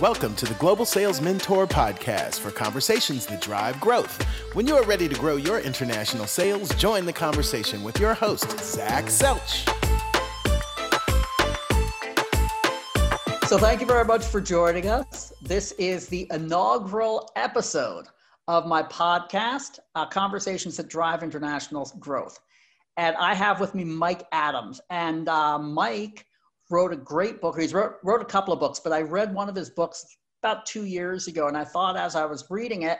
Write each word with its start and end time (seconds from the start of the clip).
Welcome 0.00 0.34
to 0.36 0.46
the 0.46 0.54
Global 0.54 0.84
Sales 0.84 1.20
Mentor 1.20 1.66
Podcast 1.66 2.40
for 2.40 2.50
conversations 2.50 3.26
that 3.26 3.40
drive 3.40 3.80
growth. 3.80 4.20
When 4.54 4.66
you 4.66 4.74
are 4.74 4.84
ready 4.84 5.08
to 5.08 5.14
grow 5.14 5.36
your 5.36 5.60
international 5.60 6.26
sales, 6.26 6.74
join 6.74 7.04
the 7.04 7.12
conversation 7.12 7.84
with 7.84 8.00
your 8.00 8.14
host, 8.14 8.58
Zach 8.60 9.04
Selch. 9.04 9.68
So, 13.46 13.58
thank 13.58 13.80
you 13.80 13.86
very 13.86 14.04
much 14.04 14.24
for 14.24 14.40
joining 14.40 14.88
us. 14.88 15.32
This 15.40 15.72
is 15.72 16.08
the 16.08 16.26
inaugural 16.32 17.30
episode 17.36 18.06
of 18.48 18.66
my 18.66 18.82
podcast, 18.82 19.78
uh, 19.94 20.06
Conversations 20.06 20.76
That 20.78 20.88
Drive 20.88 21.22
International 21.22 21.90
Growth. 22.00 22.40
And 22.96 23.14
I 23.16 23.34
have 23.34 23.60
with 23.60 23.74
me 23.74 23.84
Mike 23.84 24.26
Adams. 24.32 24.80
And 24.90 25.28
uh, 25.28 25.58
Mike 25.58 26.26
wrote 26.72 26.92
a 26.92 26.96
great 26.96 27.40
book. 27.40 27.60
He's 27.60 27.74
wrote, 27.74 27.96
wrote 28.02 28.22
a 28.22 28.24
couple 28.24 28.52
of 28.52 28.58
books, 28.58 28.80
but 28.80 28.92
I 28.92 29.02
read 29.02 29.34
one 29.34 29.48
of 29.48 29.54
his 29.54 29.70
books 29.70 30.04
about 30.42 30.66
two 30.66 30.86
years 30.86 31.28
ago. 31.28 31.46
And 31.46 31.56
I 31.56 31.64
thought 31.64 31.96
as 31.96 32.16
I 32.16 32.24
was 32.24 32.46
reading 32.50 32.82
it, 32.82 32.98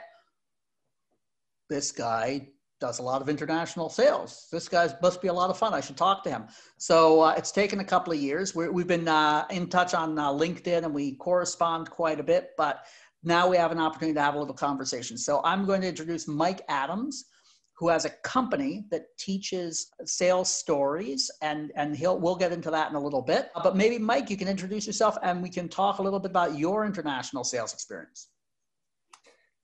this 1.69 1.91
guy 1.91 2.47
does 2.79 2.99
a 2.99 3.01
lot 3.01 3.21
of 3.21 3.29
international 3.29 3.89
sales. 3.89 4.47
This 4.51 4.69
guy 4.69 4.93
must 5.01 5.21
be 5.21 5.27
a 5.27 5.33
lot 5.33 5.49
of 5.49 5.57
fun. 5.57 5.73
I 5.73 5.81
should 5.81 5.97
talk 5.97 6.23
to 6.23 6.29
him. 6.29 6.45
So 6.77 7.21
uh, 7.21 7.33
it's 7.35 7.51
taken 7.51 7.79
a 7.79 7.83
couple 7.83 8.13
of 8.13 8.19
years. 8.19 8.53
we 8.53 8.65
have 8.65 8.87
been 8.87 9.07
uh, 9.07 9.45
in 9.49 9.67
touch 9.67 9.93
on 9.93 10.19
uh, 10.19 10.29
LinkedIn 10.29 10.83
and 10.83 10.93
we 10.93 11.15
correspond 11.15 11.89
quite 11.89 12.19
a 12.19 12.23
bit, 12.23 12.51
but 12.57 12.85
now 13.23 13.47
we 13.47 13.57
have 13.57 13.71
an 13.71 13.79
opportunity 13.79 14.13
to 14.13 14.21
have 14.21 14.35
a 14.35 14.39
little 14.39 14.53
conversation. 14.53 15.17
So 15.17 15.41
I'm 15.43 15.65
going 15.65 15.81
to 15.81 15.87
introduce 15.87 16.27
Mike 16.27 16.61
Adams 16.67 17.25
who 17.75 17.89
has 17.89 18.05
a 18.05 18.09
company 18.09 18.85
that 18.91 19.17
teaches 19.17 19.91
sales 20.05 20.53
stories 20.53 21.29
and 21.41 21.71
and 21.75 21.95
he'll 21.95 22.19
we'll 22.19 22.35
get 22.35 22.51
into 22.51 22.69
that 22.71 22.89
in 22.89 22.95
a 22.95 22.99
little 22.99 23.21
bit. 23.21 23.49
But 23.63 23.75
maybe 23.75 23.97
mike 23.97 24.29
you 24.29 24.37
can 24.37 24.47
introduce 24.47 24.85
yourself 24.85 25.17
and 25.23 25.41
we 25.41 25.49
can 25.49 25.67
talk 25.67 25.97
a 25.99 26.03
little 26.03 26.19
bit 26.19 26.31
about 26.31 26.57
your 26.57 26.85
international 26.85 27.43
sales 27.43 27.73
experience. 27.73 28.29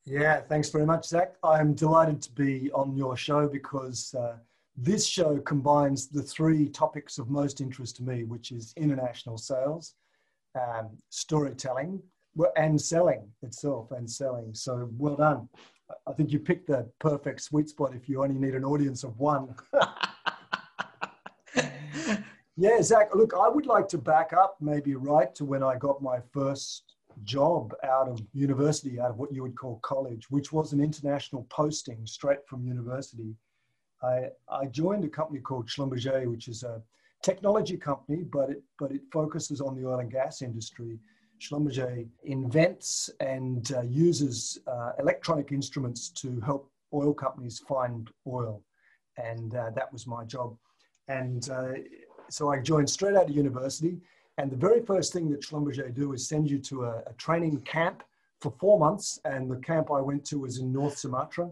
Yeah 0.05 0.41
thanks 0.41 0.70
very 0.70 0.86
much 0.86 1.08
zach. 1.08 1.36
I'm 1.44 1.73
delighted 1.73 2.22
to 2.23 2.31
be 2.31 2.72
on 2.72 2.95
your 2.95 3.16
show 3.16 3.48
because 3.48 4.14
uh, 4.16 4.38
this 4.76 5.05
show 5.05 5.38
combines 5.39 6.08
the 6.08 6.23
three 6.23 6.70
topics 6.70 7.20
of 7.20 7.30
most 7.30 7.61
interest 7.61 7.98
to 7.98 8.03
me 8.03 8.23
which 8.23 8.52
is 8.52 8.73
international 8.76 9.38
sales 9.38 9.94
um, 10.59 10.89
storytelling 11.09 12.02
and 12.55 12.80
selling 12.80 13.28
itself 13.42 13.92
and 13.92 14.09
selling. 14.09 14.53
So 14.55 14.89
well 14.98 15.16
done 15.16 15.50
I 16.08 16.14
think 16.14 16.32
you 16.32 16.40
picked 16.40 16.68
the 16.68 16.90
perfect 17.00 17.42
sweet 17.42 17.70
spot 17.70 17.95
if 17.95 18.08
you 18.09 18.23
only 18.23 18.40
need 18.40 18.56
an 18.56 18.66
audience 18.66 19.04
of 19.04 19.18
one. 19.20 19.56
yeah, 22.58 22.82
Zach, 22.82 23.14
look, 23.16 23.34
I 23.34 23.48
would 23.48 23.66
like 23.66 23.88
to 23.90 23.98
back 23.98 24.34
up 24.34 24.58
maybe 24.60 24.95
right 24.95 25.34
to 25.36 25.45
when 25.45 25.64
I 25.64 25.76
got 25.78 26.02
my 26.02 26.20
first 26.32 26.95
job 27.23 27.73
out 27.84 28.08
of 28.08 28.22
university, 28.34 29.00
out 29.00 29.12
of 29.12 29.17
what 29.17 29.34
you 29.34 29.42
would 29.44 29.56
call 29.56 29.80
college, 29.82 30.30
which 30.30 30.52
was 30.52 30.73
an 30.73 30.82
international 30.82 31.45
posting 31.50 32.06
straight 32.06 32.45
from 32.48 32.66
university. 32.66 33.36
I, 34.02 34.30
I 34.50 34.66
joined 34.67 35.04
a 35.04 35.10
company 35.10 35.40
called 35.40 35.67
Schlumberger, 35.67 36.28
which 36.28 36.48
is 36.48 36.64
a 36.64 36.82
technology 37.23 37.78
company, 37.78 38.23
but 38.23 38.50
it, 38.50 38.64
but 38.78 38.92
it 38.92 39.02
focuses 39.12 39.62
on 39.62 39.76
the 39.76 39.88
oil 39.88 40.00
and 40.00 40.12
gas 40.12 40.42
industry. 40.42 41.00
Schlumberger 41.40 42.08
invents 42.23 43.09
and 43.20 43.72
uh, 43.72 43.82
uses 43.82 44.59
uh, 44.68 44.92
electronic 45.00 45.52
instruments 45.52 46.09
to 46.09 46.40
help 46.42 46.72
oil 46.94 47.14
companies 47.14 47.59
find 47.59 48.09
oil. 48.28 48.62
And 49.18 49.56
uh, 49.56 49.72
that 49.76 49.92
was 49.92 50.08
my 50.08 50.23
job. 50.26 50.58
And 51.08 51.50
uh, 51.50 51.73
so 52.30 52.52
I 52.52 52.60
joined 52.60 52.90
straight 52.90 53.16
out 53.16 53.30
of 53.30 53.36
university. 53.36 54.00
And 54.38 54.52
the 54.52 54.58
very 54.58 54.82
first 54.86 55.12
thing 55.12 55.30
that 55.32 55.42
Schlumberger 55.42 55.94
do 55.94 56.14
is 56.14 56.28
send 56.28 56.50
you 56.50 56.60
to 56.60 56.86
a, 56.86 57.04
a 57.08 57.14
training 57.17 57.62
camp 57.62 58.04
for 58.42 58.52
four 58.60 58.80
months. 58.80 59.20
And 59.26 59.50
the 59.50 59.58
camp 59.58 59.92
I 59.92 60.02
went 60.02 60.26
to 60.26 60.40
was 60.40 60.60
in 60.60 60.72
North 60.72 60.98
Sumatra, 60.98 61.52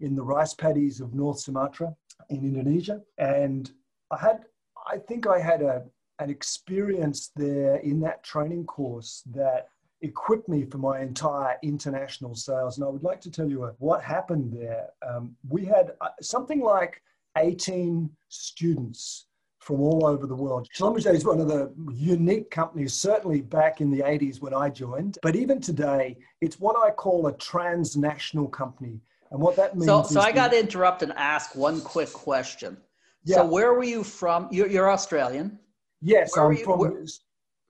in 0.00 0.14
the 0.14 0.22
rice 0.22 0.54
paddies 0.54 1.00
of 1.00 1.14
North 1.14 1.40
Sumatra 1.40 1.94
in 2.30 2.38
Indonesia. 2.44 3.00
And 3.18 3.70
I 4.10 4.18
had, 4.18 4.44
I 4.86 4.98
think 4.98 5.26
I 5.26 5.40
had 5.40 5.62
a, 5.62 5.84
an 6.18 6.30
experience 6.30 7.30
there 7.36 7.76
in 7.76 8.00
that 8.00 8.22
training 8.24 8.64
course 8.64 9.22
that 9.34 9.68
equipped 10.00 10.48
me 10.48 10.64
for 10.64 10.78
my 10.78 11.00
entire 11.00 11.56
international 11.62 12.34
sales. 12.34 12.78
And 12.78 12.84
I 12.84 12.88
would 12.88 13.02
like 13.02 13.20
to 13.22 13.30
tell 13.30 13.48
you 13.48 13.74
what 13.78 14.02
happened 14.02 14.52
there. 14.52 14.88
Um, 15.06 15.36
we 15.48 15.64
had 15.64 15.92
uh, 16.00 16.08
something 16.20 16.60
like 16.60 17.02
18 17.36 18.10
students 18.28 19.26
from 19.60 19.80
all 19.80 20.06
over 20.06 20.26
the 20.26 20.34
world. 20.34 20.68
Schlumberger 20.74 21.12
is 21.12 21.24
one 21.24 21.40
of 21.40 21.48
the 21.48 21.72
unique 21.92 22.50
companies, 22.50 22.94
certainly 22.94 23.42
back 23.42 23.80
in 23.80 23.90
the 23.90 24.00
80s 24.00 24.40
when 24.40 24.54
I 24.54 24.70
joined. 24.70 25.18
But 25.22 25.36
even 25.36 25.60
today, 25.60 26.16
it's 26.40 26.58
what 26.58 26.76
I 26.76 26.90
call 26.90 27.26
a 27.26 27.36
transnational 27.36 28.48
company. 28.48 29.00
And 29.30 29.40
what 29.40 29.56
that 29.56 29.74
means 29.74 29.86
So, 29.86 30.02
so 30.04 30.20
I 30.20 30.32
got 30.32 30.52
to 30.52 30.58
interrupt 30.58 31.02
and 31.02 31.12
ask 31.16 31.54
one 31.54 31.80
quick 31.82 32.12
question. 32.12 32.78
Yeah. 33.24 33.36
So 33.36 33.44
where 33.44 33.74
were 33.74 33.84
you 33.84 34.02
from? 34.04 34.48
You're, 34.50 34.68
you're 34.68 34.90
Australian. 34.90 35.58
Yes, 36.00 36.36
where 36.36 36.46
I'm 36.46 36.52
you, 36.52 36.64
from, 36.64 36.78
where, 36.78 37.04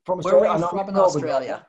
from 0.04 0.18
Australia. 0.18 0.40
Where 0.40 0.50
were 0.50 0.58
you 0.58 0.68
from 0.68 0.88
in 0.88 0.96
Australia? 0.96 1.66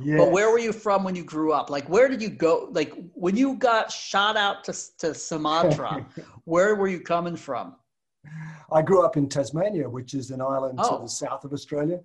Yes. 0.00 0.18
But 0.18 0.30
where 0.32 0.50
were 0.50 0.58
you 0.58 0.72
from 0.72 1.02
when 1.02 1.14
you 1.14 1.24
grew 1.24 1.52
up? 1.52 1.70
Like, 1.70 1.88
where 1.88 2.08
did 2.08 2.22
you 2.22 2.28
go? 2.28 2.68
Like, 2.70 2.92
when 3.14 3.36
you 3.36 3.54
got 3.54 3.90
shot 3.90 4.36
out 4.36 4.64
to, 4.64 4.74
to 4.98 5.14
Sumatra, 5.14 6.06
where 6.44 6.74
were 6.76 6.88
you 6.88 7.00
coming 7.00 7.36
from? 7.36 7.74
I 8.70 8.82
grew 8.82 9.02
up 9.02 9.16
in 9.16 9.28
Tasmania, 9.28 9.88
which 9.88 10.14
is 10.14 10.30
an 10.30 10.40
island 10.40 10.78
oh. 10.82 10.98
to 10.98 11.02
the 11.02 11.08
south 11.08 11.44
of 11.44 11.52
Australia. 11.52 12.00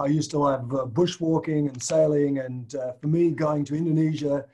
I 0.00 0.06
used 0.06 0.30
to 0.32 0.38
love 0.38 0.72
uh, 0.74 0.84
bushwalking 0.86 1.68
and 1.68 1.82
sailing, 1.82 2.38
and 2.38 2.74
uh, 2.74 2.92
for 3.00 3.08
me, 3.08 3.30
going 3.30 3.64
to 3.66 3.74
Indonesia 3.74 4.44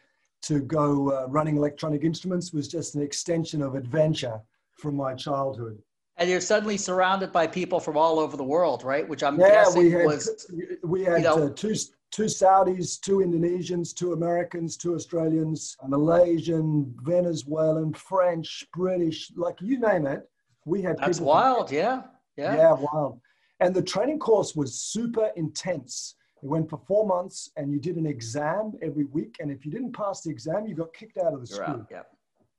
to 0.42 0.60
go 0.60 1.10
uh, 1.10 1.26
running 1.28 1.56
electronic 1.56 2.04
instruments 2.04 2.52
was 2.52 2.68
just 2.68 2.94
an 2.94 3.02
extension 3.02 3.62
of 3.62 3.74
adventure 3.74 4.40
from 4.76 4.94
my 4.94 5.14
childhood. 5.14 5.82
And 6.16 6.30
you're 6.30 6.40
suddenly 6.40 6.76
surrounded 6.76 7.32
by 7.32 7.46
people 7.46 7.80
from 7.80 7.96
all 7.96 8.20
over 8.20 8.36
the 8.36 8.44
world, 8.44 8.84
right? 8.84 9.08
Which 9.08 9.22
I'm 9.22 9.38
yeah, 9.38 9.50
guessing 9.50 9.82
we 9.82 9.90
had, 9.90 10.06
was. 10.06 10.46
We 10.84 11.04
had 11.04 11.18
you 11.18 11.24
know, 11.24 11.46
uh, 11.46 11.50
two 11.50 11.74
two 12.12 12.24
Saudis, 12.24 13.00
two 13.00 13.18
Indonesians, 13.18 13.92
two 13.92 14.12
Americans, 14.12 14.76
two 14.76 14.94
Australians, 14.94 15.76
Malaysian, 15.84 16.94
Venezuelan, 17.02 17.92
French, 17.94 18.64
British, 18.72 19.32
like 19.34 19.56
you 19.60 19.80
name 19.80 20.06
it. 20.06 20.28
We 20.64 20.82
had. 20.82 20.98
That's 20.98 21.20
wild, 21.20 21.70
from, 21.70 21.78
yeah, 21.78 22.02
yeah, 22.36 22.56
yeah, 22.56 22.72
wild. 22.72 23.20
And 23.58 23.74
the 23.74 23.82
training 23.82 24.20
course 24.20 24.54
was 24.54 24.80
super 24.80 25.30
intense. 25.34 26.14
It 26.42 26.48
went 26.48 26.70
for 26.70 26.80
four 26.86 27.06
months, 27.06 27.50
and 27.56 27.72
you 27.72 27.80
did 27.80 27.96
an 27.96 28.06
exam 28.06 28.74
every 28.82 29.04
week. 29.04 29.36
And 29.40 29.50
if 29.50 29.64
you 29.64 29.72
didn't 29.72 29.92
pass 29.92 30.20
the 30.22 30.30
exam, 30.30 30.66
you 30.66 30.74
got 30.74 30.92
kicked 30.92 31.18
out 31.18 31.32
of 31.32 31.40
the 31.40 31.48
You're 31.48 31.64
school. 31.64 31.80
Out, 31.80 31.88
yeah. 31.90 32.02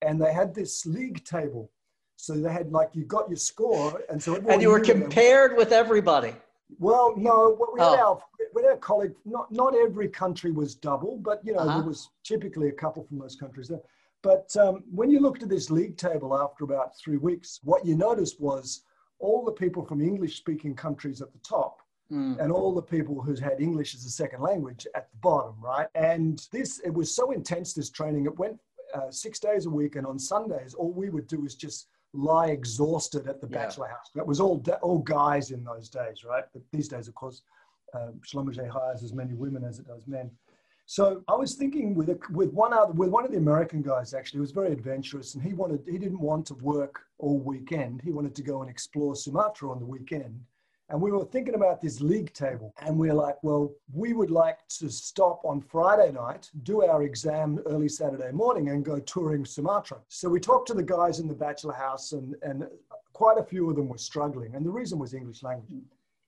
And 0.02 0.22
they 0.22 0.34
had 0.34 0.54
this 0.54 0.86
league 0.86 1.24
table 1.24 1.72
so 2.18 2.34
they 2.34 2.52
had 2.52 2.72
like 2.72 2.90
you 2.94 3.06
got 3.06 3.30
your 3.30 3.38
score, 3.38 4.02
and 4.10 4.22
so 4.22 4.36
it 4.36 4.44
went. 4.44 4.54
and 4.54 4.62
you 4.62 4.70
were 4.70 4.80
compared 4.80 5.52
them. 5.52 5.58
with 5.58 5.72
everybody. 5.72 6.34
Well, 6.80 7.14
no, 7.16 7.58
we 7.74 7.80
had 7.80 8.00
oh. 8.00 8.08
our 8.08 8.20
with 8.54 8.66
our 8.66 8.78
colleague. 8.78 9.14
Not 9.26 9.52
not 9.52 9.76
every 9.76 10.08
country 10.08 10.52
was 10.52 10.76
double, 10.76 11.18
but 11.18 11.42
you 11.44 11.54
know 11.54 11.60
uh-huh. 11.60 11.80
there 11.80 11.88
was 11.88 12.10
typically 12.24 12.70
a 12.70 12.74
couple 12.74 13.04
from 13.04 13.20
those 13.20 13.36
countries 13.36 13.68
there. 13.68 13.82
But 14.22 14.56
um, 14.58 14.84
when 14.92 15.12
you 15.12 15.20
looked 15.20 15.44
at 15.44 15.50
this 15.50 15.70
league 15.70 15.98
table 15.98 16.36
after 16.36 16.64
about 16.64 16.98
three 16.98 17.18
weeks, 17.18 17.60
what 17.64 17.86
you 17.86 17.96
noticed 17.96 18.42
was 18.42 18.82
all 19.20 19.46
the 19.46 19.52
people 19.52 19.86
from 19.86 20.02
English-speaking 20.02 20.76
countries 20.76 21.22
at 21.22 21.32
the 21.32 21.40
top, 21.40 21.82
Mm. 22.12 22.40
and 22.40 22.52
all 22.52 22.72
the 22.72 22.84
people 22.84 23.20
who 23.20 23.34
had 23.34 23.60
English 23.60 23.96
as 23.96 24.06
a 24.06 24.12
second 24.12 24.40
language 24.40 24.86
at 24.94 25.10
the 25.10 25.18
bottom, 25.22 25.56
right? 25.60 25.88
And 25.96 26.48
this, 26.52 26.80
it 26.86 26.94
was 26.94 27.16
so 27.16 27.32
intense, 27.32 27.74
this 27.74 27.90
training. 27.90 28.26
It 28.26 28.38
went 28.38 28.60
uh, 28.94 29.10
six 29.10 29.40
days 29.40 29.66
a 29.66 29.72
week, 29.72 29.96
and 29.96 30.06
on 30.06 30.20
Sundays, 30.20 30.76
all 30.76 30.92
we 30.92 31.10
would 31.10 31.26
do 31.26 31.46
is 31.48 31.56
just 31.56 31.88
lie 32.16 32.48
exhausted 32.48 33.28
at 33.28 33.42
the 33.42 33.48
yeah. 33.48 33.66
bachelor 33.66 33.88
house. 33.88 34.10
That 34.16 34.26
was 34.26 34.40
all 34.40 34.64
all 34.82 35.00
guys 35.00 35.52
in 35.52 35.64
those 35.64 35.90
days, 35.90 36.24
right? 36.24 36.44
But 36.54 36.64
these 36.72 36.88
days, 36.88 37.08
of 37.08 37.16
course, 37.16 37.44
um, 37.94 38.20
Schlumberger 38.26 38.70
hires 38.70 39.04
as 39.04 39.14
many 39.14 39.34
women 39.34 39.64
as 39.64 39.80
it 39.80 39.88
does 39.88 40.08
men. 40.08 40.32
So 40.88 41.24
I 41.28 41.34
was 41.34 41.56
thinking 41.56 41.96
with 41.96 42.10
a, 42.10 42.20
with 42.32 42.54
one 42.54 42.72
other 42.72 42.94
with 42.94 43.10
one 43.10 43.26
of 43.26 43.32
the 43.32 43.38
American 43.38 43.82
guys 43.82 44.14
actually, 44.14 44.38
who 44.38 44.42
was 44.42 44.52
very 44.52 44.72
adventurous, 44.72 45.34
and 45.34 45.44
he 45.44 45.54
wanted 45.54 45.82
he 45.90 45.98
didn't 45.98 46.20
want 46.20 46.46
to 46.48 46.54
work 46.56 47.02
all 47.18 47.40
weekend. 47.40 48.02
He 48.04 48.12
wanted 48.12 48.36
to 48.36 48.44
go 48.44 48.62
and 48.62 48.70
explore 48.70 49.16
Sumatra 49.16 49.72
on 49.72 49.80
the 49.80 49.86
weekend. 49.86 50.40
And 50.90 51.02
we 51.02 51.12
were 51.12 51.26
thinking 51.26 51.56
about 51.56 51.82
this 51.82 52.00
league 52.00 52.32
table, 52.34 52.72
and 52.86 52.98
we 52.98 53.10
are 53.10 53.16
like, 53.16 53.42
well, 53.44 53.74
we 53.92 54.14
would 54.14 54.30
like 54.30 54.60
to 54.80 54.90
stop 54.90 55.42
on 55.44 55.60
Friday 55.60 56.12
night, 56.12 56.50
do 56.62 56.84
our 56.84 57.02
exam 57.02 57.60
early 57.66 57.90
Saturday 57.90 58.32
morning, 58.32 58.70
and 58.70 58.86
go 58.86 59.00
touring 59.00 59.46
Sumatra. 59.46 59.98
So 60.10 60.30
we 60.30 60.40
talked 60.40 60.68
to 60.68 60.76
the 60.76 60.84
guys 60.84 61.20
in 61.20 61.28
the 61.28 61.34
bachelor 61.34 61.74
house, 61.74 62.12
and, 62.12 62.36
and 62.44 62.68
quite 63.14 63.40
a 63.40 63.44
few 63.44 63.68
of 63.70 63.76
them 63.78 63.88
were 63.88 63.98
struggling. 63.98 64.54
And 64.54 64.64
the 64.64 64.70
reason 64.70 65.00
was 65.00 65.16
English 65.16 65.42
language. 65.42 65.82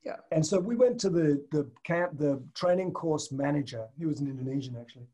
Yeah. 0.03 0.15
And 0.31 0.43
so 0.43 0.59
we 0.59 0.75
went 0.75 0.99
to 1.01 1.09
the, 1.09 1.45
the 1.51 1.69
camp, 1.83 2.17
the 2.17 2.41
training 2.55 2.93
course 2.93 3.31
manager, 3.31 3.87
he 3.97 4.05
was 4.05 4.21
an 4.21 4.27
Indonesian 4.27 4.75
actually. 4.79 5.07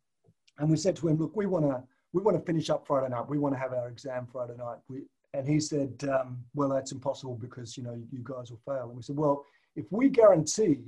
And 0.60 0.69
we 0.69 0.78
said 0.78 0.95
to 0.98 1.07
him, 1.07 1.18
look, 1.18 1.36
we 1.36 1.48
want 1.48 1.66
to 1.66 1.84
we 2.13 2.22
want 2.22 2.38
to 2.38 2.45
finish 2.45 2.69
up 2.69 2.86
Friday 2.86 3.10
night. 3.10 3.28
We 3.28 3.40
want 3.40 3.56
to 3.56 3.60
have 3.60 3.74
our 3.74 3.90
exam 3.90 4.28
Friday 4.31 4.54
night. 4.56 4.78
We, 4.88 5.01
and 5.33 5.47
he 5.47 5.59
said, 5.59 6.03
um, 6.09 6.38
well, 6.53 6.69
that's 6.69 6.91
impossible 6.91 7.35
because, 7.35 7.75
you 7.77 7.83
know, 7.83 8.00
you 8.12 8.19
guys 8.24 8.51
will 8.51 8.62
fail. 8.65 8.88
And 8.88 8.95
we 8.95 9.01
said, 9.01 9.18
well, 9.18 9.45
if 9.75 9.85
we 9.91 10.09
guarantee 10.09 10.80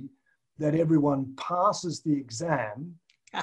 that 0.58 0.74
everyone 0.74 1.34
passes 1.36 2.00
the 2.00 2.12
exam 2.12 2.94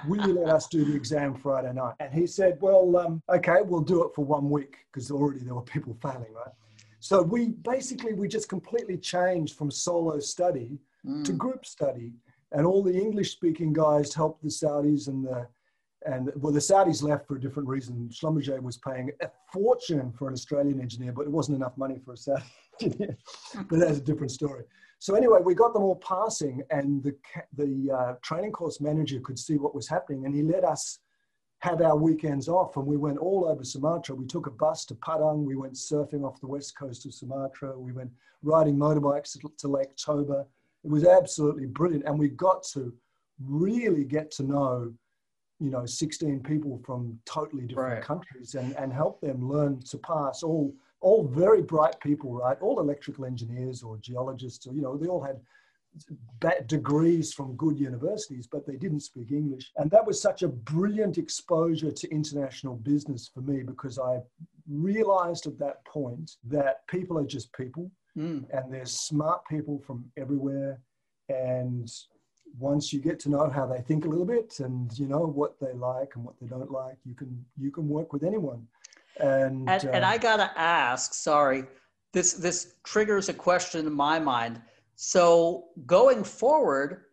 will 0.07 0.27
you 0.27 0.33
let 0.33 0.53
us 0.53 0.67
do 0.67 0.85
the 0.85 0.95
exam 0.95 1.35
Friday 1.35 1.73
night? 1.73 1.95
And 1.99 2.13
he 2.13 2.25
said, 2.27 2.57
well, 2.61 2.97
um, 2.97 3.21
okay, 3.29 3.57
we'll 3.63 3.81
do 3.81 4.03
it 4.03 4.11
for 4.15 4.25
one 4.25 4.49
week 4.49 4.77
because 4.91 5.11
already 5.11 5.39
there 5.39 5.55
were 5.55 5.61
people 5.61 5.95
failing, 6.01 6.33
right? 6.33 6.53
So 6.99 7.21
we 7.21 7.49
basically, 7.49 8.13
we 8.13 8.27
just 8.27 8.49
completely 8.49 8.97
changed 8.97 9.55
from 9.55 9.69
solo 9.69 10.19
study 10.19 10.79
mm. 11.05 11.23
to 11.25 11.33
group 11.33 11.65
study. 11.65 12.13
And 12.51 12.65
all 12.65 12.83
the 12.83 12.93
English 12.93 13.31
speaking 13.31 13.73
guys 13.73 14.13
helped 14.13 14.41
the 14.43 14.49
Saudis 14.49 15.07
and 15.07 15.25
the, 15.25 15.47
and 16.05 16.31
well, 16.35 16.53
the 16.53 16.59
Saudis 16.59 17.03
left 17.03 17.27
for 17.27 17.35
a 17.35 17.39
different 17.39 17.67
reason. 17.67 18.09
Schlumberger 18.11 18.61
was 18.61 18.77
paying 18.77 19.11
a 19.21 19.29
fortune 19.51 20.11
for 20.11 20.27
an 20.27 20.33
Australian 20.33 20.79
engineer, 20.79 21.11
but 21.11 21.23
it 21.23 21.31
wasn't 21.31 21.55
enough 21.55 21.77
money 21.77 21.99
for 22.03 22.13
a 22.13 22.17
Saudi 22.17 22.43
engineer. 22.81 23.17
but 23.69 23.79
that's 23.79 23.97
a 23.97 24.01
different 24.01 24.31
story. 24.31 24.63
So 24.99 25.15
anyway, 25.15 25.39
we 25.43 25.53
got 25.53 25.73
them 25.73 25.83
all 25.83 25.97
passing, 25.97 26.63
and 26.69 27.03
the 27.03 27.15
the 27.57 27.91
uh, 27.91 28.13
training 28.21 28.51
course 28.51 28.79
manager 28.79 29.19
could 29.19 29.37
see 29.37 29.57
what 29.57 29.75
was 29.75 29.87
happening, 29.87 30.25
and 30.25 30.33
he 30.33 30.43
let 30.43 30.63
us 30.63 30.99
have 31.59 31.81
our 31.81 31.95
weekends 31.95 32.49
off. 32.49 32.75
And 32.75 32.85
we 32.85 32.97
went 32.97 33.17
all 33.17 33.47
over 33.47 33.63
Sumatra. 33.63 34.15
We 34.15 34.25
took 34.25 34.47
a 34.47 34.51
bus 34.51 34.85
to 34.85 34.95
Padang. 34.95 35.45
We 35.45 35.55
went 35.55 35.73
surfing 35.73 36.25
off 36.25 36.41
the 36.41 36.47
west 36.47 36.77
coast 36.77 37.05
of 37.05 37.13
Sumatra. 37.13 37.77
We 37.79 37.93
went 37.93 38.11
riding 38.43 38.75
motorbikes 38.75 39.37
to 39.57 39.67
Lake 39.67 39.95
Toba. 39.95 40.45
It 40.83 40.91
was 40.91 41.05
absolutely 41.05 41.67
brilliant, 41.67 42.05
and 42.05 42.19
we 42.19 42.29
got 42.29 42.63
to 42.73 42.93
really 43.39 44.03
get 44.03 44.31
to 44.31 44.43
know 44.43 44.93
you 45.63 45.69
know 45.69 45.85
16 45.85 46.41
people 46.41 46.81
from 46.85 47.17
totally 47.25 47.65
different 47.65 47.93
right. 47.95 48.03
countries 48.03 48.55
and, 48.55 48.75
and 48.77 48.91
help 48.91 49.21
them 49.21 49.49
learn 49.49 49.79
to 49.81 49.97
pass 49.97 50.43
all 50.43 50.73
all 51.03 51.27
very 51.27 51.61
bright 51.61 51.99
people, 51.99 52.33
right? 52.33 52.57
All 52.61 52.79
electrical 52.79 53.25
engineers 53.25 53.83
or 53.83 53.97
geologists, 53.97 54.65
or, 54.65 54.73
you 54.73 54.81
know, 54.81 54.97
they 54.97 55.07
all 55.07 55.21
had 55.21 55.39
degrees 56.67 57.33
from 57.33 57.55
good 57.55 57.77
universities, 57.77 58.47
but 58.51 58.65
they 58.65 58.77
didn't 58.77 59.01
speak 59.01 59.31
English. 59.31 59.71
And 59.77 59.91
that 59.91 60.05
was 60.05 60.21
such 60.21 60.41
a 60.41 60.47
brilliant 60.47 61.17
exposure 61.17 61.91
to 61.91 62.09
international 62.09 62.75
business 62.77 63.29
for 63.31 63.41
me 63.41 63.63
because 63.63 63.99
I 63.99 64.19
realized 64.67 65.45
at 65.45 65.59
that 65.59 65.85
point 65.85 66.31
that 66.45 66.87
people 66.87 67.19
are 67.19 67.25
just 67.25 67.53
people 67.53 67.91
mm. 68.17 68.43
and 68.51 68.73
there's 68.73 68.91
smart 68.91 69.41
people 69.47 69.79
from 69.85 70.05
everywhere. 70.17 70.79
And 71.29 71.91
once 72.57 72.93
you 72.93 72.99
get 72.99 73.19
to 73.21 73.29
know 73.29 73.49
how 73.49 73.65
they 73.65 73.81
think 73.81 74.05
a 74.05 74.07
little 74.07 74.25
bit 74.25 74.59
and 74.59 74.97
you 74.97 75.07
know 75.07 75.25
what 75.25 75.59
they 75.59 75.73
like 75.73 76.15
and 76.15 76.23
what 76.23 76.35
they 76.39 76.47
don't 76.47 76.71
like, 76.71 76.97
you 77.05 77.15
can 77.15 77.43
you 77.57 77.71
can 77.71 77.87
work 77.87 78.13
with 78.13 78.23
anyone. 78.23 78.67
And 79.19 79.69
and, 79.69 79.85
uh, 79.85 79.91
and 79.91 80.05
I 80.05 80.17
gotta 80.17 80.51
ask, 80.57 81.13
sorry, 81.13 81.63
this 82.11 82.33
this 82.33 82.75
triggers 82.83 83.29
a 83.29 83.33
question 83.33 83.85
in 83.85 83.93
my 83.93 84.19
mind. 84.19 84.61
So 84.95 85.65
going 85.85 86.23
forward, 86.23 87.05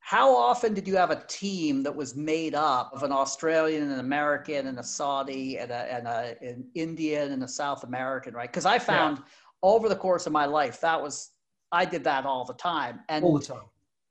how 0.00 0.34
often 0.34 0.72
did 0.72 0.88
you 0.88 0.96
have 0.96 1.10
a 1.10 1.22
team 1.26 1.82
that 1.82 1.94
was 1.94 2.16
made 2.16 2.54
up 2.54 2.90
of 2.94 3.02
an 3.02 3.12
Australian, 3.12 3.90
an 3.90 4.00
American, 4.00 4.68
and 4.68 4.78
a 4.78 4.82
Saudi, 4.82 5.58
and, 5.58 5.70
a, 5.70 5.92
and 5.92 6.06
a, 6.06 6.36
an 6.40 6.64
Indian, 6.74 7.32
and 7.32 7.42
a 7.42 7.48
South 7.48 7.84
American, 7.84 8.32
right? 8.32 8.48
Because 8.48 8.64
I 8.64 8.78
found 8.78 9.18
yeah. 9.18 9.24
over 9.62 9.88
the 9.88 9.96
course 9.96 10.26
of 10.26 10.32
my 10.32 10.46
life 10.46 10.80
that 10.80 11.00
was 11.00 11.32
I 11.72 11.84
did 11.84 12.04
that 12.04 12.24
all 12.24 12.44
the 12.44 12.54
time, 12.54 13.00
and 13.08 13.24
all 13.24 13.38
the 13.38 13.44
time 13.44 13.62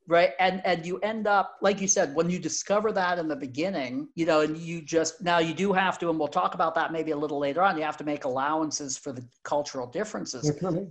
right? 0.07 0.31
And 0.39 0.61
and 0.65 0.85
you 0.85 0.97
end 0.99 1.27
up 1.27 1.57
like 1.61 1.81
you 1.81 1.87
said 1.87 2.13
when 2.15 2.29
you 2.29 2.39
discover 2.39 2.91
that 2.91 3.17
in 3.19 3.27
the 3.27 3.35
beginning 3.35 4.07
you 4.15 4.25
know 4.25 4.41
and 4.41 4.57
you 4.57 4.81
just 4.81 5.21
now 5.21 5.39
you 5.39 5.53
do 5.53 5.73
have 5.73 5.97
to 5.99 6.09
and 6.09 6.19
we'll 6.19 6.27
talk 6.27 6.53
about 6.53 6.75
that 6.75 6.91
maybe 6.91 7.11
a 7.11 7.17
little 7.17 7.39
later 7.39 7.61
on 7.61 7.77
you 7.77 7.83
have 7.83 7.97
to 7.97 8.03
make 8.03 8.25
allowances 8.25 8.97
for 8.97 9.11
the 9.11 9.25
cultural 9.43 9.87
differences. 9.87 10.45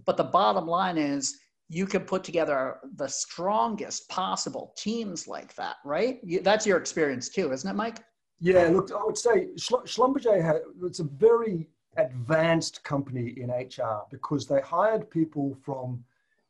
But 0.04 0.16
the 0.16 0.24
bottom 0.24 0.66
line 0.66 0.98
is 0.98 1.38
you 1.68 1.86
can 1.86 2.02
put 2.02 2.22
together 2.24 2.78
the 2.96 3.08
strongest 3.08 4.08
possible 4.08 4.74
teams 4.76 5.26
like 5.28 5.54
that 5.54 5.76
right? 5.84 6.18
You, 6.24 6.40
that's 6.40 6.66
your 6.66 6.78
experience 6.78 7.28
too 7.28 7.52
isn't 7.52 7.68
it 7.68 7.74
mike? 7.74 7.98
Yeah 8.40 8.68
look 8.68 8.90
i 8.92 9.04
would 9.04 9.18
say 9.18 9.48
schlumberger 9.56 10.42
had 10.42 10.62
it's 10.82 11.00
a 11.00 11.04
very 11.04 11.68
advanced 11.96 12.82
company 12.82 13.34
in 13.36 13.50
hr 13.50 14.02
because 14.10 14.46
they 14.46 14.60
hired 14.60 15.08
people 15.08 15.56
from 15.62 16.04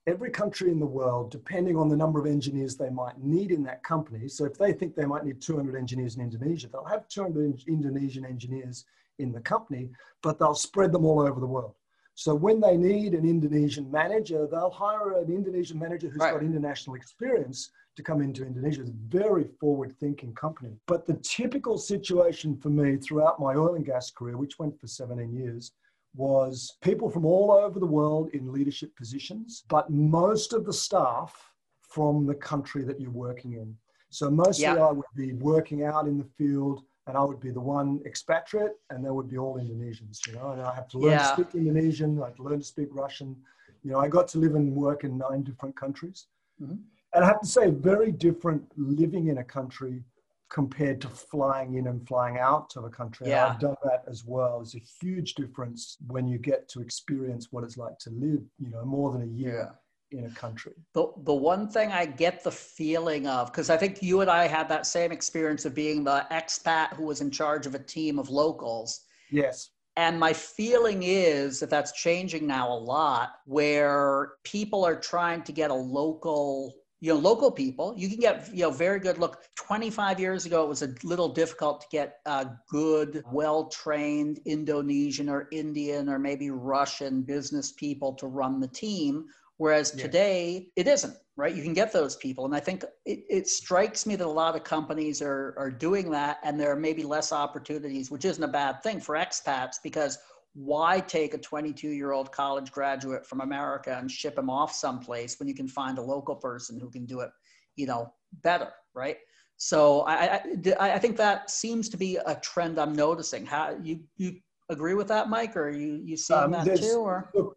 every 0.06 0.30
country 0.30 0.70
in 0.70 0.78
the 0.78 0.86
world, 0.86 1.30
depending 1.30 1.76
on 1.76 1.88
the 1.88 1.96
number 1.96 2.20
of 2.20 2.26
engineers 2.26 2.76
they 2.76 2.90
might 2.90 3.18
need 3.22 3.50
in 3.50 3.62
that 3.64 3.82
company. 3.82 4.28
So 4.28 4.44
if 4.44 4.58
they 4.58 4.72
think 4.72 4.94
they 4.94 5.06
might 5.06 5.24
need 5.24 5.40
200 5.40 5.76
engineers 5.76 6.16
in 6.16 6.22
Indonesia, 6.22 6.68
they'll 6.68 6.84
have 6.84 7.08
200 7.08 7.64
Indonesian 7.66 8.24
engineers 8.24 8.84
in 9.18 9.32
the 9.32 9.40
company, 9.40 9.90
but 10.22 10.38
they'll 10.38 10.54
spread 10.54 10.92
them 10.92 11.04
all 11.04 11.20
over 11.20 11.40
the 11.40 11.46
world. 11.46 11.74
So 12.16 12.34
when 12.34 12.60
they 12.60 12.76
need 12.76 13.14
an 13.14 13.28
Indonesian 13.28 13.90
manager, 13.90 14.46
they'll 14.46 14.70
hire 14.70 15.18
an 15.18 15.32
Indonesian 15.32 15.78
manager 15.78 16.08
who's 16.08 16.20
right. 16.20 16.32
got 16.32 16.42
international 16.42 16.94
experience 16.94 17.70
to 17.96 18.02
come 18.02 18.20
into 18.20 18.46
Indonesia. 18.46 18.82
It's 18.82 18.90
a 18.90 18.94
very 19.08 19.44
forward 19.58 19.96
thinking 19.98 20.32
company. 20.34 20.76
But 20.86 21.06
the 21.06 21.14
typical 21.14 21.76
situation 21.76 22.56
for 22.56 22.68
me 22.68 22.96
throughout 22.96 23.40
my 23.40 23.54
oil 23.54 23.74
and 23.74 23.84
gas 23.84 24.10
career, 24.10 24.36
which 24.36 24.58
went 24.58 24.78
for 24.80 24.86
17 24.86 25.34
years, 25.34 25.72
was 26.14 26.76
people 26.80 27.10
from 27.10 27.24
all 27.24 27.50
over 27.50 27.80
the 27.80 27.86
world 27.86 28.30
in 28.32 28.52
leadership 28.52 28.94
positions, 28.96 29.64
but 29.68 29.90
most 29.90 30.52
of 30.52 30.64
the 30.64 30.72
staff 30.72 31.52
from 31.82 32.26
the 32.26 32.34
country 32.34 32.84
that 32.84 33.00
you're 33.00 33.10
working 33.10 33.54
in. 33.54 33.76
So 34.10 34.30
mostly 34.30 34.66
I 34.66 34.90
would 34.90 35.04
be 35.16 35.32
working 35.32 35.84
out 35.84 36.06
in 36.06 36.18
the 36.18 36.28
field 36.38 36.82
and 37.06 37.16
I 37.16 37.24
would 37.24 37.40
be 37.40 37.50
the 37.50 37.60
one 37.60 38.00
expatriate 38.06 38.72
and 38.90 39.04
there 39.04 39.12
would 39.12 39.28
be 39.28 39.38
all 39.38 39.58
Indonesians, 39.58 40.26
you 40.26 40.34
know, 40.34 40.52
and 40.52 40.62
I 40.62 40.74
have 40.74 40.88
to 40.88 40.98
learn 40.98 41.12
yeah. 41.12 41.34
to 41.34 41.42
speak 41.42 41.54
Indonesian, 41.54 42.20
I 42.22 42.26
had 42.26 42.36
to 42.36 42.42
learn 42.42 42.60
to 42.60 42.64
speak 42.64 42.88
Russian. 42.92 43.36
You 43.82 43.90
know, 43.90 43.98
I 43.98 44.08
got 44.08 44.28
to 44.28 44.38
live 44.38 44.54
and 44.54 44.74
work 44.74 45.04
in 45.04 45.18
nine 45.18 45.42
different 45.42 45.76
countries. 45.76 46.26
Mm-hmm. 46.62 46.76
And 47.14 47.24
I 47.24 47.26
have 47.26 47.40
to 47.40 47.46
say, 47.46 47.70
very 47.70 48.10
different 48.10 48.64
living 48.76 49.28
in 49.28 49.38
a 49.38 49.44
country 49.44 50.02
compared 50.50 51.00
to 51.00 51.08
flying 51.08 51.74
in 51.74 51.88
and 51.88 52.06
flying 52.06 52.38
out 52.38 52.76
of 52.76 52.84
a 52.84 52.90
country. 52.90 53.28
Yeah. 53.28 53.48
I've 53.48 53.60
done 53.60 53.76
that 53.84 54.04
as 54.08 54.24
well. 54.24 54.60
It's 54.60 54.74
a 54.74 54.82
huge 55.02 55.34
difference 55.34 55.96
when 56.06 56.28
you 56.28 56.38
get 56.38 56.68
to 56.70 56.80
experience 56.80 57.48
what 57.50 57.64
it's 57.64 57.76
like 57.76 57.98
to 58.00 58.10
live, 58.10 58.42
you 58.58 58.70
know, 58.70 58.84
more 58.84 59.12
than 59.12 59.22
a 59.22 59.26
year. 59.26 59.70
Yeah 59.70 59.76
in 60.18 60.26
a 60.26 60.30
country. 60.30 60.74
The, 60.92 61.08
the 61.24 61.34
one 61.34 61.68
thing 61.68 61.92
I 61.92 62.06
get 62.06 62.44
the 62.44 62.50
feeling 62.50 63.26
of, 63.26 63.50
because 63.50 63.70
I 63.70 63.76
think 63.76 64.02
you 64.02 64.20
and 64.20 64.30
I 64.30 64.46
had 64.46 64.68
that 64.68 64.86
same 64.86 65.12
experience 65.12 65.64
of 65.64 65.74
being 65.74 66.04
the 66.04 66.26
expat 66.30 66.94
who 66.94 67.04
was 67.04 67.20
in 67.20 67.30
charge 67.30 67.66
of 67.66 67.74
a 67.74 67.78
team 67.78 68.18
of 68.18 68.30
locals. 68.30 69.00
Yes. 69.30 69.70
And 69.96 70.18
my 70.18 70.32
feeling 70.32 71.02
is 71.02 71.60
that 71.60 71.70
that's 71.70 71.92
changing 71.92 72.46
now 72.46 72.72
a 72.72 72.74
lot, 72.74 73.34
where 73.44 74.32
people 74.42 74.84
are 74.84 74.96
trying 74.96 75.42
to 75.42 75.52
get 75.52 75.70
a 75.70 75.74
local 75.74 76.74
you 77.04 77.12
know 77.12 77.20
local 77.20 77.50
people 77.50 77.92
you 77.98 78.08
can 78.08 78.18
get 78.18 78.48
you 78.54 78.62
know 78.62 78.70
very 78.70 78.98
good 78.98 79.18
look 79.18 79.42
25 79.56 80.18
years 80.18 80.46
ago 80.46 80.64
it 80.64 80.68
was 80.68 80.80
a 80.80 80.94
little 81.02 81.28
difficult 81.28 81.82
to 81.82 81.86
get 81.90 82.20
a 82.24 82.46
good 82.66 83.22
well 83.30 83.66
trained 83.66 84.40
indonesian 84.46 85.28
or 85.28 85.46
indian 85.52 86.08
or 86.08 86.18
maybe 86.18 86.48
russian 86.48 87.20
business 87.20 87.72
people 87.72 88.14
to 88.14 88.26
run 88.26 88.58
the 88.58 88.68
team 88.68 89.26
whereas 89.58 89.92
yeah. 89.94 90.02
today 90.02 90.68
it 90.76 90.88
isn't 90.88 91.14
right 91.36 91.54
you 91.54 91.62
can 91.62 91.74
get 91.74 91.92
those 91.92 92.16
people 92.16 92.46
and 92.46 92.56
i 92.56 92.60
think 92.60 92.82
it, 93.04 93.18
it 93.28 93.48
strikes 93.48 94.06
me 94.06 94.16
that 94.16 94.26
a 94.26 94.38
lot 94.42 94.56
of 94.56 94.64
companies 94.64 95.20
are 95.20 95.54
are 95.58 95.70
doing 95.70 96.10
that 96.10 96.38
and 96.42 96.58
there 96.58 96.72
are 96.72 96.80
maybe 96.88 97.02
less 97.02 97.32
opportunities 97.32 98.10
which 98.10 98.24
isn't 98.24 98.44
a 98.44 98.48
bad 98.48 98.82
thing 98.82 98.98
for 98.98 99.14
expats 99.14 99.76
because 99.82 100.16
why 100.54 101.00
take 101.00 101.34
a 101.34 101.38
22 101.38 101.88
year 101.88 102.12
old 102.12 102.30
college 102.32 102.70
graduate 102.70 103.26
from 103.26 103.40
America 103.40 103.96
and 103.98 104.10
ship 104.10 104.38
him 104.38 104.48
off 104.48 104.72
someplace 104.72 105.38
when 105.38 105.48
you 105.48 105.54
can 105.54 105.68
find 105.68 105.98
a 105.98 106.02
local 106.02 106.36
person 106.36 106.78
who 106.78 106.90
can 106.90 107.04
do 107.04 107.20
it, 107.20 107.30
you 107.76 107.86
know, 107.86 108.12
better, 108.42 108.70
right? 108.94 109.18
So 109.56 110.02
I, 110.02 110.40
I, 110.80 110.92
I 110.92 110.98
think 110.98 111.16
that 111.16 111.50
seems 111.50 111.88
to 111.90 111.96
be 111.96 112.16
a 112.16 112.34
trend 112.36 112.78
I'm 112.78 112.94
noticing. 112.94 113.46
How 113.46 113.76
you 113.82 114.00
you 114.16 114.36
agree 114.68 114.94
with 114.94 115.08
that, 115.08 115.28
Mike, 115.28 115.56
or 115.56 115.70
you 115.70 116.00
you 116.04 116.16
seeing 116.16 116.40
um, 116.40 116.50
that 116.52 116.76
too? 116.76 116.98
Or 116.98 117.30
look, 117.34 117.56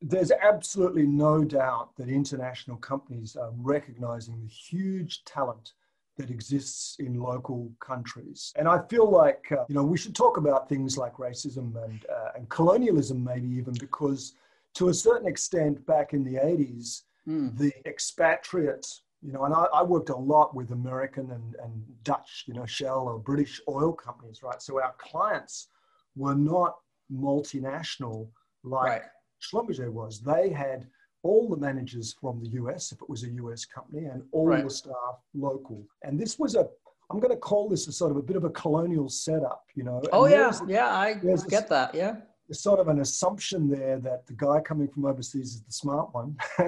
there's 0.00 0.30
absolutely 0.30 1.06
no 1.06 1.44
doubt 1.44 1.96
that 1.96 2.08
international 2.08 2.76
companies 2.76 3.36
are 3.36 3.50
recognizing 3.56 4.40
the 4.40 4.48
huge 4.48 5.24
talent 5.24 5.72
that 6.18 6.30
exists 6.30 6.96
in 6.98 7.14
local 7.14 7.70
countries. 7.80 8.52
And 8.56 8.68
I 8.68 8.80
feel 8.90 9.10
like, 9.10 9.46
uh, 9.52 9.64
you 9.68 9.74
know, 9.74 9.84
we 9.84 9.96
should 9.96 10.14
talk 10.14 10.36
about 10.36 10.68
things 10.68 10.98
like 10.98 11.14
racism 11.14 11.82
and, 11.84 12.04
uh, 12.12 12.30
and 12.36 12.48
colonialism, 12.48 13.24
maybe 13.24 13.48
even, 13.48 13.74
because 13.80 14.34
to 14.74 14.88
a 14.88 14.94
certain 14.94 15.28
extent, 15.28 15.84
back 15.86 16.12
in 16.12 16.24
the 16.24 16.34
80s, 16.34 17.02
mm. 17.26 17.56
the 17.56 17.72
expatriates, 17.86 19.02
you 19.22 19.32
know, 19.32 19.44
and 19.44 19.54
I, 19.54 19.66
I, 19.72 19.82
worked 19.82 20.10
a 20.10 20.16
lot 20.16 20.54
with 20.54 20.70
American 20.72 21.30
and, 21.30 21.56
and 21.62 21.82
Dutch, 22.04 22.44
you 22.46 22.54
know, 22.54 22.66
Shell 22.66 23.08
or 23.08 23.18
British 23.18 23.60
oil 23.68 23.92
companies, 23.92 24.42
right? 24.42 24.60
So 24.60 24.80
our 24.82 24.94
clients 24.98 25.68
were 26.16 26.34
not 26.34 26.76
multinational 27.12 28.28
like 28.64 28.90
right. 28.90 29.02
Schlumberger 29.40 29.90
was. 29.90 30.20
They 30.20 30.50
had 30.50 30.86
all 31.22 31.48
the 31.48 31.56
managers 31.56 32.14
from 32.20 32.40
the 32.40 32.48
US, 32.62 32.92
if 32.92 33.02
it 33.02 33.08
was 33.08 33.24
a 33.24 33.30
US 33.30 33.64
company, 33.64 34.06
and 34.06 34.22
all 34.32 34.46
right. 34.46 34.64
the 34.64 34.70
staff 34.70 35.20
local. 35.34 35.84
And 36.02 36.18
this 36.18 36.38
was 36.38 36.54
a, 36.54 36.68
I'm 37.10 37.20
going 37.20 37.34
to 37.34 37.40
call 37.40 37.68
this 37.68 37.86
a 37.88 37.92
sort 37.92 38.10
of 38.10 38.16
a 38.16 38.22
bit 38.22 38.36
of 38.36 38.44
a 38.44 38.50
colonial 38.50 39.08
setup, 39.08 39.64
you 39.74 39.84
know. 39.84 40.02
Oh, 40.12 40.26
yeah. 40.26 40.52
Yeah, 40.66 40.88
I 40.88 41.14
get 41.14 41.66
a, 41.66 41.68
that. 41.70 41.94
Yeah. 41.94 42.16
There's 42.46 42.60
sort 42.60 42.80
of 42.80 42.88
an 42.88 43.00
assumption 43.00 43.68
there 43.68 43.98
that 43.98 44.26
the 44.26 44.32
guy 44.32 44.60
coming 44.60 44.88
from 44.88 45.04
overseas 45.04 45.54
is 45.54 45.62
the 45.62 45.72
smart 45.72 46.14
one 46.14 46.36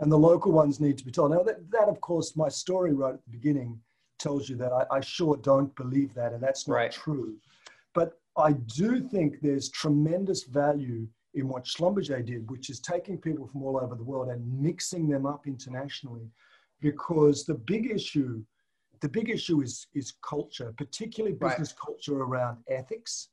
and 0.00 0.12
the 0.12 0.18
local 0.18 0.52
ones 0.52 0.78
need 0.78 0.96
to 0.98 1.04
be 1.04 1.10
told. 1.10 1.32
Now, 1.32 1.42
that, 1.42 1.70
that, 1.72 1.88
of 1.88 2.00
course, 2.00 2.36
my 2.36 2.48
story 2.48 2.92
right 2.92 3.14
at 3.14 3.24
the 3.24 3.30
beginning 3.30 3.80
tells 4.18 4.48
you 4.48 4.56
that. 4.56 4.72
I, 4.72 4.96
I 4.96 5.00
sure 5.00 5.36
don't 5.36 5.74
believe 5.74 6.14
that, 6.14 6.32
and 6.32 6.42
that's 6.42 6.68
not 6.68 6.74
right. 6.74 6.92
true. 6.92 7.36
But 7.94 8.18
I 8.36 8.52
do 8.52 9.00
think 9.00 9.40
there's 9.40 9.68
tremendous 9.70 10.44
value 10.44 11.06
in 11.34 11.48
what 11.48 11.64
Schlumberger 11.64 12.24
did, 12.24 12.48
which 12.50 12.70
is 12.70 12.80
taking 12.80 13.18
people 13.18 13.46
from 13.46 13.62
all 13.62 13.76
over 13.76 13.94
the 13.94 14.04
world 14.04 14.28
and 14.28 14.60
mixing 14.60 15.08
them 15.08 15.26
up 15.26 15.46
internationally, 15.46 16.30
because 16.80 17.44
the 17.44 17.54
big 17.54 17.90
issue, 17.90 18.42
the 19.00 19.08
big 19.08 19.28
issue 19.28 19.60
is 19.60 19.86
is 19.94 20.14
culture, 20.22 20.72
particularly 20.76 21.36
business 21.36 21.70
right. 21.72 21.86
culture 21.86 22.22
around 22.22 22.58
ethics, 22.68 23.28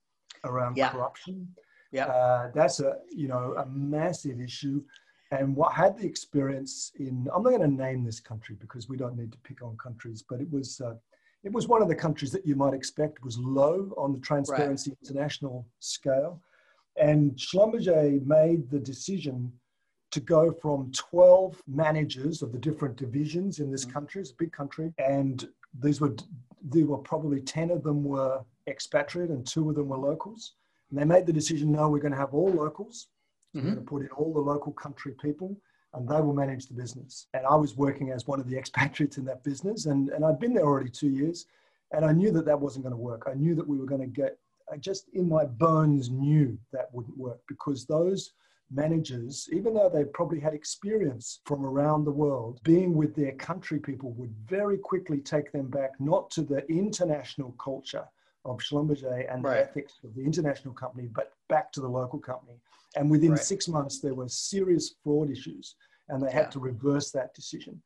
around 0.46 0.78
yeah. 0.78 0.90
corruption. 0.90 1.48
Yeah, 1.92 2.08
uh, 2.08 2.52
that's 2.54 2.80
a 2.80 2.98
you 3.10 3.28
know 3.28 3.56
a 3.58 3.66
massive 3.68 4.40
issue. 4.40 4.84
And 5.32 5.56
what 5.56 5.72
had 5.74 5.98
the 5.98 6.06
experience 6.06 6.92
in 7.00 7.28
I'm 7.34 7.44
not 7.44 7.52
going 7.52 7.62
to 7.62 7.68
name 7.68 8.04
this 8.04 8.20
country 8.20 8.56
because 8.60 8.90
we 8.90 8.98
don't 8.98 9.16
need 9.16 9.32
to 9.32 9.38
pick 9.40 9.62
on 9.62 9.78
countries, 9.78 10.24
but 10.28 10.42
it 10.42 10.52
was. 10.52 10.82
Uh, 10.82 10.96
it 11.44 11.52
was 11.52 11.68
one 11.68 11.82
of 11.82 11.88
the 11.88 11.96
countries 11.96 12.32
that 12.34 12.46
you 12.46 12.56
might 12.56 12.76
expect 12.76 13.24
was 13.24 13.36
low 13.40 13.92
on 13.98 14.14
the 14.14 14.20
Transparency 14.20 14.92
right. 14.92 14.98
International 15.02 15.66
scale. 15.80 16.40
And 17.02 17.36
Schlumberger 17.36 18.24
made 18.26 18.70
the 18.70 18.80
decision 18.80 19.52
to 20.12 20.20
go 20.20 20.52
from 20.52 20.92
12 20.92 21.60
managers 21.68 22.44
of 22.44 22.52
the 22.52 22.60
different 22.60 22.96
divisions 22.96 23.60
in 23.60 23.72
this 23.72 23.86
mm. 23.86 23.94
country. 23.94 24.22
It's 24.22 24.32
a 24.32 24.36
big 24.36 24.52
country. 24.52 24.94
And 25.00 25.48
these 25.80 26.00
were, 26.00 26.16
there 26.64 26.86
were 26.86 27.00
probably 27.00 27.42
10 27.42 27.72
of 27.72 27.82
them 27.82 28.04
were 28.04 28.44
expatriate 28.68 29.32
and 29.32 29.46
two 29.48 29.68
of 29.70 29.76
them 29.76 29.90
were 29.90 29.98
locals. 29.98 30.54
And 30.92 31.00
they 31.00 31.06
made 31.06 31.26
the 31.26 31.34
decision, 31.34 31.72
no, 31.72 31.90
we're 31.90 32.00
going 32.00 32.14
to 32.14 32.20
have 32.20 32.36
all 32.36 32.52
locals. 32.52 33.08
Mm-hmm. 33.56 33.66
We're 33.66 33.74
going 33.74 33.86
to 33.86 33.90
put 33.90 34.02
in 34.04 34.10
all 34.10 34.32
the 34.32 34.40
local 34.40 34.74
country 34.74 35.16
people 35.20 35.58
and 35.96 36.08
they 36.08 36.22
will 36.22 36.34
manage 36.34 36.68
the 36.68 36.76
business. 36.76 37.28
And 37.34 37.48
I 37.48 37.56
was 37.56 37.76
working 37.76 38.12
as 38.12 38.28
one 38.28 38.40
of 38.40 38.48
the 38.48 38.58
expatriates 38.60 39.18
in 39.18 39.26
that 39.26 39.44
business. 39.44 39.88
And, 39.88 40.10
and 40.10 40.24
I'd 40.24 40.40
been 40.40 40.54
there 40.54 40.66
already 40.66 40.92
two 40.92 41.10
years. 41.10 41.48
And 41.94 42.06
I 42.06 42.12
knew 42.12 42.32
that 42.32 42.46
that 42.46 42.60
wasn't 42.60 42.86
going 42.86 42.94
to 42.94 43.02
work. 43.02 43.24
I 43.28 43.34
knew 43.34 43.56
that 43.56 43.68
we 43.68 43.78
were 43.78 43.88
going 43.88 44.02
to 44.02 44.08
get 44.08 44.38
I 44.72 44.78
just 44.78 45.10
in 45.14 45.28
my 45.28 45.46
bones 45.46 46.10
knew 46.10 46.58
that 46.72 46.94
wouldn't 46.94 47.18
work 47.18 47.42
because 47.48 47.86
those 47.86 48.32
managers, 48.72 49.50
even 49.52 49.74
though 49.74 49.90
they 49.90 50.06
probably 50.06 50.40
had 50.40 50.54
experience 50.54 51.42
from 51.46 51.66
around 51.66 52.06
the 52.06 52.12
world, 52.12 52.60
being 52.64 52.94
with 52.94 53.16
their 53.16 53.34
country 53.34 53.80
people 53.80 54.12
would 54.14 54.34
very 54.48 54.78
quickly 54.78 55.20
take 55.20 55.52
them 55.52 55.68
back 55.68 55.92
not 56.00 56.32
to 56.32 56.42
the 56.42 56.66
international 56.72 57.52
culture 57.64 58.06
of 58.46 58.60
Schlumberger 58.60 59.32
and 59.32 59.44
right. 59.44 59.56
the 59.56 59.62
ethics 59.62 60.00
of 60.04 60.16
the 60.16 60.24
international 60.24 60.74
company, 60.74 61.10
but 61.14 61.34
back 61.50 61.72
to 61.74 61.82
the 61.82 61.88
local 61.88 62.20
company. 62.20 62.60
And 62.96 63.12
within 63.12 63.32
right. 63.32 63.40
six 63.40 63.68
months, 63.68 64.00
there 64.00 64.16
were 64.16 64.30
serious 64.30 64.96
fraud 65.04 65.30
issues, 65.30 65.76
and 66.10 66.24
they 66.24 66.32
had 66.32 66.46
yeah. 66.46 66.52
to 66.52 66.60
reverse 66.60 67.12
that 67.12 67.34
decision. 67.34 67.82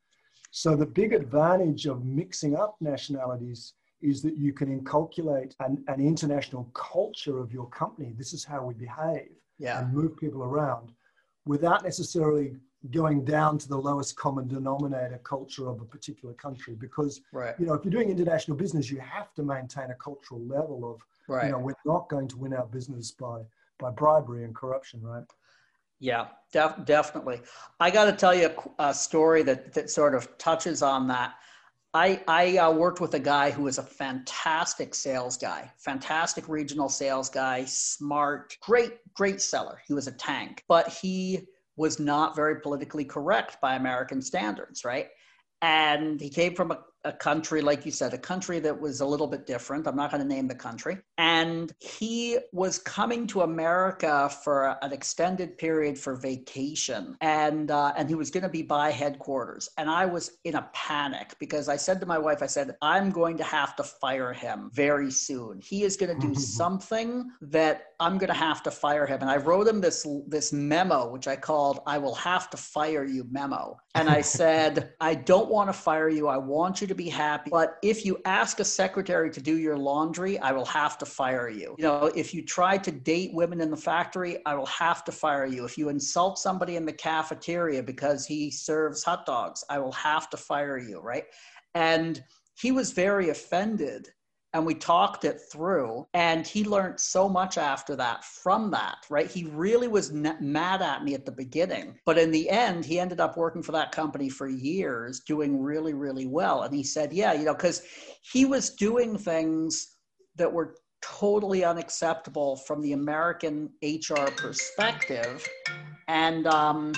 So 0.52 0.74
the 0.74 0.86
big 0.86 1.12
advantage 1.12 1.86
of 1.86 2.04
mixing 2.04 2.56
up 2.56 2.76
nationalities 2.80 3.74
is 4.02 4.22
that 4.22 4.36
you 4.36 4.52
can 4.52 4.70
inculcate 4.70 5.54
an, 5.60 5.82
an 5.88 6.00
international 6.00 6.64
culture 6.74 7.38
of 7.38 7.52
your 7.52 7.68
company. 7.70 8.12
This 8.16 8.32
is 8.32 8.44
how 8.44 8.64
we 8.64 8.74
behave 8.74 9.30
yeah. 9.58 9.80
and 9.80 9.92
move 9.92 10.16
people 10.16 10.42
around 10.42 10.92
without 11.46 11.84
necessarily 11.84 12.56
going 12.90 13.24
down 13.24 13.58
to 13.58 13.68
the 13.68 13.76
lowest 13.76 14.16
common 14.16 14.46
denominator 14.46 15.18
culture 15.24 15.68
of 15.68 15.80
a 15.80 15.84
particular 15.84 16.34
country 16.34 16.74
because 16.74 17.20
right. 17.32 17.54
you 17.58 17.66
know 17.66 17.74
if 17.74 17.84
you're 17.84 17.90
doing 17.90 18.10
international 18.10 18.56
business 18.56 18.90
you 18.90 19.00
have 19.00 19.34
to 19.34 19.42
maintain 19.42 19.90
a 19.90 19.94
cultural 19.94 20.40
level 20.42 20.88
of 20.88 21.00
right. 21.28 21.46
you 21.46 21.52
know 21.52 21.58
we're 21.58 21.74
not 21.84 22.08
going 22.08 22.28
to 22.28 22.36
win 22.36 22.52
our 22.52 22.66
business 22.66 23.10
by 23.10 23.40
by 23.78 23.90
bribery 23.90 24.44
and 24.44 24.54
corruption 24.54 25.00
right 25.02 25.24
yeah 25.98 26.28
def- 26.52 26.84
definitely 26.84 27.40
i 27.80 27.90
got 27.90 28.04
to 28.04 28.12
tell 28.12 28.34
you 28.34 28.50
a, 28.78 28.90
a, 28.90 28.94
story 28.94 29.42
that 29.42 29.72
that 29.72 29.90
sort 29.90 30.14
of 30.14 30.36
touches 30.38 30.82
on 30.82 31.08
that 31.08 31.34
I, 31.96 32.20
I 32.28 32.58
uh, 32.58 32.72
worked 32.72 33.00
with 33.00 33.14
a 33.14 33.18
guy 33.18 33.50
who 33.50 33.62
was 33.62 33.78
a 33.78 33.82
fantastic 33.82 34.94
sales 34.94 35.38
guy, 35.38 35.72
fantastic 35.78 36.46
regional 36.46 36.90
sales 36.90 37.30
guy, 37.30 37.64
smart, 37.64 38.54
great, 38.60 38.98
great 39.14 39.40
seller. 39.40 39.80
He 39.86 39.94
was 39.94 40.06
a 40.06 40.12
tank, 40.12 40.62
but 40.68 40.88
he 40.88 41.46
was 41.76 41.98
not 41.98 42.36
very 42.36 42.60
politically 42.60 43.06
correct 43.06 43.56
by 43.62 43.76
American 43.76 44.20
standards, 44.20 44.84
right? 44.84 45.06
And 45.62 46.20
he 46.20 46.28
came 46.28 46.54
from 46.54 46.70
a 46.70 46.80
a 47.06 47.12
country, 47.12 47.62
like 47.62 47.86
you 47.86 47.92
said, 47.92 48.12
a 48.12 48.18
country 48.18 48.58
that 48.60 48.78
was 48.78 49.00
a 49.00 49.06
little 49.06 49.28
bit 49.28 49.46
different. 49.46 49.86
I'm 49.86 49.96
not 49.96 50.10
going 50.10 50.22
to 50.22 50.28
name 50.28 50.48
the 50.48 50.54
country. 50.54 50.98
And 51.18 51.72
he 51.78 52.38
was 52.52 52.78
coming 52.78 53.26
to 53.28 53.42
America 53.42 54.28
for 54.42 54.76
an 54.82 54.92
extended 54.92 55.56
period 55.56 55.96
for 55.96 56.16
vacation, 56.16 57.16
and 57.20 57.70
uh, 57.70 57.92
and 57.96 58.08
he 58.08 58.16
was 58.16 58.30
going 58.30 58.42
to 58.42 58.48
be 58.48 58.62
by 58.62 58.90
headquarters. 58.90 59.68
And 59.78 59.88
I 59.88 60.04
was 60.04 60.32
in 60.44 60.56
a 60.56 60.68
panic 60.74 61.34
because 61.38 61.68
I 61.68 61.76
said 61.76 62.00
to 62.00 62.06
my 62.06 62.18
wife, 62.18 62.42
I 62.42 62.46
said, 62.46 62.76
I'm 62.82 63.10
going 63.10 63.36
to 63.38 63.44
have 63.44 63.76
to 63.76 63.84
fire 63.84 64.32
him 64.32 64.70
very 64.74 65.10
soon. 65.10 65.60
He 65.60 65.84
is 65.84 65.96
going 65.96 66.18
to 66.18 66.26
do 66.26 66.34
something 66.40 67.30
that 67.40 67.86
I'm 67.98 68.18
going 68.18 68.28
to 68.28 68.34
have 68.34 68.62
to 68.64 68.70
fire 68.70 69.06
him. 69.06 69.20
And 69.22 69.30
I 69.30 69.36
wrote 69.36 69.66
him 69.66 69.80
this 69.80 70.06
this 70.26 70.52
memo, 70.52 71.08
which 71.08 71.26
I 71.26 71.36
called 71.36 71.80
"I 71.86 71.98
will 71.98 72.14
have 72.14 72.50
to 72.50 72.56
fire 72.56 73.04
you" 73.04 73.26
memo. 73.30 73.76
And 73.94 74.08
I 74.10 74.20
said, 74.40 74.92
I 75.00 75.14
don't 75.14 75.50
want 75.50 75.68
to 75.68 75.72
fire 75.72 76.08
you. 76.08 76.28
I 76.28 76.36
want 76.36 76.80
you 76.80 76.86
to 76.86 76.94
be 76.94 77.08
happy. 77.08 77.50
But 77.50 77.78
if 77.82 78.04
you 78.04 78.18
ask 78.24 78.60
a 78.60 78.64
secretary 78.64 79.30
to 79.30 79.40
do 79.40 79.56
your 79.56 79.76
laundry, 79.76 80.38
I 80.38 80.52
will 80.52 80.66
have 80.66 80.98
to 80.98 81.06
fire 81.06 81.48
you. 81.48 81.74
You 81.78 81.84
know, 81.84 82.12
if 82.14 82.34
you 82.34 82.42
try 82.42 82.76
to 82.78 82.90
date 82.90 83.30
women 83.32 83.60
in 83.60 83.70
the 83.70 83.76
factory, 83.76 84.38
I 84.44 84.54
will 84.54 84.66
have 84.66 85.04
to 85.04 85.12
fire 85.12 85.46
you. 85.46 85.64
If 85.64 85.78
you 85.78 85.88
insult 85.88 86.38
somebody 86.38 86.76
in 86.76 86.84
the 86.84 86.92
cafeteria 86.92 87.82
because 87.82 88.26
he 88.26 88.50
serves 88.50 89.02
hot 89.02 89.24
dogs, 89.26 89.64
I 89.70 89.78
will 89.78 89.92
have 89.92 90.28
to 90.30 90.36
fire 90.36 90.78
you, 90.78 91.00
right? 91.00 91.24
And 91.74 92.22
he 92.58 92.72
was 92.72 92.92
very 92.92 93.28
offended 93.28 94.08
and 94.56 94.64
we 94.64 94.74
talked 94.74 95.26
it 95.26 95.38
through 95.52 96.06
and 96.14 96.46
he 96.46 96.64
learned 96.64 96.98
so 96.98 97.28
much 97.28 97.58
after 97.58 97.94
that 97.94 98.24
from 98.24 98.70
that 98.70 99.04
right? 99.10 99.30
He 99.30 99.44
really 99.44 99.86
was 99.86 100.12
mad 100.12 100.80
at 100.80 101.04
me 101.04 101.14
at 101.14 101.26
the 101.26 101.32
beginning 101.32 101.98
but 102.06 102.16
in 102.16 102.30
the 102.30 102.48
end 102.48 102.84
he 102.84 102.98
ended 102.98 103.20
up 103.20 103.36
working 103.36 103.62
for 103.62 103.72
that 103.72 103.92
company 103.92 104.30
for 104.30 104.48
years 104.48 105.20
doing 105.20 105.60
really 105.60 105.92
really 105.92 106.26
well 106.26 106.62
and 106.62 106.74
he 106.74 106.82
said 106.82 107.12
yeah 107.12 107.34
you 107.34 107.44
know 107.44 107.54
because 107.54 107.82
he 108.22 108.46
was 108.46 108.70
doing 108.70 109.18
things 109.18 109.96
that 110.36 110.50
were 110.50 110.76
totally 111.02 111.62
unacceptable 111.62 112.56
from 112.56 112.80
the 112.80 112.92
american 112.92 113.68
hr 113.82 114.30
perspective 114.36 115.46
and 116.08 116.46
um, 116.46 116.92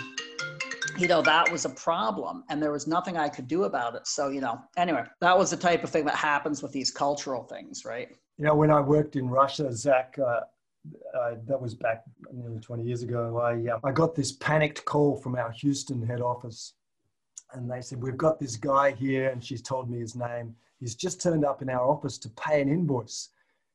you 0.99 1.09
know, 1.09 1.23
that 1.23 1.50
was 1.50 1.64
a 1.64 1.71
problem 1.71 2.45
and 2.49 2.62
there 2.62 2.73
was 2.73 2.87
nothing 2.87 3.17
I 3.17 3.28
could 3.28 3.47
do 3.47 3.64
about 3.64 3.95
it. 3.95 4.07
So, 4.07 4.28
you 4.28 4.40
know, 4.40 4.61
anyway, 4.76 5.05
that 5.21 5.37
was 5.37 5.50
the 5.50 5.57
type 5.57 5.85
of 5.85 5.90
thing 5.90 6.05
that 6.07 6.17
happens 6.17 6.62
with 6.62 6.73
these 6.73 6.90
cultural 6.90 7.45
things, 7.45 7.85
right? 7.85 8.09
You 8.37 8.45
know, 8.45 8.55
when 8.55 8.71
I 8.71 8.81
worked 8.81 9.17
in 9.17 9.28
Russia, 9.28 9.73
Zach, 9.73 10.19
uh, 10.19 10.40
uh, 11.17 11.35
that 11.47 11.61
was 11.61 11.75
back 11.75 12.05
nearly 12.33 12.59
20 12.61 12.83
years 12.83 13.02
ago, 13.02 13.38
I, 13.38 13.73
uh, 13.73 13.78
I 13.85 13.93
got 13.93 14.14
this 14.14 14.33
panicked 14.33 14.85
call 14.85 15.17
from 15.17 15.37
our 15.37 15.50
Houston 15.52 16.05
head 16.05 16.21
office. 16.21 16.75
And 17.52 17.71
they 17.71 17.81
said, 17.81 18.02
We've 18.02 18.17
got 18.17 18.38
this 18.38 18.57
guy 18.57 18.93
here, 18.93 19.31
and 19.31 19.43
she's 19.43 19.62
told 19.62 19.90
me 19.90 19.99
his 20.00 20.14
name. 20.14 20.55
He's 20.81 20.95
just 20.95 21.21
turned 21.21 21.45
up 21.45 21.62
in 21.62 21.71
our 21.71 21.81
office 21.81 22.19
to 22.19 22.28
pay 22.31 22.61
an 22.61 22.69
invoice 22.69 23.31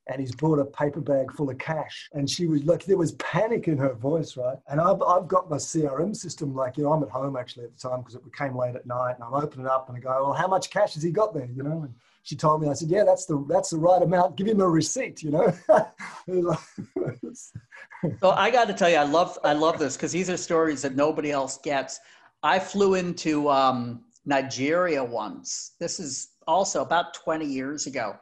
and 0.08 0.20
he's 0.20 0.36
brought 0.36 0.60
a 0.60 0.66
paper 0.66 1.00
bag 1.00 1.32
full 1.32 1.50
of 1.50 1.58
cash. 1.58 2.10
And 2.14 2.30
she 2.30 2.46
was 2.46 2.64
like, 2.66 2.84
there 2.86 2.98
was 2.98 3.14
panic 3.14 3.68
in 3.68 3.78
her 3.78 3.94
voice, 3.94 4.36
right? 4.36 4.58
And 4.68 4.82
I've, 4.82 5.02
I've 5.02 5.28
got 5.28 5.50
my 5.50 5.58
CRM 5.58 6.16
system, 6.16 6.54
like, 6.54 6.78
you 6.78 6.84
know, 6.84 6.94
I'm 6.94 7.04
at 7.04 7.10
home 7.10 7.38
actually 7.38 7.66
at 7.66 7.78
the 7.78 7.90
time 7.90 8.02
because 8.02 8.16
it 8.16 8.22
came 8.38 8.58
late 8.58 8.76
at 8.76 8.86
night 8.86 9.16
and 9.16 9.24
I'm 9.24 9.34
opening 9.34 9.66
it 9.66 9.72
up 9.72 9.88
and 9.88 9.98
I 9.98 10.02
go, 10.02 10.10
well, 10.10 10.34
how 10.34 10.48
much 10.48 10.70
cash 10.70 10.96
has 10.96 11.04
he 11.04 11.12
got 11.12 11.34
there, 11.34 11.50
you 11.56 11.64
know? 11.64 11.84
And 11.84 11.94
she 12.24 12.36
told 12.36 12.62
me, 12.62 12.70
I 12.70 12.74
said, 12.74 12.90
yeah, 12.90 13.04
that's 13.06 13.26
the, 13.26 13.46
that's 13.48 13.70
the 13.70 13.78
right 13.78 14.02
amount. 14.02 14.36
Give 14.36 14.48
him 14.48 14.60
a 14.60 14.68
receipt, 14.68 15.24
you 15.24 15.32
know? 15.32 15.54
so 18.20 18.32
I 18.32 18.52
got 18.52 18.68
to 18.68 18.74
tell 18.74 18.90
you, 18.90 18.98
I 18.98 19.04
love, 19.04 19.40
I 19.44 19.54
love 19.54 19.80
this 19.80 19.96
because 19.96 20.12
these 20.12 20.30
are 20.30 20.38
stories 20.38 20.82
that 20.82 20.96
nobody 20.96 21.32
else 21.32 21.58
gets. 21.60 22.02
I 22.42 22.60
flew 22.60 22.96
into 22.96 23.50
um, 23.50 24.04
Nigeria 24.26 25.02
once. 25.02 25.72
This 25.80 26.00
is 26.00 26.32
also 26.46 26.82
about 26.82 27.14
20 27.14 27.46
years 27.46 27.88
ago 27.88 28.18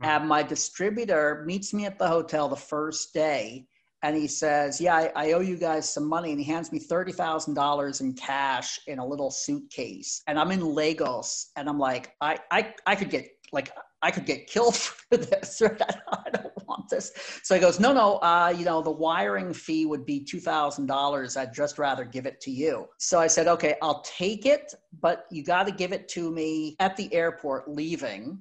and 0.00 0.28
my 0.28 0.42
distributor 0.42 1.42
meets 1.46 1.74
me 1.74 1.86
at 1.86 1.98
the 1.98 2.08
hotel 2.08 2.48
the 2.48 2.56
first 2.56 3.12
day 3.12 3.66
and 4.02 4.16
he 4.16 4.26
says, 4.26 4.80
Yeah, 4.80 4.94
I, 4.94 5.12
I 5.14 5.32
owe 5.32 5.40
you 5.40 5.56
guys 5.56 5.92
some 5.92 6.08
money. 6.08 6.30
And 6.30 6.40
he 6.40 6.46
hands 6.46 6.72
me 6.72 6.80
$30,000 6.80 8.00
in 8.00 8.14
cash 8.14 8.80
in 8.86 8.98
a 8.98 9.06
little 9.06 9.30
suitcase. 9.30 10.22
And 10.26 10.38
I'm 10.38 10.50
in 10.52 10.64
Lagos 10.64 11.50
and 11.56 11.68
I'm 11.68 11.78
like, 11.78 12.14
I, 12.20 12.38
I, 12.50 12.74
I 12.86 12.96
could 12.96 13.10
get 13.10 13.28
like, 13.52 13.72
I 14.02 14.10
could 14.10 14.24
get 14.24 14.46
killed 14.46 14.76
for 14.76 15.16
this. 15.16 15.60
Right? 15.60 15.82
I 16.08 16.30
don't 16.30 16.66
want 16.66 16.88
this. 16.88 17.12
So 17.42 17.54
he 17.54 17.60
goes, 17.60 17.78
no, 17.78 17.92
no, 17.92 18.16
uh, 18.18 18.54
you 18.56 18.64
know, 18.64 18.80
the 18.80 18.90
wiring 18.90 19.52
fee 19.52 19.84
would 19.84 20.06
be 20.06 20.24
$2,000. 20.24 21.36
I'd 21.36 21.52
just 21.52 21.78
rather 21.78 22.04
give 22.04 22.24
it 22.24 22.40
to 22.42 22.50
you. 22.50 22.86
So 22.98 23.18
I 23.18 23.26
said, 23.26 23.48
okay, 23.48 23.74
I'll 23.82 24.02
take 24.02 24.46
it, 24.46 24.72
but 25.00 25.26
you 25.30 25.44
got 25.44 25.66
to 25.66 25.72
give 25.72 25.92
it 25.92 26.08
to 26.10 26.30
me 26.30 26.76
at 26.78 26.96
the 26.96 27.12
airport 27.12 27.68
leaving 27.68 28.38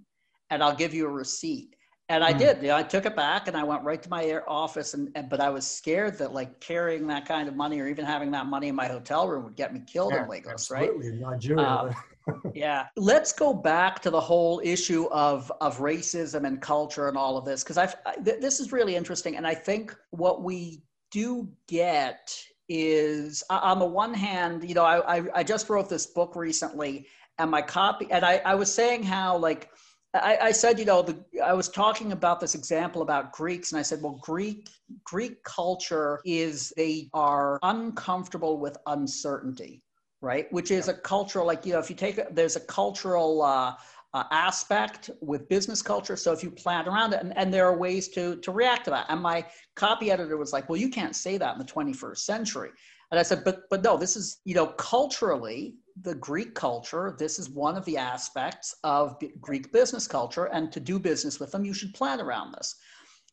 and 0.49 0.63
I'll 0.63 0.75
give 0.75 0.93
you 0.93 1.05
a 1.05 1.09
receipt. 1.09 1.75
And 2.09 2.23
I 2.23 2.33
mm. 2.33 2.39
did. 2.39 2.61
You 2.61 2.69
know, 2.69 2.77
I 2.77 2.83
took 2.83 3.05
it 3.05 3.15
back 3.15 3.47
and 3.47 3.55
I 3.55 3.63
went 3.63 3.83
right 3.83 4.01
to 4.01 4.09
my 4.09 4.39
office. 4.47 4.95
And, 4.95 5.09
and, 5.13 5.29
but 5.29 5.39
I 5.39 5.49
was 5.49 5.65
scared 5.67 6.17
that 6.17 6.33
like 6.33 6.59
carrying 6.59 7.05
that 7.07 7.27
kind 7.27 7.47
of 7.47 7.55
money 7.55 7.79
or 7.79 7.87
even 7.87 8.03
having 8.03 8.31
that 8.31 8.47
money 8.47 8.67
in 8.67 8.75
my 8.75 8.87
hotel 8.87 9.27
room 9.27 9.43
would 9.43 9.55
get 9.55 9.73
me 9.73 9.81
killed 9.85 10.13
yeah, 10.13 10.23
in 10.23 10.29
Lagos, 10.29 10.71
absolutely. 10.71 11.11
right? 11.11 11.19
Nigeria. 11.19 11.67
Um, 11.67 11.95
yeah. 12.55 12.87
Let's 12.95 13.31
go 13.31 13.53
back 13.53 14.01
to 14.01 14.09
the 14.09 14.19
whole 14.19 14.59
issue 14.63 15.07
of 15.11 15.51
of 15.61 15.77
racism 15.77 16.45
and 16.47 16.59
culture 16.59 17.07
and 17.07 17.17
all 17.17 17.37
of 17.37 17.45
this 17.45 17.63
because 17.63 17.77
I've 17.77 17.95
I, 18.05 18.15
th- 18.15 18.41
this 18.41 18.59
is 18.59 18.71
really 18.71 18.95
interesting. 18.95 19.37
And 19.37 19.45
I 19.45 19.53
think 19.53 19.95
what 20.09 20.41
we 20.41 20.81
do 21.11 21.47
get 21.67 22.35
is 22.69 23.43
on 23.49 23.79
the 23.79 23.85
one 23.85 24.13
hand, 24.13 24.67
you 24.67 24.75
know, 24.75 24.85
I, 24.85 25.17
I, 25.17 25.23
I 25.35 25.43
just 25.43 25.69
wrote 25.69 25.89
this 25.89 26.05
book 26.05 26.35
recently 26.35 27.07
and 27.39 27.49
my 27.49 27.61
copy, 27.61 28.07
and 28.11 28.23
I, 28.23 28.41
I 28.45 28.53
was 28.55 28.71
saying 28.71 29.03
how 29.03 29.37
like 29.37 29.69
I, 30.13 30.37
I, 30.41 30.51
said, 30.51 30.79
you 30.79 30.85
know, 30.85 31.03
the, 31.03 31.23
I 31.43 31.53
was 31.53 31.69
talking 31.69 32.13
about 32.13 32.39
this 32.39 32.55
example 32.55 33.03
about 33.03 33.31
Greeks, 33.31 33.71
and 33.71 33.79
I 33.79 33.83
said, 33.83 34.01
well, 34.01 34.19
Greek 34.21 34.69
Greek 35.03 35.43
culture 35.43 36.19
is 36.25 36.73
they 36.75 37.09
are 37.13 37.59
uncomfortable 37.61 38.57
with 38.57 38.75
uncertainty, 38.87 39.83
right? 40.21 40.51
Which 40.51 40.71
is 40.71 40.87
a 40.87 40.95
cultural, 40.95 41.45
like 41.45 41.63
you 41.65 41.73
know, 41.73 41.79
if 41.79 41.89
you 41.91 41.95
take 41.95 42.19
there's 42.33 42.55
a 42.55 42.61
cultural 42.61 43.43
uh, 43.43 43.75
uh, 44.15 44.23
aspect 44.31 45.11
with 45.21 45.47
business 45.47 45.83
culture. 45.83 46.15
So 46.15 46.31
if 46.31 46.43
you 46.43 46.49
plan 46.49 46.87
around 46.87 47.13
it, 47.13 47.21
and, 47.21 47.37
and 47.37 47.53
there 47.53 47.65
are 47.65 47.77
ways 47.77 48.07
to 48.09 48.37
to 48.37 48.51
react 48.51 48.85
to 48.85 48.91
that. 48.91 49.05
And 49.09 49.21
my 49.21 49.45
copy 49.75 50.09
editor 50.09 50.37
was 50.37 50.53
like, 50.53 50.69
well, 50.69 50.79
you 50.79 50.89
can't 50.89 51.15
say 51.15 51.37
that 51.37 51.53
in 51.53 51.59
the 51.59 51.65
21st 51.65 52.17
century. 52.17 52.71
And 53.11 53.19
I 53.19 53.23
said, 53.23 53.43
but 53.43 53.69
but 53.69 53.83
no, 53.83 53.95
this 53.95 54.15
is 54.15 54.41
you 54.43 54.55
know 54.55 54.67
culturally 54.67 55.75
the 56.01 56.15
Greek 56.15 56.55
culture, 56.55 57.15
this 57.17 57.39
is 57.39 57.49
one 57.49 57.75
of 57.75 57.85
the 57.85 57.97
aspects 57.97 58.75
of 58.83 59.17
Greek 59.41 59.71
business 59.71 60.07
culture. 60.07 60.45
And 60.45 60.71
to 60.71 60.79
do 60.79 60.99
business 60.99 61.39
with 61.39 61.51
them, 61.51 61.65
you 61.65 61.73
should 61.73 61.93
plan 61.93 62.21
around 62.21 62.53
this. 62.53 62.75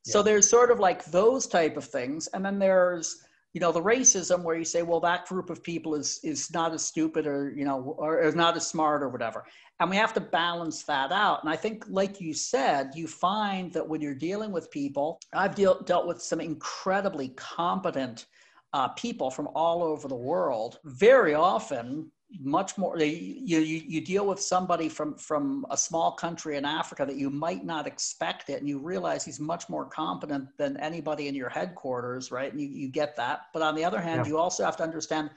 Yeah. 0.04 0.12
So 0.12 0.22
there's 0.22 0.48
sort 0.48 0.70
of 0.70 0.78
like 0.78 1.04
those 1.06 1.46
type 1.46 1.76
of 1.76 1.84
things. 1.84 2.28
And 2.28 2.44
then 2.44 2.58
there's, 2.58 3.16
you 3.52 3.60
know, 3.60 3.72
the 3.72 3.82
racism 3.82 4.42
where 4.42 4.56
you 4.56 4.64
say, 4.64 4.82
well, 4.82 5.00
that 5.00 5.26
group 5.26 5.50
of 5.50 5.62
people 5.62 5.94
is, 5.94 6.20
is 6.22 6.52
not 6.52 6.74
as 6.74 6.84
stupid 6.84 7.26
or, 7.26 7.52
you 7.56 7.64
know, 7.64 7.96
or 7.98 8.20
is 8.20 8.34
not 8.34 8.56
as 8.56 8.66
smart 8.66 9.02
or 9.02 9.08
whatever. 9.08 9.44
And 9.80 9.90
we 9.90 9.96
have 9.96 10.14
to 10.14 10.20
balance 10.20 10.84
that 10.84 11.12
out. 11.12 11.42
And 11.42 11.50
I 11.50 11.56
think, 11.56 11.84
like 11.88 12.20
you 12.20 12.34
said, 12.34 12.90
you 12.94 13.06
find 13.06 13.72
that 13.72 13.88
when 13.88 14.00
you're 14.00 14.14
dealing 14.14 14.52
with 14.52 14.70
people, 14.70 15.20
I've 15.32 15.54
deal, 15.54 15.80
dealt 15.82 16.06
with 16.06 16.22
some 16.22 16.40
incredibly 16.40 17.28
competent 17.30 18.26
uh, 18.72 18.88
people 18.88 19.30
from 19.30 19.48
all 19.54 19.82
over 19.82 20.08
the 20.08 20.14
world. 20.14 20.78
Very 20.84 21.34
often, 21.34 22.10
much 22.40 22.76
more 22.78 22.98
you, 22.98 23.58
you 23.60 23.82
you 23.86 24.00
deal 24.00 24.26
with 24.26 24.40
somebody 24.40 24.88
from 24.88 25.16
from 25.16 25.66
a 25.70 25.76
small 25.76 26.12
country 26.12 26.56
in 26.56 26.64
africa 26.64 27.04
that 27.04 27.16
you 27.16 27.30
might 27.30 27.64
not 27.64 27.86
expect 27.86 28.50
it 28.50 28.60
and 28.60 28.68
you 28.68 28.78
realize 28.78 29.24
he's 29.24 29.40
much 29.40 29.68
more 29.68 29.84
competent 29.84 30.48
than 30.56 30.76
anybody 30.78 31.28
in 31.28 31.34
your 31.34 31.48
headquarters 31.48 32.30
right 32.30 32.52
and 32.52 32.60
you, 32.60 32.68
you 32.68 32.88
get 32.88 33.16
that 33.16 33.42
but 33.52 33.62
on 33.62 33.74
the 33.74 33.84
other 33.84 34.00
hand 34.00 34.22
yeah. 34.24 34.28
you 34.28 34.38
also 34.38 34.64
have 34.64 34.76
to 34.76 34.82
understand 34.82 35.30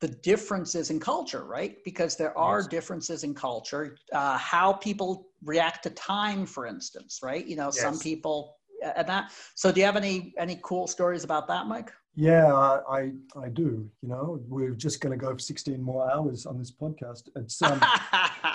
the 0.00 0.08
differences 0.08 0.90
in 0.90 1.00
culture 1.00 1.44
right 1.44 1.82
because 1.84 2.16
there 2.16 2.36
are 2.38 2.60
yes. 2.60 2.68
differences 2.68 3.24
in 3.24 3.34
culture 3.34 3.96
uh, 4.12 4.38
how 4.38 4.72
people 4.72 5.28
react 5.42 5.82
to 5.82 5.90
time 5.90 6.46
for 6.46 6.66
instance 6.66 7.20
right 7.22 7.46
you 7.46 7.56
know 7.56 7.66
yes. 7.66 7.80
some 7.80 7.98
people 7.98 8.56
and 8.96 9.08
that 9.08 9.32
so 9.54 9.72
do 9.72 9.80
you 9.80 9.86
have 9.86 9.96
any 9.96 10.32
any 10.38 10.58
cool 10.62 10.86
stories 10.86 11.24
about 11.24 11.48
that 11.48 11.66
mike 11.66 11.92
yeah, 12.14 12.52
I, 12.52 13.12
I 13.40 13.48
do. 13.48 13.88
You 14.02 14.08
know, 14.08 14.40
we're 14.48 14.74
just 14.74 15.00
going 15.00 15.18
to 15.18 15.24
go 15.24 15.32
for 15.32 15.38
16 15.38 15.80
more 15.80 16.10
hours 16.10 16.46
on 16.46 16.58
this 16.58 16.72
podcast. 16.72 17.28
It's 17.36 17.60
um, 17.62 17.80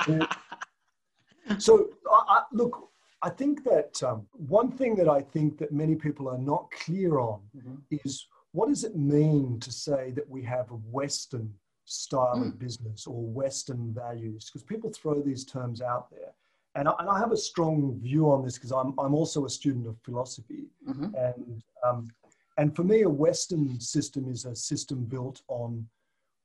so. 1.58 1.90
I, 2.12 2.44
look, 2.52 2.90
I 3.24 3.30
think 3.30 3.64
that 3.64 4.04
um, 4.04 4.28
one 4.34 4.72
thing 4.72 4.96
that 4.96 5.08
I 5.08 5.22
think 5.22 5.58
that 5.60 5.72
many 5.72 5.96
people 5.96 6.30
are 6.30 6.38
not 6.38 6.70
clear 6.72 7.20
on 7.20 7.40
mm-hmm. 7.56 7.76
is 7.90 8.28
what 8.52 8.68
does 8.68 8.84
it 8.84 8.96
mean 8.96 9.60
to 9.62 9.72
say 9.72 10.12
that 10.12 10.30
we 10.30 10.44
have 10.44 10.70
a 10.72 10.76
Western 10.76 11.52
style 11.86 12.36
mm. 12.38 12.48
of 12.48 12.60
business 12.60 13.08
or 13.08 13.24
Western 13.24 13.94
values? 13.94 14.46
Because 14.46 14.64
people 14.64 14.92
throw 14.92 15.22
these 15.22 15.44
terms 15.44 15.82
out 15.82 16.10
there. 16.12 16.34
And 16.76 16.88
I, 16.88 16.94
and 17.00 17.10
I 17.10 17.18
have 17.20 17.32
a 17.32 17.38
strong 17.38 18.00
view 18.00 18.32
on 18.32 18.44
this 18.44 18.56
because 18.56 18.72
I'm, 18.72 18.94
I'm 19.00 19.14
also 19.14 19.46
a 19.46 19.50
student 19.50 19.88
of 19.88 19.98
philosophy. 20.04 20.66
Mm-hmm. 20.88 21.16
And 21.16 21.64
um, 21.86 22.10
and 22.58 22.76
for 22.76 22.84
me, 22.84 23.02
a 23.02 23.10
Western 23.10 23.80
system 23.80 24.30
is 24.30 24.46
a 24.46 24.56
system 24.56 25.06
built 25.06 25.42
on, 25.48 25.88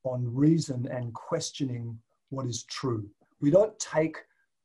on 0.03 0.33
reason 0.33 0.87
and 0.91 1.13
questioning 1.13 1.97
what 2.29 2.45
is 2.45 2.63
true. 2.63 3.07
We 3.41 3.51
don't 3.51 3.77
take 3.79 4.17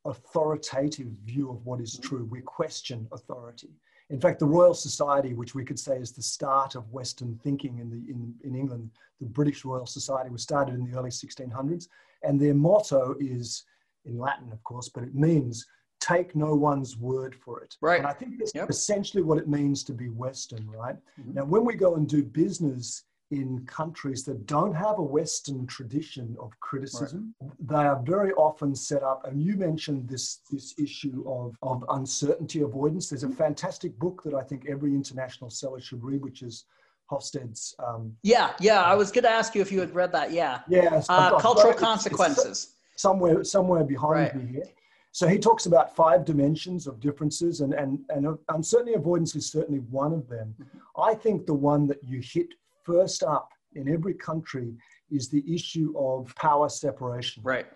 authoritative 0.05 1.09
view 1.25 1.51
of 1.51 1.65
what 1.65 1.81
is 1.81 1.99
true. 1.99 2.27
We 2.31 2.41
question 2.41 3.07
authority. 3.13 3.71
In 4.11 4.21
fact, 4.21 4.39
the 4.39 4.47
Royal 4.47 4.75
Society, 4.75 5.33
which 5.33 5.55
we 5.55 5.65
could 5.65 5.79
say 5.79 5.97
is 5.97 6.13
the 6.13 6.23
start 6.23 6.75
of 6.75 6.91
Western 6.93 7.39
thinking 7.43 7.79
in, 7.79 7.91
the, 7.91 7.97
in, 8.11 8.35
in 8.45 8.55
England, 8.55 8.91
the 9.21 9.27
British 9.27 9.65
Royal 9.65 9.87
Society 9.87 10.31
was 10.31 10.43
started 10.43 10.75
in 10.75 10.85
the 10.85 10.97
early 10.97 11.11
1600s. 11.11 11.89
And 12.23 12.39
their 12.39 12.55
motto 12.55 13.15
is, 13.19 13.65
in 14.05 14.19
Latin, 14.19 14.53
of 14.53 14.63
course, 14.63 14.89
but 14.89 15.05
it 15.05 15.15
means 15.15 15.67
take 16.05 16.37
no 16.37 16.55
one's 16.55 16.97
word 16.99 17.35
for 17.35 17.63
it. 17.63 17.77
Right. 17.81 17.99
And 17.99 18.07
I 18.07 18.13
think 18.13 18.39
that's 18.39 18.55
yep. 18.55 18.69
essentially 18.69 19.23
what 19.23 19.39
it 19.39 19.49
means 19.49 19.83
to 19.85 19.93
be 19.93 20.09
Western, 20.09 20.69
right? 20.71 20.97
Mm-hmm. 21.21 21.35
Now, 21.35 21.45
when 21.45 21.65
we 21.65 21.75
go 21.75 21.95
and 21.95 22.07
do 22.09 22.23
business 22.23 23.05
in 23.31 23.65
countries 23.67 24.23
that 24.25 24.47
don't 24.47 24.75
have 24.75 24.99
a 24.99 25.03
Western 25.03 25.67
tradition 25.67 26.37
of 26.39 26.51
criticism, 26.61 27.35
right. 27.41 27.51
they 27.61 27.87
are 27.91 28.03
very 28.05 28.33
often 28.33 28.75
set 28.75 29.03
up. 29.03 29.27
And 29.27 29.43
you 29.43 29.57
mentioned 29.57 30.09
this 30.09 30.41
this 30.51 30.75
issue 30.79 31.25
of, 31.27 31.57
of 31.63 31.85
uncertainty 31.89 32.61
avoidance. 32.61 33.09
There's 33.09 33.25
a 33.25 33.27
mm-hmm. 33.27 33.37
fantastic 33.37 33.99
book 33.99 34.23
that 34.25 34.35
I 34.35 34.43
think 34.43 34.67
every 34.69 34.95
international 34.95 35.51
seller 35.51 35.81
should 35.81 36.05
read, 36.05 36.23
which 36.23 36.43
is 36.43 36.67
Hofstede's. 37.07 37.75
Um, 37.87 38.15
yeah, 38.23 38.53
yeah. 38.61 38.83
I 38.83 38.95
was 38.95 39.11
going 39.11 39.25
to 39.25 39.31
ask 39.31 39.55
you 39.55 39.63
if 39.63 39.73
you 39.73 39.81
had 39.81 39.95
read 39.95 40.13
that. 40.13 40.33
Yeah. 40.33 40.61
Yeah. 40.69 41.03
Uh, 41.09 41.39
cultural 41.39 41.75
consequences. 41.75 42.75
somewhere, 42.97 43.43
somewhere 43.45 43.85
behind 43.85 44.13
right. 44.13 44.37
me 44.37 44.47
here. 44.47 44.69
So 45.15 45.29
he 45.29 45.39
talks 45.39 45.67
about 45.67 45.95
five 45.95 46.25
dimensions 46.25 46.89
of 46.89 46.99
differences, 46.99 47.61
and, 47.61 47.73
and, 47.73 48.01
and 48.09 48.37
uncertainty 48.49 48.95
avoidance 48.95 49.37
is 49.37 49.49
certainly 49.49 49.79
one 49.79 50.13
of 50.13 50.29
them. 50.29 50.57
I 50.99 51.15
think 51.15 51.47
the 51.47 51.55
one 51.55 51.87
that 51.87 52.03
you 52.03 52.21
hit 52.21 52.49
first 52.83 53.23
up 53.23 53.51
in 53.77 53.89
every 53.89 54.15
country 54.15 54.75
is 55.13 55.29
the 55.29 55.45
issue 55.47 55.95
of 55.97 56.35
power 56.35 56.69
separation. 56.69 57.45
Right. 57.45 57.67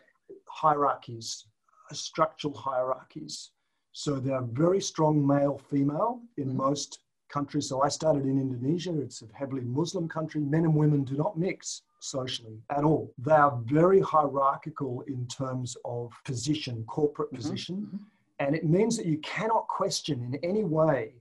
Hierarchies, 0.48 1.44
structural 1.92 2.54
hierarchies. 2.54 3.52
So 3.92 4.18
there 4.18 4.34
are 4.34 4.42
very 4.42 4.80
strong 4.80 5.24
male 5.24 5.60
female 5.70 6.20
in 6.38 6.48
mm-hmm. 6.48 6.56
most 6.56 6.98
countries. 7.28 7.68
So 7.68 7.82
I 7.82 7.88
started 7.88 8.24
in 8.24 8.40
Indonesia, 8.40 9.00
it's 9.00 9.22
a 9.22 9.26
heavily 9.32 9.62
Muslim 9.62 10.08
country. 10.08 10.40
Men 10.40 10.64
and 10.64 10.74
women 10.74 11.04
do 11.04 11.16
not 11.16 11.38
mix 11.38 11.82
socially 12.00 12.58
at 12.70 12.84
all. 12.84 13.12
They 13.18 13.32
are 13.32 13.58
very 13.64 14.00
hierarchical 14.00 15.02
in 15.06 15.26
terms 15.26 15.76
of 15.84 16.12
position, 16.24 16.84
corporate 16.86 17.28
mm-hmm. 17.28 17.36
position. 17.36 17.76
Mm-hmm. 17.76 17.96
And 18.40 18.54
it 18.54 18.64
means 18.64 18.96
that 18.96 19.06
you 19.06 19.18
cannot 19.18 19.66
question 19.66 20.22
in 20.22 20.34
any 20.48 20.64
way 20.64 21.14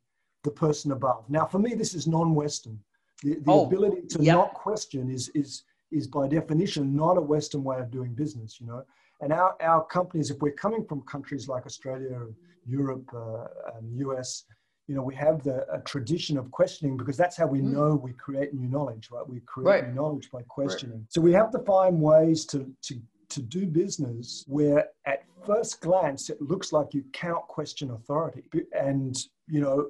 the 0.44 0.52
person 0.52 0.92
above. 0.92 1.30
Now, 1.30 1.46
for 1.46 1.60
me, 1.60 1.74
this 1.74 1.94
is 1.94 2.08
non 2.08 2.36
Western. 2.36 2.80
The, 3.24 3.36
the 3.36 3.52
oh, 3.52 3.66
ability 3.66 4.02
to 4.10 4.22
not 4.22 4.54
question 4.54 5.10
is, 5.10 5.30
is, 5.34 5.64
is 5.92 6.08
by 6.08 6.28
definition 6.28 6.96
not 6.96 7.18
a 7.18 7.22
Western 7.22 7.64
way 7.64 7.80
of 7.80 7.90
doing 7.90 8.14
business, 8.14 8.60
you 8.62 8.68
know. 8.68 8.84
And 9.22 9.34
our, 9.34 9.56
our 9.62 9.84
companies, 9.86 10.30
if 10.30 10.38
we're 10.40 10.52
coming 10.52 10.86
from 10.86 11.02
countries 11.02 11.48
like 11.48 11.66
Australia, 11.66 12.28
Europe, 12.68 13.10
uh, 13.16 13.48
and 13.76 13.98
US, 14.00 14.44
you 14.88 14.96
know, 14.96 15.04
we 15.04 15.16
have 15.16 15.44
the 15.44 15.66
a 15.72 15.80
tradition 15.82 16.38
of 16.38 16.50
questioning 16.52 16.96
because 16.96 17.18
that's 17.18 17.36
how 17.36 17.46
we 17.46 17.60
mm. 17.60 17.74
know 17.74 17.96
we 17.96 18.14
create 18.14 18.54
new 18.54 18.68
knowledge, 18.70 19.10
right? 19.12 19.28
We 19.28 19.42
create 19.42 19.68
right. 19.68 19.88
new 19.88 19.94
knowledge 19.94 20.32
by 20.32 20.44
questioning. 20.44 21.00
Right. 21.00 21.14
So 21.14 21.22
we 21.22 21.34
have 21.34 21.52
to 21.52 21.60
find 21.60 22.02
ways 22.02 22.46
to, 22.48 22.72
to, 22.84 23.02
to 23.30 23.42
do 23.42 23.66
business 23.66 24.46
where 24.48 24.86
at 25.06 25.24
first 25.46 25.82
glance 25.82 26.30
it 26.30 26.42
looks 26.42 26.72
like 26.72 26.94
you 26.94 27.04
cannot 27.12 27.48
question 27.48 27.92
authority. 27.92 28.44
And, 28.72 29.16
you 29.48 29.60
know, 29.60 29.90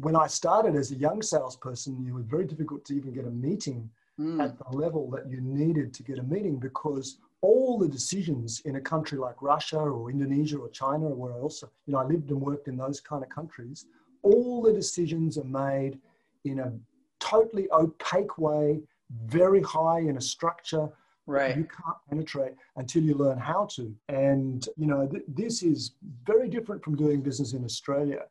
when 0.00 0.16
I 0.16 0.26
started 0.26 0.76
as 0.76 0.92
a 0.92 0.96
young 0.96 1.20
salesperson, 1.20 2.06
it 2.08 2.14
was 2.14 2.24
very 2.24 2.46
difficult 2.46 2.84
to 2.86 2.94
even 2.94 3.12
get 3.12 3.26
a 3.26 3.30
meeting 3.30 3.90
mm. 4.18 4.42
at 4.42 4.56
the 4.58 4.76
level 4.76 5.10
that 5.10 5.28
you 5.28 5.40
needed 5.42 5.92
to 5.94 6.02
get 6.02 6.18
a 6.18 6.22
meeting 6.22 6.58
because 6.58 7.18
all 7.40 7.78
the 7.78 7.88
decisions 7.88 8.62
in 8.64 8.76
a 8.76 8.80
country 8.80 9.18
like 9.18 9.40
Russia 9.42 9.78
or 9.78 10.10
Indonesia 10.10 10.56
or 10.58 10.68
China 10.70 11.06
or 11.06 11.14
where 11.14 11.32
also, 11.34 11.70
you 11.86 11.92
know, 11.92 12.00
I 12.00 12.04
lived 12.04 12.30
and 12.30 12.40
worked 12.40 12.66
in 12.66 12.76
those 12.76 13.00
kind 13.00 13.22
of 13.22 13.28
countries 13.28 13.86
all 14.22 14.62
the 14.62 14.72
decisions 14.72 15.38
are 15.38 15.44
made 15.44 15.98
in 16.44 16.60
a 16.60 16.72
totally 17.20 17.68
opaque 17.72 18.38
way, 18.38 18.80
very 19.26 19.62
high 19.62 20.00
in 20.00 20.16
a 20.16 20.20
structure. 20.20 20.88
Right. 21.26 21.56
You 21.56 21.64
can't 21.64 21.96
penetrate 22.08 22.54
until 22.76 23.02
you 23.02 23.14
learn 23.14 23.38
how 23.38 23.66
to. 23.76 23.94
And, 24.08 24.66
you 24.76 24.86
know, 24.86 25.06
th- 25.06 25.24
this 25.28 25.62
is 25.62 25.92
very 26.24 26.48
different 26.48 26.82
from 26.82 26.96
doing 26.96 27.20
business 27.20 27.52
in 27.52 27.64
Australia. 27.64 28.22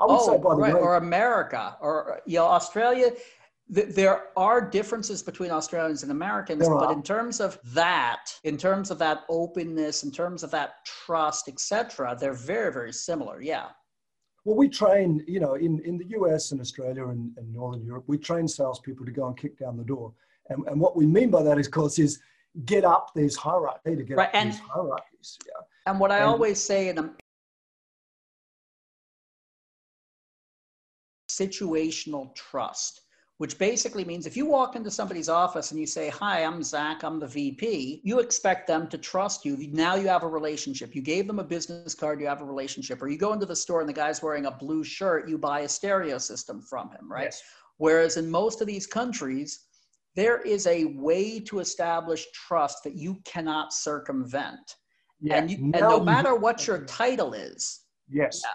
I 0.00 0.04
would 0.04 0.18
oh, 0.20 0.26
say, 0.26 0.38
by 0.38 0.50
the 0.50 0.60
right. 0.60 0.74
way. 0.74 0.80
Or 0.80 0.96
America, 0.96 1.76
or, 1.80 2.20
you 2.26 2.38
know, 2.38 2.46
Australia 2.46 3.12
there 3.72 4.24
are 4.36 4.60
differences 4.60 5.22
between 5.22 5.50
Australians 5.50 6.02
and 6.02 6.12
Americans, 6.12 6.68
but 6.68 6.90
in 6.90 7.02
terms 7.02 7.40
of 7.40 7.58
that, 7.72 8.38
in 8.44 8.58
terms 8.58 8.90
of 8.90 8.98
that 8.98 9.22
openness, 9.30 10.04
in 10.04 10.10
terms 10.10 10.42
of 10.42 10.50
that 10.50 10.84
trust, 10.84 11.48
etc., 11.48 12.14
they're 12.20 12.34
very, 12.34 12.70
very 12.70 12.92
similar. 12.92 13.40
Yeah. 13.40 13.68
Well, 14.44 14.56
we 14.56 14.68
train, 14.68 15.24
you 15.28 15.38
know, 15.38 15.54
in, 15.54 15.80
in 15.80 15.98
the 15.98 16.06
US 16.18 16.50
and 16.50 16.60
Australia 16.60 17.08
and, 17.08 17.30
and 17.36 17.52
Northern 17.54 17.84
Europe, 17.84 18.04
we 18.08 18.18
train 18.18 18.48
salespeople 18.48 19.06
to 19.06 19.12
go 19.12 19.26
and 19.28 19.36
kick 19.36 19.56
down 19.56 19.76
the 19.76 19.84
door. 19.84 20.12
And, 20.48 20.66
and 20.66 20.80
what 20.80 20.96
we 20.96 21.06
mean 21.06 21.30
by 21.30 21.42
that, 21.44 21.58
of 21.58 21.70
course, 21.70 21.98
is 21.98 22.18
get 22.64 22.84
up 22.84 23.12
these 23.14 23.36
hierarchies, 23.36 23.98
to 23.98 24.02
get 24.02 24.16
right. 24.16 24.28
up 24.28 24.34
and, 24.34 24.52
these 24.52 24.60
hierarchies. 24.60 25.38
Yeah. 25.46 25.62
And 25.86 26.00
what 26.00 26.10
I 26.10 26.18
and, 26.18 26.26
always 26.26 26.60
say 26.60 26.88
in 26.88 26.98
a 26.98 27.10
situational 31.30 32.34
trust 32.34 33.01
which 33.42 33.58
basically 33.58 34.04
means 34.04 34.24
if 34.24 34.36
you 34.36 34.46
walk 34.46 34.76
into 34.76 34.88
somebody's 34.88 35.28
office 35.28 35.72
and 35.72 35.80
you 35.80 35.84
say, 35.84 36.08
Hi, 36.10 36.44
I'm 36.44 36.62
Zach, 36.62 37.02
I'm 37.02 37.18
the 37.18 37.26
VP, 37.26 38.00
you 38.04 38.20
expect 38.20 38.68
them 38.68 38.86
to 38.86 38.96
trust 38.96 39.44
you. 39.44 39.56
Now 39.72 39.96
you 39.96 40.06
have 40.06 40.22
a 40.22 40.28
relationship. 40.28 40.94
You 40.94 41.02
gave 41.02 41.26
them 41.26 41.40
a 41.40 41.42
business 41.42 41.92
card, 41.92 42.20
you 42.20 42.28
have 42.28 42.40
a 42.40 42.44
relationship. 42.44 43.02
Or 43.02 43.08
you 43.08 43.18
go 43.18 43.32
into 43.32 43.44
the 43.44 43.56
store 43.56 43.80
and 43.80 43.88
the 43.88 43.92
guy's 43.92 44.22
wearing 44.22 44.46
a 44.46 44.52
blue 44.52 44.84
shirt, 44.84 45.28
you 45.28 45.38
buy 45.38 45.62
a 45.62 45.68
stereo 45.68 46.18
system 46.18 46.62
from 46.62 46.90
him, 46.90 47.10
right? 47.10 47.24
Yes. 47.24 47.42
Whereas 47.78 48.16
in 48.16 48.30
most 48.30 48.60
of 48.60 48.68
these 48.68 48.86
countries, 48.86 49.64
there 50.14 50.40
is 50.42 50.68
a 50.68 50.84
way 50.94 51.40
to 51.40 51.58
establish 51.58 52.26
trust 52.30 52.84
that 52.84 52.94
you 52.94 53.18
cannot 53.24 53.72
circumvent. 53.72 54.76
Yeah. 55.20 55.38
And, 55.38 55.50
you, 55.50 55.56
and 55.56 55.80
no 55.80 55.98
matter 55.98 56.36
what 56.36 56.64
your 56.68 56.84
title 56.84 57.34
is. 57.34 57.80
Yes. 58.08 58.40
Yeah, 58.44 58.52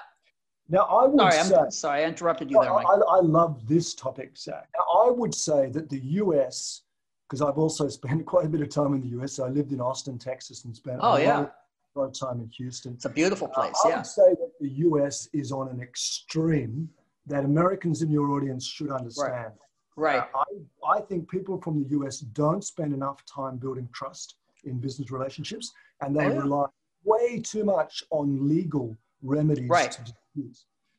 now, 0.69 0.82
I 0.82 1.08
would 1.08 1.19
sorry, 1.19 1.43
say, 1.43 1.56
I'm 1.56 1.71
sorry, 1.71 2.03
I 2.03 2.08
interrupted 2.08 2.51
you 2.51 2.60
there, 2.62 2.73
Mike. 2.73 2.86
I, 2.88 3.17
I 3.17 3.19
love 3.21 3.67
this 3.67 3.93
topic, 3.93 4.38
Zach. 4.38 4.67
Now, 4.77 5.06
I 5.06 5.12
would 5.12 5.34
say 5.34 5.69
that 5.69 5.89
the 5.89 5.99
US, 5.99 6.82
because 7.27 7.41
I've 7.41 7.58
also 7.58 7.88
spent 7.99 8.25
quite 8.25 8.45
a 8.45 8.49
bit 8.49 8.62
of 8.62 8.69
time 8.69 8.93
in 8.93 9.01
the 9.01 9.21
US. 9.21 9.34
So 9.34 9.45
I 9.45 9.49
lived 9.49 9.71
in 9.71 9.80
Austin, 9.80 10.17
Texas, 10.17 10.65
and 10.65 10.75
spent 10.75 10.99
oh, 11.01 11.13
a 11.13 11.21
yeah. 11.21 11.38
lot, 11.39 11.56
lot 11.95 12.03
of 12.06 12.19
time 12.19 12.41
in 12.41 12.49
Houston. 12.58 12.93
It's 12.93 13.06
a 13.06 13.10
beautiful 13.10 13.47
place, 13.47 13.75
uh, 13.86 13.89
yeah. 13.89 13.95
I 13.95 13.97
would 13.99 14.08
say 14.08 14.30
that 14.30 14.51
the 14.60 14.69
US 14.69 15.30
is 15.34 15.51
on 15.51 15.69
an 15.69 15.82
extreme 15.82 16.89
that 17.25 17.43
Americans 17.43 18.01
in 18.01 18.10
your 18.10 18.32
audience 18.32 18.65
should 18.65 18.91
understand. 18.91 19.53
Right. 19.95 20.17
right. 20.19 20.30
Uh, 20.34 20.43
I, 20.86 20.97
I 20.97 21.01
think 21.01 21.30
people 21.30 21.60
from 21.62 21.82
the 21.84 21.89
US 21.97 22.19
don't 22.19 22.63
spend 22.63 22.93
enough 22.93 23.23
time 23.25 23.58
building 23.58 23.88
trust 23.93 24.36
in 24.65 24.80
business 24.80 25.12
relationships, 25.12 25.71
and 26.01 26.15
they 26.15 26.25
oh, 26.25 26.34
yeah. 26.34 26.39
rely 26.39 26.65
way 27.06 27.39
too 27.39 27.63
much 27.63 28.03
on 28.10 28.47
legal 28.47 28.95
remedies 29.23 29.69
right. 29.69 29.91
to 29.91 30.13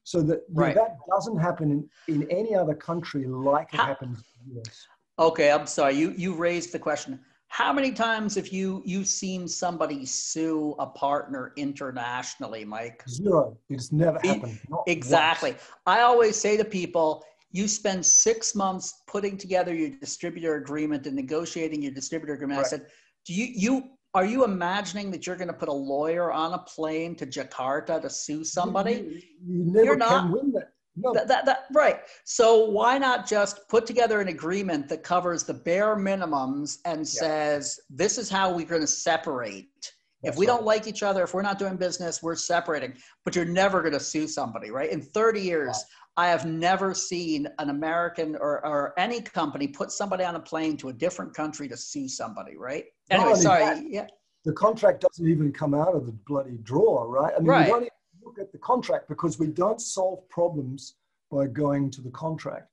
So 0.04 0.22
that 0.22 0.44
right. 0.54 0.74
that 0.74 0.96
doesn't 1.10 1.38
happen 1.38 1.70
in, 1.70 2.14
in 2.14 2.30
any 2.30 2.54
other 2.54 2.74
country 2.74 3.26
like 3.26 3.74
it 3.74 3.80
happens 3.80 4.24
in 4.46 4.54
the 4.54 4.60
US. 4.60 4.86
Okay, 5.18 5.50
I'm 5.50 5.66
sorry. 5.66 5.94
You 5.96 6.14
you 6.16 6.34
raised 6.34 6.72
the 6.72 6.78
question. 6.78 7.20
How 7.48 7.72
many 7.72 7.92
times 7.92 8.34
have 8.36 8.48
you 8.48 8.82
you 8.84 9.04
seen 9.04 9.48
somebody 9.48 10.06
sue 10.06 10.74
a 10.78 10.86
partner 10.86 11.52
internationally, 11.56 12.64
Mike? 12.64 13.02
Zero. 13.08 13.58
It's 13.68 13.90
never 13.90 14.18
happened. 14.22 14.58
Not 14.68 14.84
exactly. 14.86 15.50
Once. 15.52 15.62
I 15.86 16.00
always 16.00 16.36
say 16.36 16.56
to 16.56 16.64
people, 16.64 17.24
you 17.50 17.66
spend 17.66 18.04
six 18.04 18.54
months 18.54 19.02
putting 19.06 19.36
together 19.36 19.74
your 19.74 19.90
distributor 19.90 20.56
agreement 20.56 21.06
and 21.06 21.16
negotiating 21.16 21.82
your 21.82 21.92
distributor 21.92 22.34
agreement. 22.34 22.58
Right. 22.58 22.66
I 22.66 22.70
said, 22.70 22.86
do 23.24 23.34
you 23.34 23.46
you 23.54 23.90
are 24.14 24.24
you 24.24 24.44
imagining 24.44 25.10
that 25.10 25.26
you're 25.26 25.36
going 25.36 25.48
to 25.48 25.54
put 25.54 25.68
a 25.68 25.72
lawyer 25.72 26.32
on 26.32 26.54
a 26.54 26.58
plane 26.58 27.14
to 27.16 27.26
Jakarta 27.26 28.00
to 28.00 28.10
sue 28.10 28.44
somebody? 28.44 29.22
You, 29.44 29.58
you 29.58 29.72
never 29.72 29.84
you're 29.84 29.96
not, 29.96 30.30
win 30.30 30.52
that. 30.52 30.72
No. 31.00 31.12
That, 31.12 31.28
that, 31.28 31.46
that, 31.46 31.66
right. 31.72 32.00
So 32.24 32.70
why 32.70 32.98
not 32.98 33.28
just 33.28 33.68
put 33.68 33.86
together 33.86 34.20
an 34.20 34.28
agreement 34.28 34.88
that 34.88 35.02
covers 35.02 35.44
the 35.44 35.54
bare 35.54 35.96
minimums 35.96 36.78
and 36.84 37.00
yeah. 37.00 37.04
says, 37.04 37.78
this 37.88 38.18
is 38.18 38.28
how 38.28 38.52
we're 38.52 38.66
going 38.66 38.80
to 38.80 38.86
separate. 38.86 39.68
That's 40.22 40.34
if 40.34 40.38
we 40.38 40.46
right. 40.46 40.56
don't 40.56 40.64
like 40.64 40.88
each 40.88 41.04
other, 41.04 41.22
if 41.22 41.34
we're 41.34 41.42
not 41.42 41.58
doing 41.58 41.76
business, 41.76 42.22
we're 42.22 42.34
separating. 42.34 42.94
But 43.24 43.36
you're 43.36 43.44
never 43.44 43.80
going 43.80 43.92
to 43.92 44.00
sue 44.00 44.26
somebody, 44.26 44.70
right? 44.70 44.90
In 44.90 45.00
30 45.00 45.40
years, 45.40 45.84
I 46.16 46.28
have 46.28 46.46
never 46.46 46.94
seen 46.94 47.46
an 47.60 47.70
American 47.70 48.34
or, 48.34 48.66
or 48.66 48.98
any 48.98 49.20
company 49.20 49.68
put 49.68 49.92
somebody 49.92 50.24
on 50.24 50.34
a 50.34 50.40
plane 50.40 50.76
to 50.78 50.88
a 50.88 50.92
different 50.92 51.34
country 51.34 51.68
to 51.68 51.76
sue 51.76 52.08
somebody, 52.08 52.56
right? 52.56 52.86
Anyway, 53.10 53.34
sorry. 53.34 53.64
That, 53.64 53.90
yeah. 53.90 54.06
The 54.44 54.52
contract 54.52 55.00
doesn't 55.00 55.26
even 55.26 55.52
come 55.52 55.74
out 55.74 55.94
of 55.94 56.06
the 56.06 56.12
bloody 56.12 56.58
drawer, 56.62 57.08
right? 57.08 57.34
I 57.36 57.38
mean, 57.38 57.48
right. 57.48 57.66
we 57.66 57.72
don't 57.72 57.82
even 57.82 57.90
look 58.24 58.38
at 58.38 58.52
the 58.52 58.58
contract 58.58 59.08
because 59.08 59.38
we 59.38 59.48
don't 59.48 59.80
solve 59.80 60.28
problems 60.28 60.94
by 61.30 61.46
going 61.46 61.90
to 61.90 62.00
the 62.00 62.10
contract. 62.10 62.68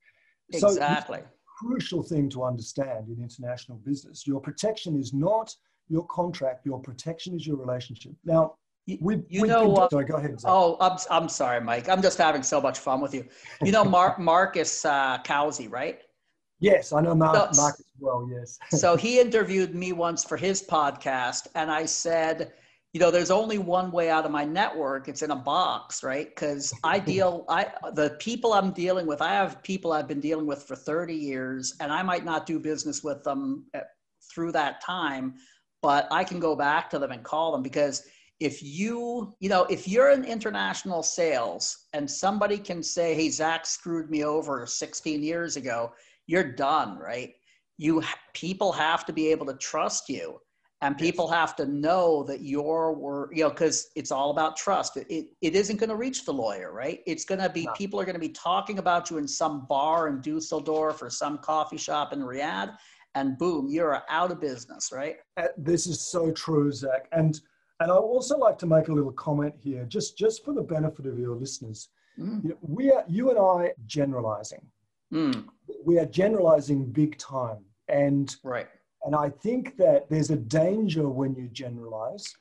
Exactly. 0.53 1.19
So 1.19 1.25
crucial 1.59 2.03
thing 2.03 2.29
to 2.29 2.43
understand 2.43 3.07
in 3.07 3.21
international 3.21 3.77
business. 3.79 4.27
Your 4.27 4.39
protection 4.39 4.99
is 4.99 5.13
not 5.13 5.53
your 5.89 6.05
contract. 6.07 6.65
Your 6.65 6.79
protection 6.79 7.35
is 7.35 7.45
your 7.47 7.57
relationship. 7.57 8.13
Now, 8.23 8.55
we, 8.87 9.23
you 9.29 9.41
we 9.41 9.47
know, 9.47 9.73
uh, 9.73 9.89
sorry, 9.89 10.05
go 10.05 10.17
ahead. 10.17 10.39
Zach. 10.39 10.51
Oh, 10.51 10.77
I'm, 10.79 10.97
I'm 11.09 11.27
sorry, 11.27 11.59
Mike. 11.59 11.89
I'm 11.89 12.01
just 12.01 12.17
having 12.17 12.43
so 12.43 12.61
much 12.61 12.77
fun 12.79 13.01
with 13.01 13.13
you. 13.15 13.25
You 13.63 13.71
know, 13.71 13.83
Mar- 13.83 14.15
Marcus 14.19 14.85
uh, 14.85 15.17
right? 15.69 16.01
Yes, 16.59 16.93
I 16.93 17.01
know 17.01 17.15
Mark, 17.15 17.53
so, 17.53 17.61
Mark 17.61 17.75
as 17.79 17.85
well. 17.99 18.27
Yes. 18.31 18.57
so 18.79 18.95
he 18.95 19.19
interviewed 19.19 19.75
me 19.75 19.93
once 19.93 20.23
for 20.23 20.37
his 20.37 20.63
podcast, 20.63 21.47
and 21.55 21.69
I 21.69 21.85
said, 21.85 22.53
you 22.93 22.99
know, 22.99 23.11
there's 23.11 23.31
only 23.31 23.57
one 23.57 23.91
way 23.91 24.09
out 24.09 24.25
of 24.25 24.31
my 24.31 24.45
network. 24.45 25.09
It's 25.09 25.21
in 25.21 25.31
a 25.31 25.35
box, 25.35 26.01
right? 26.01 26.29
Because 26.29 26.73
I 26.83 26.99
deal, 27.13 27.45
I 27.49 27.67
the 27.93 28.15
people 28.19 28.53
I'm 28.53 28.71
dealing 28.71 29.05
with. 29.05 29.21
I 29.21 29.33
have 29.33 29.61
people 29.63 29.91
I've 29.91 30.07
been 30.07 30.21
dealing 30.21 30.47
with 30.47 30.63
for 30.63 30.77
30 30.77 31.13
years, 31.13 31.75
and 31.81 31.91
I 31.91 32.03
might 32.03 32.23
not 32.23 32.45
do 32.45 32.57
business 32.57 33.03
with 33.03 33.21
them 33.23 33.65
uh, 33.73 33.81
through 34.33 34.53
that 34.53 34.81
time, 34.81 35.33
but 35.81 36.07
I 36.09 36.23
can 36.23 36.39
go 36.39 36.55
back 36.55 36.89
to 36.91 36.99
them 36.99 37.11
and 37.11 37.21
call 37.23 37.51
them 37.51 37.61
because 37.61 38.03
if 38.39 38.61
you 38.61 39.33
you 39.39 39.47
know 39.49 39.63
if 39.65 39.87
you're 39.87 40.11
in 40.11 40.25
international 40.25 41.01
sales 41.01 41.85
and 41.93 42.09
somebody 42.09 42.57
can 42.57 42.83
say 42.83 43.13
hey 43.15 43.29
zach 43.29 43.65
screwed 43.65 44.09
me 44.09 44.25
over 44.25 44.65
16 44.65 45.23
years 45.23 45.55
ago 45.55 45.93
you're 46.27 46.51
done 46.51 46.97
right 46.97 47.33
you 47.77 48.01
people 48.33 48.71
have 48.71 49.05
to 49.05 49.13
be 49.13 49.27
able 49.27 49.45
to 49.45 49.55
trust 49.55 50.09
you 50.09 50.39
and 50.81 50.97
people 50.97 51.27
have 51.27 51.55
to 51.55 51.65
know 51.65 52.23
that 52.23 52.41
your 52.41 52.93
word 52.93 53.29
you 53.33 53.43
know 53.43 53.49
because 53.49 53.87
it's 53.95 54.11
all 54.11 54.31
about 54.31 54.55
trust 54.55 54.97
it, 54.97 55.07
it 55.41 55.55
isn't 55.55 55.77
going 55.77 55.89
to 55.89 55.95
reach 55.95 56.25
the 56.25 56.33
lawyer 56.33 56.71
right 56.71 57.01
it's 57.05 57.25
going 57.25 57.41
to 57.41 57.49
be 57.49 57.65
no. 57.65 57.73
people 57.73 57.99
are 57.99 58.05
going 58.05 58.15
to 58.15 58.19
be 58.19 58.29
talking 58.29 58.79
about 58.79 59.09
you 59.09 59.17
in 59.17 59.27
some 59.27 59.65
bar 59.67 60.07
in 60.07 60.21
dusseldorf 60.21 61.01
or 61.01 61.09
some 61.09 61.37
coffee 61.37 61.77
shop 61.77 62.13
in 62.13 62.19
riyadh 62.19 62.75
and 63.15 63.37
boom 63.37 63.67
you're 63.69 64.03
out 64.09 64.31
of 64.31 64.41
business 64.41 64.91
right 64.91 65.17
uh, 65.37 65.47
this 65.57 65.87
is 65.87 66.01
so 66.01 66.31
true 66.31 66.71
zach 66.71 67.07
and 67.11 67.41
and 67.79 67.91
I 67.91 67.95
also 67.95 68.37
like 68.37 68.57
to 68.59 68.65
make 68.65 68.87
a 68.87 68.93
little 68.93 69.11
comment 69.11 69.53
here, 69.57 69.85
just, 69.85 70.17
just 70.17 70.45
for 70.45 70.53
the 70.53 70.61
benefit 70.61 71.05
of 71.05 71.19
your 71.19 71.35
listeners. 71.35 71.89
Mm. 72.17 72.43
You, 72.43 72.49
know, 72.51 72.57
we 72.61 72.91
are, 72.91 73.03
you 73.07 73.29
and 73.31 73.39
I 73.39 73.73
generalizing. 73.85 74.65
Mm. 75.15 75.45
We 75.83 75.97
are 75.99 76.05
generalizing 76.05 76.85
big 76.91 77.17
time. 77.17 77.63
And, 77.87 78.35
right. 78.43 78.67
and 79.03 79.15
I 79.15 79.29
think 79.29 79.77
that 79.77 80.09
there's 80.09 80.31
a 80.31 80.35
danger 80.35 81.07
when 81.07 81.35
you 81.35 81.47
generalize 81.47 82.35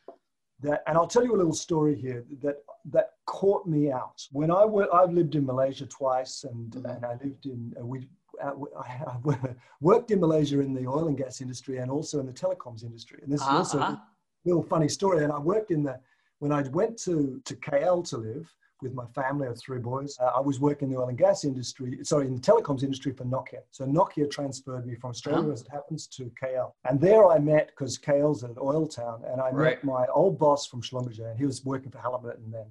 that, 0.61 0.83
and 0.87 0.97
I'll 0.97 1.07
tell 1.07 1.25
you 1.25 1.35
a 1.35 1.41
little 1.43 1.55
story 1.55 1.95
here 1.95 2.25
that, 2.43 2.57
that 2.91 3.11
caught 3.27 3.67
me 3.67 3.93
out. 3.93 4.21
When 4.33 4.51
I 4.51 4.65
I've 4.93 5.13
lived 5.13 5.35
in 5.35 5.47
Malaysia 5.47 5.87
twice 5.87 6.45
and, 6.45 6.73
mm. 6.73 6.97
and 6.97 7.05
I 7.05 7.13
lived 7.23 7.47
in, 7.47 7.75
uh, 7.81 7.87
we, 7.87 8.09
uh, 8.43 8.53
I 8.79 9.55
worked 9.81 10.11
in 10.11 10.21
Malaysia 10.21 10.61
in 10.61 10.75
the 10.75 10.87
oil 10.87 11.09
and 11.09 11.17
gas 11.17 11.41
industry 11.41 11.79
and 11.79 11.91
also 11.91 12.21
in 12.21 12.27
the 12.27 12.33
telecoms 12.33 12.83
industry. 12.83 13.21
And 13.23 13.33
this 13.33 13.43
uh-huh. 13.43 13.53
is 13.53 13.59
also 13.59 13.79
uh-huh 13.79 13.97
little 14.45 14.63
funny 14.63 14.89
story. 14.89 15.25
And 15.25 15.33
I 15.33 15.39
worked 15.39 15.71
in 15.71 15.83
the, 15.83 15.99
when 16.39 16.53
I 16.53 16.63
went 16.63 16.99
to, 17.05 17.41
to 17.45 17.55
KL 17.57 18.09
to 18.11 18.17
live 18.19 18.51
with 18.85 18.95
my 18.95 19.07
family 19.15 19.49
of 19.49 19.59
three 19.59 19.81
boys, 19.81 20.17
uh, 20.21 20.31
I 20.37 20.41
was 20.41 20.61
working 20.61 20.89
in 20.89 20.95
the 20.95 21.01
oil 21.01 21.09
and 21.09 21.19
gas 21.19 21.45
industry, 21.45 21.99
sorry, 22.03 22.27
in 22.27 22.35
the 22.35 22.41
telecoms 22.41 22.83
industry 22.83 23.13
for 23.13 23.25
Nokia. 23.25 23.63
So 23.73 23.85
Nokia 23.85 24.31
transferred 24.31 24.87
me 24.87 24.95
from 24.95 25.11
Australia, 25.11 25.51
as 25.53 25.63
it 25.63 25.69
happens, 25.73 26.07
to 26.09 26.31
KL. 26.41 26.73
And 26.89 27.01
there 27.01 27.27
I 27.29 27.39
met, 27.39 27.69
because 27.69 27.99
KL's 27.99 28.45
an 28.45 28.55
oil 28.61 28.87
town, 28.87 29.23
and 29.27 29.41
I 29.41 29.51
right. 29.51 29.75
met 29.77 29.85
my 29.85 30.07
old 30.15 30.39
boss 30.39 30.67
from 30.67 30.83
Schlumberger, 30.83 31.31
and 31.31 31.39
he 31.39 31.47
was 31.47 31.65
working 31.65 31.91
for 31.91 31.99
Halliburton 31.99 32.51
then. 32.53 32.67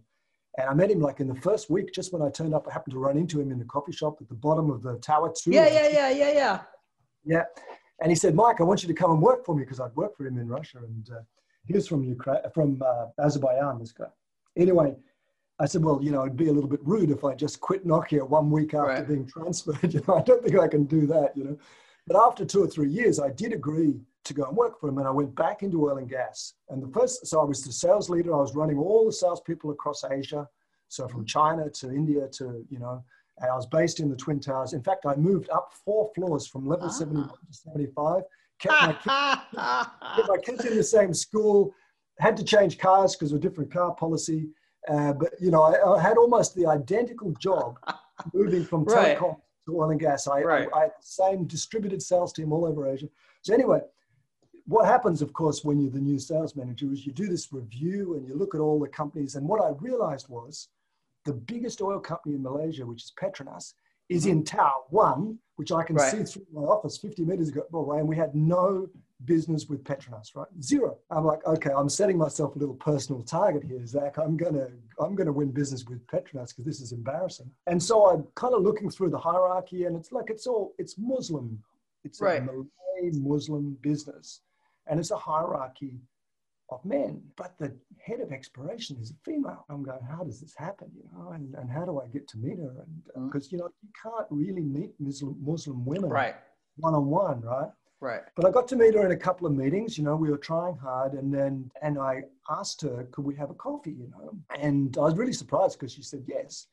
And 0.58 0.70
I 0.70 0.74
met 0.74 0.92
him 0.92 1.02
like 1.02 1.20
in 1.20 1.28
the 1.28 1.42
first 1.42 1.70
week, 1.70 1.92
just 1.94 2.14
when 2.14 2.22
I 2.22 2.30
turned 2.30 2.54
up, 2.54 2.68
I 2.70 2.74
happened 2.74 2.94
to 2.94 3.00
run 3.00 3.18
into 3.18 3.42
him 3.42 3.52
in 3.52 3.58
the 3.58 3.66
coffee 3.66 3.92
shop 3.92 4.18
at 4.22 4.30
the 4.30 4.36
bottom 4.36 4.70
of 4.70 4.84
the 4.84 4.98
tower 4.98 5.34
two. 5.36 5.52
Yeah, 5.52 5.68
yeah, 5.68 5.88
yeah, 5.90 6.10
yeah, 6.10 6.32
yeah. 6.32 6.60
Yeah. 7.26 7.44
And 8.02 8.12
he 8.12 8.16
said, 8.16 8.36
Mike, 8.36 8.60
I 8.60 8.64
want 8.64 8.84
you 8.84 8.88
to 8.88 8.94
come 8.94 9.12
and 9.12 9.22
work 9.22 9.46
for 9.46 9.56
me 9.56 9.64
because 9.64 9.80
I'd 9.80 9.96
worked 9.96 10.18
for 10.18 10.28
him 10.28 10.38
in 10.38 10.48
Russia. 10.48 10.80
And 10.80 11.10
uh, 11.10 11.22
he 11.66 11.74
was 11.74 11.88
from 11.88 12.04
Ukraine, 12.04 12.42
from 12.54 12.82
uh, 12.86 13.08
Azerbaijan, 13.20 13.80
this 13.80 13.92
guy. 13.92 14.06
Anyway, 14.58 14.96
I 15.60 15.66
said, 15.66 15.84
well, 15.84 16.00
you 16.02 16.12
know, 16.12 16.22
it'd 16.22 16.36
be 16.36 16.48
a 16.48 16.54
little 16.54 16.70
bit 16.70 16.80
rude 16.84 17.12
if 17.12 17.24
I 17.24 17.36
just 17.36 17.60
quit 17.60 17.86
Nokia 17.86 18.28
one 18.28 18.50
week 18.50 18.74
after 18.74 18.88
right. 18.88 19.08
being 19.08 19.26
transferred. 19.28 19.94
You 19.94 20.04
know, 20.08 20.16
I 20.16 20.22
don't 20.22 20.44
think 20.44 20.60
I 20.60 20.68
can 20.68 20.86
do 20.86 21.06
that, 21.08 21.36
you 21.38 21.44
know. 21.44 21.58
But 22.08 22.18
after 22.18 22.44
two 22.44 22.64
or 22.64 22.68
three 22.68 22.90
years, 22.90 23.20
I 23.20 23.30
did 23.30 23.54
agree 23.54 24.02
to 24.26 24.34
go 24.34 24.44
and 24.44 24.58
work 24.58 24.80
for 24.80 24.90
him. 24.90 24.98
And 24.98 25.08
I 25.08 25.12
went 25.12 25.36
back 25.36 25.64
into 25.64 25.88
oil 25.88 25.98
and 25.98 26.10
gas. 26.10 26.54
And 26.70 26.82
the 26.82 26.88
first, 26.88 27.28
so 27.28 27.40
I 27.40 27.44
was 27.44 27.64
the 27.64 27.72
sales 27.72 28.10
leader. 28.10 28.34
I 28.34 28.40
was 28.40 28.56
running 28.56 28.78
all 28.78 29.06
the 29.06 29.12
salespeople 29.12 29.72
across 29.72 30.04
Asia. 30.04 30.48
So 30.90 31.08
from 31.08 31.26
China 31.26 31.70
to 31.70 31.90
India 31.90 32.28
to, 32.34 32.66
you 32.70 32.80
know, 32.80 33.04
and 33.40 33.50
I 33.50 33.56
was 33.56 33.66
based 33.66 34.00
in 34.00 34.10
the 34.10 34.16
Twin 34.16 34.40
Towers. 34.40 34.74
In 34.74 34.84
fact, 34.84 35.06
I 35.06 35.16
moved 35.16 35.50
up 35.50 35.74
four 35.86 36.12
floors 36.14 36.46
from 36.46 36.68
level 36.68 36.88
ah. 36.88 36.92
71 36.92 37.30
to 37.30 37.36
75 37.52 38.24
kept 38.64 38.82
my, 38.82 38.94
kids, 38.94 39.06
kept 40.16 40.30
my 40.30 40.38
kids 40.44 40.66
in 40.66 40.78
the 40.78 40.84
same 40.84 41.14
school, 41.14 41.74
had 42.20 42.38
to 42.38 42.44
change 42.44 42.78
cars 42.78 43.16
because 43.16 43.32
of 43.32 43.38
a 43.38 43.42
different 43.42 43.72
car 43.72 43.94
policy. 43.96 44.50
Uh, 44.90 45.14
but 45.14 45.34
you 45.40 45.52
know, 45.52 45.64
I, 45.64 45.96
I, 45.96 46.02
had 46.02 46.18
almost 46.18 46.56
the 46.56 46.66
identical 46.66 47.34
job 47.40 47.80
moving 48.34 48.66
from 48.66 48.84
right. 48.84 49.18
telecom 49.18 49.38
to 49.66 49.80
oil 49.80 49.92
and 49.92 50.00
gas. 50.00 50.28
I, 50.28 50.42
right. 50.42 50.68
I, 50.74 50.78
I, 50.78 50.82
had 50.82 50.92
the 50.92 51.06
same 51.06 51.46
distributed 51.46 52.02
sales 52.02 52.34
team 52.34 52.52
all 52.52 52.66
over 52.66 52.88
Asia. 52.88 53.08
So 53.44 53.54
anyway, 53.54 53.80
what 54.66 54.86
happens, 54.86 55.22
of 55.22 55.34
course, 55.34 55.64
when 55.64 55.80
you're 55.80 55.92
the 55.92 56.00
new 56.00 56.20
sales 56.20 56.56
manager 56.56 56.92
is 56.92 57.06
you 57.06 57.14
do 57.14 57.28
this 57.28 57.52
review 57.52 58.16
and 58.16 58.28
you 58.28 58.36
look 58.36 58.56
at 58.56 58.62
all 58.62 58.80
the 58.80 58.88
companies. 58.88 59.36
And 59.36 59.48
what 59.48 59.62
I 59.62 59.72
realized 59.80 60.30
was 60.30 60.70
the 61.26 61.34
biggest 61.34 61.82
oil 61.82 62.00
company 62.00 62.36
in 62.36 62.44
Malaysia, 62.44 62.86
which 62.86 63.04
is 63.04 63.12
Petronas, 63.20 63.74
is 64.10 64.26
in 64.26 64.44
Tower 64.44 64.84
One, 64.90 65.40
which 65.56 65.72
I 65.72 65.84
can 65.84 65.96
right. 65.96 66.12
see 66.12 66.24
through 66.24 66.46
my 66.52 66.62
office 66.62 66.98
50 66.98 67.24
meters 67.26 67.52
away. 67.74 68.00
And 68.00 68.08
we 68.08 68.16
had 68.16 68.36
no 68.36 68.88
business 69.26 69.68
with 69.68 69.84
Petronas, 69.84 70.36
right? 70.36 70.48
Zero. 70.62 70.98
I'm 71.10 71.26
like, 71.26 71.46
okay, 71.46 71.72
I'm 71.76 71.90
setting 71.90 72.18
myself 72.18 72.56
a 72.56 72.60
little 72.60 72.76
personal 72.76 73.24
target 73.24 73.64
here, 73.64 73.86
Zach. 73.86 74.18
I'm 74.18 74.38
gonna, 74.38 74.68
I'm 75.00 75.16
gonna 75.16 75.32
win 75.32 75.52
business 75.52 75.86
with 75.86 76.06
Petronas 76.08 76.50
because 76.50 76.66
this 76.66 76.82
is 76.82 76.92
embarrassing. 76.92 77.50
And 77.68 77.82
so 77.82 78.10
I'm 78.10 78.26
kind 78.36 78.54
of 78.54 78.62
looking 78.62 78.90
through 78.90 79.10
the 79.10 79.18
hierarchy, 79.18 79.86
and 79.86 79.96
it's 79.96 80.12
like 80.12 80.30
it's 80.30 80.48
all, 80.48 80.74
it's 80.78 80.96
Muslim, 80.98 81.62
it's 82.04 82.22
right. 82.22 82.42
a 82.42 82.46
Malay 82.46 83.12
Muslim 83.14 83.78
business 83.82 84.42
and 84.88 85.00
it's 85.00 85.12
a 85.12 85.18
hierarchy 85.18 86.00
of 86.70 86.84
men. 86.86 87.22
But 87.36 87.58
the 87.60 87.76
head 88.04 88.20
of 88.20 88.32
exploration 88.32 88.98
is 89.02 89.12
a 89.12 89.16
female. 89.24 89.66
I'm 89.70 89.84
going, 89.84 90.00
how 90.10 90.24
does 90.24 90.42
this 90.42 90.56
happen? 90.56 90.90
You 90.96 91.04
know, 91.14 91.32
and, 91.32 91.54
and 91.56 91.70
how 91.70 91.86
do 91.86 92.00
I 92.00 92.08
get 92.08 92.28
to 92.30 92.38
meet 92.38 92.58
her? 92.58 92.86
And 93.16 93.28
because 93.28 93.48
mm. 93.48 93.54
you 93.54 93.58
know, 93.60 93.70
you 93.82 93.90
can't 94.02 94.28
really 94.30 94.62
meet 94.62 94.92
Muslim 95.00 95.38
Muslim 95.42 95.86
women 95.86 96.10
right 96.10 96.36
one 96.78 96.96
on 96.96 97.06
one, 97.06 97.42
right? 97.42 97.70
Right. 98.04 98.22
But 98.36 98.46
I 98.46 98.52
got 98.52 98.68
to 98.68 98.76
meet 98.76 98.96
her 98.96 99.06
in 99.06 99.14
a 99.14 99.18
couple 99.18 99.48
of 99.48 99.54
meetings. 99.54 99.98
You 99.98 100.04
know, 100.04 100.18
we 100.18 100.30
were 100.30 100.38
trying 100.38 100.76
hard, 100.76 101.14
and 101.14 101.34
then 101.34 101.72
and 101.82 101.98
I 101.98 102.24
asked 102.50 102.82
her, 102.82 103.08
could 103.14 103.24
we 103.24 103.34
have 103.36 103.50
a 103.50 103.54
coffee? 103.54 103.92
You 103.92 104.12
know, 104.12 104.38
and 104.60 104.98
I 104.98 105.02
was 105.02 105.16
really 105.16 105.32
surprised 105.32 105.80
because 105.80 105.94
she 105.94 106.04
said 106.04 106.24
yes. 106.28 106.68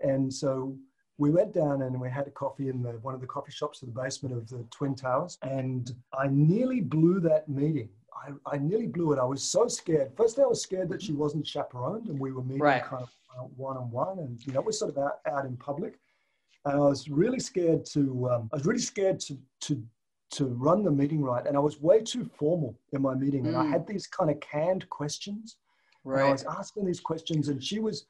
And 0.00 0.32
so 0.32 0.76
we 1.18 1.30
went 1.30 1.52
down 1.52 1.82
and 1.82 2.00
we 2.00 2.08
had 2.08 2.28
a 2.28 2.30
coffee 2.30 2.68
in 2.68 2.82
the, 2.84 2.92
one 3.02 3.14
of 3.14 3.20
the 3.20 3.26
coffee 3.26 3.50
shops 3.50 3.82
in 3.82 3.88
the 3.88 4.00
basement 4.00 4.36
of 4.36 4.48
the 4.48 4.64
Twin 4.70 4.94
Towers. 4.94 5.38
And 5.42 5.90
I 6.16 6.28
nearly 6.28 6.80
blew 6.80 7.18
that 7.20 7.48
meeting. 7.48 7.88
I, 8.14 8.54
I 8.54 8.58
nearly 8.58 8.86
blew 8.86 9.12
it. 9.12 9.18
I 9.18 9.24
was 9.24 9.42
so 9.42 9.66
scared. 9.66 10.12
First, 10.16 10.38
I 10.38 10.46
was 10.46 10.62
scared 10.62 10.88
that 10.90 11.02
she 11.02 11.12
wasn't 11.12 11.46
chaperoned 11.46 12.08
and 12.08 12.20
we 12.20 12.30
were 12.30 12.44
meeting 12.44 12.62
right. 12.62 12.84
kind 12.84 13.02
of 13.02 13.50
one 13.56 13.76
on 13.76 13.90
one. 13.90 14.18
And, 14.20 14.38
you 14.46 14.52
know, 14.52 14.60
we're 14.60 14.72
sort 14.72 14.90
of 14.92 14.98
out, 14.98 15.18
out 15.26 15.46
in 15.46 15.56
public. 15.56 15.98
And 16.64 16.74
I 16.74 16.78
was 16.78 17.08
really 17.08 17.40
scared 17.40 17.86
to, 17.86 18.28
um, 18.30 18.50
I 18.52 18.56
was 18.56 18.66
really 18.66 18.80
scared 18.80 19.18
to, 19.20 19.38
to, 19.62 19.82
to 20.32 20.46
run 20.46 20.82
the 20.82 20.90
meeting 20.90 21.22
right. 21.22 21.46
And 21.46 21.56
I 21.56 21.60
was 21.60 21.80
way 21.80 22.00
too 22.00 22.28
formal 22.38 22.78
in 22.92 23.02
my 23.02 23.14
meeting. 23.14 23.44
Mm. 23.44 23.48
And 23.48 23.56
I 23.56 23.64
mm. 23.64 23.70
had 23.70 23.86
these 23.86 24.06
kind 24.06 24.30
of 24.30 24.40
canned 24.40 24.88
questions. 24.90 25.56
Right. 26.04 26.28
I 26.28 26.32
was 26.32 26.44
asking 26.44 26.86
these 26.86 27.00
questions 27.00 27.48
and 27.48 27.62
she 27.62 27.78
was, 27.80 28.06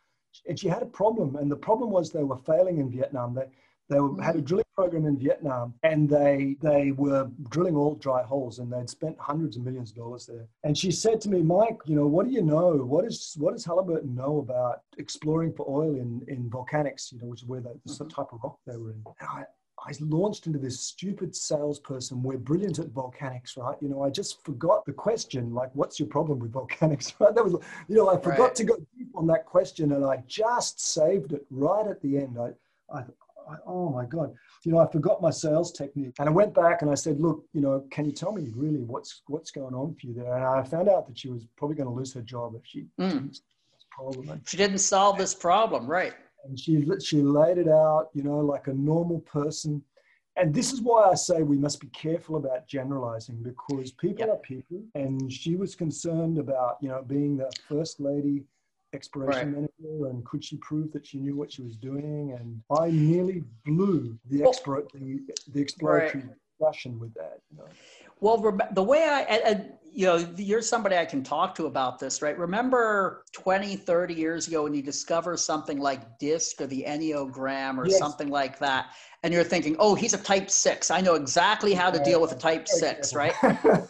and 0.46 0.58
she 0.58 0.68
had 0.68 0.82
a 0.82 0.86
problem, 0.86 1.36
and 1.36 1.50
the 1.50 1.56
problem 1.56 1.90
was 1.90 2.10
they 2.10 2.22
were 2.22 2.36
failing 2.36 2.78
in 2.78 2.90
Vietnam. 2.90 3.34
They 3.34 3.46
they 3.88 4.00
were, 4.00 4.20
had 4.20 4.36
a 4.36 4.40
mm. 4.40 4.44
drilling 4.44 4.64
program 4.74 5.06
in 5.06 5.16
Vietnam, 5.16 5.74
and 5.82 6.08
they 6.08 6.56
they 6.60 6.92
were 6.92 7.30
drilling 7.50 7.76
all 7.76 7.94
dry 7.94 8.22
holes, 8.22 8.58
and 8.58 8.72
they'd 8.72 8.90
spent 8.90 9.16
hundreds 9.18 9.56
of 9.56 9.64
millions 9.64 9.90
of 9.90 9.96
dollars 9.96 10.26
there. 10.26 10.46
And 10.64 10.76
she 10.76 10.90
said 10.90 11.20
to 11.22 11.30
me, 11.30 11.42
Mike, 11.42 11.78
you 11.86 11.94
know, 11.94 12.06
what 12.06 12.26
do 12.26 12.32
you 12.32 12.42
know? 12.42 12.72
What 12.72 13.04
is 13.04 13.34
what 13.38 13.52
does 13.52 13.64
Halliburton 13.64 14.14
know 14.14 14.38
about 14.38 14.82
exploring 14.98 15.52
for 15.52 15.68
oil 15.68 15.94
in 15.94 16.22
in 16.28 16.50
volcanics? 16.50 17.12
You 17.12 17.20
know, 17.20 17.26
which 17.26 17.42
is 17.42 17.48
where 17.48 17.60
they, 17.60 17.70
the 17.84 17.92
mm-hmm. 17.92 18.08
type 18.08 18.32
of 18.32 18.40
rock 18.42 18.58
they 18.66 18.76
were 18.76 18.90
in. 18.90 19.04
I, 19.20 19.44
I 19.78 19.92
launched 20.00 20.46
into 20.46 20.58
this 20.58 20.80
stupid 20.80 21.36
salesperson. 21.36 22.22
We're 22.22 22.38
brilliant 22.38 22.78
at 22.78 22.88
volcanics, 22.88 23.56
right? 23.56 23.76
You 23.80 23.88
know, 23.88 24.02
I 24.02 24.10
just 24.10 24.44
forgot 24.44 24.84
the 24.86 24.92
question, 24.92 25.52
like, 25.52 25.70
what's 25.74 26.00
your 26.00 26.08
problem 26.08 26.38
with 26.38 26.52
volcanics, 26.52 27.12
right? 27.20 27.34
That 27.34 27.44
was, 27.44 27.54
you 27.88 27.96
know, 27.96 28.08
I 28.08 28.18
forgot 28.18 28.38
right. 28.38 28.54
to 28.54 28.64
go 28.64 28.76
deep 28.96 29.08
on 29.14 29.26
that 29.28 29.44
question 29.44 29.92
and 29.92 30.04
I 30.04 30.22
just 30.26 30.80
saved 30.80 31.32
it 31.32 31.46
right 31.50 31.86
at 31.86 32.00
the 32.00 32.16
end. 32.18 32.38
I, 32.40 32.52
I, 32.92 33.00
I, 33.00 33.56
oh 33.66 33.90
my 33.90 34.06
God, 34.06 34.34
you 34.64 34.72
know, 34.72 34.78
I 34.78 34.90
forgot 34.90 35.20
my 35.20 35.30
sales 35.30 35.72
technique. 35.72 36.14
And 36.18 36.28
I 36.28 36.32
went 36.32 36.54
back 36.54 36.82
and 36.82 36.90
I 36.90 36.94
said, 36.94 37.20
look, 37.20 37.44
you 37.52 37.60
know, 37.60 37.84
can 37.90 38.06
you 38.06 38.12
tell 38.12 38.32
me 38.32 38.50
really 38.56 38.82
what's, 38.82 39.22
what's 39.26 39.50
going 39.50 39.74
on 39.74 39.94
for 39.94 40.06
you 40.06 40.14
there? 40.14 40.34
And 40.34 40.44
I 40.44 40.64
found 40.64 40.88
out 40.88 41.06
that 41.06 41.18
she 41.18 41.28
was 41.28 41.46
probably 41.56 41.76
going 41.76 41.88
to 41.88 41.94
lose 41.94 42.12
her 42.14 42.22
job 42.22 42.54
if 42.56 42.62
she 42.64 42.86
mm. 42.98 43.38
problem. 43.90 44.40
She 44.46 44.56
didn't 44.56 44.78
solve 44.78 45.18
this 45.18 45.34
problem, 45.34 45.86
right? 45.86 46.14
And 46.48 46.58
she 46.58 46.84
she 47.02 47.22
laid 47.22 47.58
it 47.58 47.68
out, 47.68 48.10
you 48.14 48.22
know, 48.22 48.38
like 48.38 48.66
a 48.68 48.72
normal 48.72 49.20
person. 49.20 49.82
And 50.38 50.52
this 50.52 50.72
is 50.72 50.82
why 50.82 51.08
I 51.10 51.14
say 51.14 51.42
we 51.42 51.56
must 51.56 51.80
be 51.80 51.86
careful 51.88 52.36
about 52.36 52.66
generalizing 52.68 53.42
because 53.42 53.90
people 53.90 54.26
yep. 54.26 54.28
are 54.28 54.36
people. 54.36 54.82
And 54.94 55.32
she 55.32 55.56
was 55.56 55.74
concerned 55.74 56.38
about, 56.38 56.76
you 56.82 56.90
know, 56.90 57.02
being 57.02 57.38
the 57.38 57.50
first 57.66 58.00
lady 58.00 58.44
exploration 58.92 59.54
right. 59.54 59.68
manager 59.80 60.08
and 60.10 60.24
could 60.26 60.44
she 60.44 60.56
prove 60.58 60.92
that 60.92 61.06
she 61.06 61.18
knew 61.18 61.36
what 61.36 61.50
she 61.50 61.62
was 61.62 61.76
doing? 61.76 62.36
And 62.38 62.62
I 62.78 62.90
nearly 62.90 63.44
blew 63.64 64.18
the, 64.26 64.40
well, 64.42 64.50
expert, 64.50 64.92
the, 64.92 65.20
the 65.52 65.60
exploratory 65.60 66.24
right. 66.24 66.36
discussion 66.58 66.98
with 66.98 67.14
that. 67.14 67.40
You 67.50 67.58
know? 67.58 67.64
Well, 68.20 68.58
the 68.72 68.82
way 68.82 69.04
I, 69.04 69.20
and, 69.22 69.72
you 69.96 70.04
know, 70.04 70.16
you're 70.36 70.60
somebody 70.60 70.94
I 70.94 71.06
can 71.06 71.24
talk 71.24 71.54
to 71.54 71.64
about 71.64 71.98
this, 71.98 72.20
right? 72.20 72.38
Remember 72.38 73.24
20, 73.32 73.76
30 73.76 74.12
years 74.12 74.46
ago 74.46 74.64
when 74.64 74.74
you 74.74 74.82
discover 74.82 75.38
something 75.38 75.80
like 75.80 76.18
DISC 76.18 76.60
or 76.60 76.66
the 76.66 76.84
Enneagram 76.86 77.78
or 77.78 77.88
yes. 77.88 77.98
something 77.98 78.28
like 78.28 78.58
that, 78.58 78.90
and 79.22 79.32
you're 79.32 79.42
thinking, 79.42 79.74
oh, 79.78 79.94
he's 79.94 80.12
a 80.12 80.18
type 80.18 80.50
six. 80.50 80.90
I 80.90 81.00
know 81.00 81.14
exactly 81.14 81.72
how 81.72 81.90
to 81.90 81.98
deal 82.04 82.20
with 82.20 82.30
a 82.32 82.36
type 82.36 82.68
six, 82.68 83.14
right? 83.14 83.32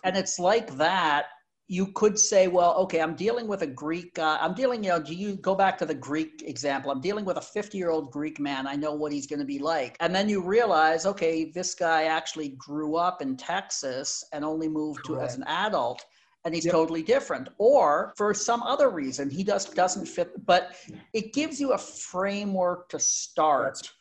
and 0.04 0.16
it's 0.16 0.38
like 0.38 0.76
that 0.76 1.26
you 1.68 1.88
could 1.88 2.16
say, 2.16 2.46
well, 2.46 2.74
okay, 2.74 3.00
I'm 3.00 3.16
dealing 3.16 3.48
with 3.48 3.62
a 3.62 3.66
Greek 3.66 4.14
guy. 4.14 4.38
I'm 4.40 4.54
dealing, 4.54 4.84
you 4.84 4.90
know, 4.90 5.00
do 5.00 5.14
you 5.14 5.34
go 5.36 5.54
back 5.54 5.76
to 5.78 5.86
the 5.86 5.94
Greek 5.94 6.44
example? 6.46 6.92
I'm 6.92 7.00
dealing 7.00 7.24
with 7.24 7.38
a 7.38 7.40
50 7.40 7.76
year 7.76 7.90
old 7.90 8.12
Greek 8.12 8.38
man. 8.38 8.68
I 8.68 8.76
know 8.76 8.94
what 8.94 9.12
he's 9.12 9.26
going 9.26 9.40
to 9.40 9.46
be 9.46 9.58
like. 9.58 9.96
And 9.98 10.14
then 10.14 10.28
you 10.28 10.40
realize, 10.40 11.06
okay, 11.06 11.50
this 11.50 11.74
guy 11.74 12.04
actually 12.04 12.50
grew 12.50 12.94
up 12.94 13.20
in 13.20 13.36
Texas 13.36 14.24
and 14.32 14.44
only 14.44 14.68
moved 14.68 15.04
Correct. 15.04 15.22
to 15.22 15.26
as 15.26 15.36
an 15.36 15.44
adult 15.44 16.04
and 16.44 16.54
he's 16.54 16.64
yep. 16.64 16.72
totally 16.72 17.02
different 17.02 17.48
or 17.58 18.14
for 18.16 18.32
some 18.32 18.62
other 18.62 18.88
reason 18.88 19.28
he 19.28 19.42
just 19.42 19.74
doesn't 19.74 20.06
fit 20.06 20.30
but 20.46 20.76
it 21.12 21.34
gives 21.34 21.60
you 21.60 21.72
a 21.72 21.78
framework 21.78 22.88
to 22.88 23.00
start 23.00 23.74
that's, 23.74 23.92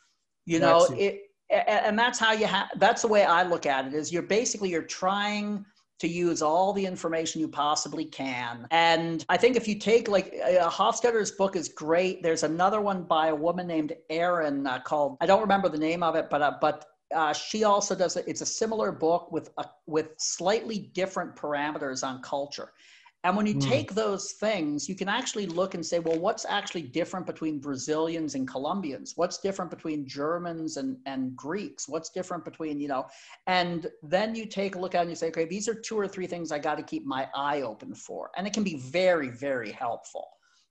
you 0.46 0.60
know 0.60 0.86
it 0.96 1.22
and 1.50 1.98
that's 1.98 2.20
how 2.20 2.32
you 2.34 2.46
have 2.46 2.70
that's 2.78 3.02
the 3.02 3.08
way 3.08 3.24
i 3.24 3.42
look 3.42 3.66
at 3.66 3.88
it 3.88 3.94
is 3.96 4.14
you're 4.14 4.22
basically 4.22 4.70
you're 4.70 4.84
trying 4.84 5.66
to 6.00 6.08
use 6.08 6.42
all 6.42 6.74
the 6.74 6.86
information 6.86 7.42
you 7.42 7.48
possibly 7.48 8.06
can. 8.06 8.68
And 8.72 9.26
I 9.30 9.38
think 9.38 9.56
if 9.56 9.68
you 9.68 9.76
take 9.80 10.08
like 10.08 10.34
uh, 10.44 10.70
Hofstadter's 10.70 11.32
book 11.32 11.56
is 11.56 11.70
great. 11.70 12.22
There's 12.22 12.44
another 12.44 12.82
one 12.82 13.04
by 13.04 13.28
a 13.28 13.36
woman 13.36 13.68
named 13.68 13.94
Erin 14.10 14.68
uh, 14.68 14.80
called 14.80 15.18
I 15.22 15.26
don't 15.26 15.42
remember 15.42 15.70
the 15.70 15.78
name 15.78 16.04
of 16.04 16.16
it, 16.16 16.30
but 16.30 16.42
uh, 16.42 16.54
but 16.60 16.86
uh, 17.14 17.34
she 17.34 17.64
also 17.64 17.96
does 17.96 18.18
it. 18.18 18.26
It's 18.28 18.42
a 18.42 18.46
similar 18.46 18.92
book 18.92 19.32
with 19.32 19.50
a, 19.58 19.66
with 19.86 20.10
slightly 20.18 20.80
different 20.80 21.36
parameters 21.36 22.06
on 22.06 22.22
culture. 22.22 22.72
And 23.26 23.36
when 23.36 23.48
you 23.48 23.56
mm. 23.56 23.68
take 23.68 23.96
those 23.96 24.34
things, 24.34 24.88
you 24.88 24.94
can 24.94 25.10
actually 25.10 25.48
look 25.48 25.74
and 25.74 25.84
say, 25.84 25.98
well, 25.98 26.20
what's 26.20 26.46
actually 26.46 26.84
different 26.84 27.26
between 27.26 27.58
Brazilians 27.58 28.36
and 28.36 28.48
Colombians? 28.48 29.14
What's 29.16 29.40
different 29.40 29.72
between 29.72 30.08
Germans 30.08 30.78
and, 30.78 30.98
and 31.08 31.36
Greeks? 31.36 31.90
What's 31.90 32.12
different 32.12 32.46
between, 32.46 32.80
you 32.80 32.88
know, 32.88 33.08
and 33.48 33.88
then 34.04 34.36
you 34.36 34.46
take 34.46 34.76
a 34.76 34.80
look 34.80 34.94
at 34.94 35.00
it 35.00 35.02
and 35.02 35.10
you 35.10 35.16
say, 35.16 35.30
okay, 35.30 35.46
these 35.46 35.68
are 35.68 35.74
two 35.74 35.98
or 35.98 36.08
three 36.08 36.28
things 36.28 36.52
I 36.52 36.60
got 36.60 36.76
to 36.76 36.84
keep 36.84 37.04
my 37.04 37.28
eye 37.36 37.64
open 37.64 37.96
for. 37.96 38.30
And 38.38 38.46
it 38.46 38.54
can 38.54 38.64
be 38.64 38.78
very, 38.78 39.30
very 39.30 39.72
helpful, 39.72 40.28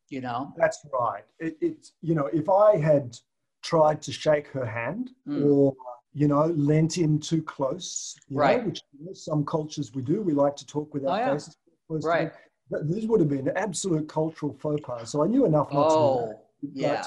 you 0.08 0.20
know? 0.20 0.52
That's 0.56 0.78
right. 0.92 1.24
It, 1.40 1.56
it's, 1.60 1.94
you 2.02 2.14
know, 2.14 2.26
if 2.26 2.48
I 2.48 2.76
had 2.76 3.16
tried 3.64 4.00
to 4.02 4.12
shake 4.12 4.46
her 4.48 4.64
hand 4.64 5.10
mm. 5.28 5.44
or, 5.44 5.74
you 6.12 6.28
know, 6.28 6.46
lent 6.46 6.98
in 6.98 7.18
too 7.18 7.42
close, 7.42 8.14
right. 8.30 8.60
Know, 8.60 8.68
which 8.68 8.80
you 8.96 9.06
know, 9.06 9.12
some 9.12 9.44
cultures 9.44 9.92
we 9.92 10.02
do. 10.02 10.22
We 10.22 10.34
like 10.34 10.54
to 10.54 10.66
talk 10.66 10.94
with 10.94 11.04
our 11.04 11.16
oh, 11.16 11.20
yeah. 11.20 11.32
faces 11.32 11.56
right. 11.88 12.32
This 12.70 13.04
would 13.04 13.20
have 13.20 13.28
been 13.28 13.48
absolute 13.56 14.08
cultural 14.08 14.56
faux 14.58 14.80
pas. 14.82 15.10
So 15.10 15.22
I 15.22 15.26
knew 15.26 15.44
enough 15.44 15.72
not 15.72 15.86
oh, 15.88 16.26
to. 16.26 16.26
But, 16.62 16.70
yeah. 16.72 17.06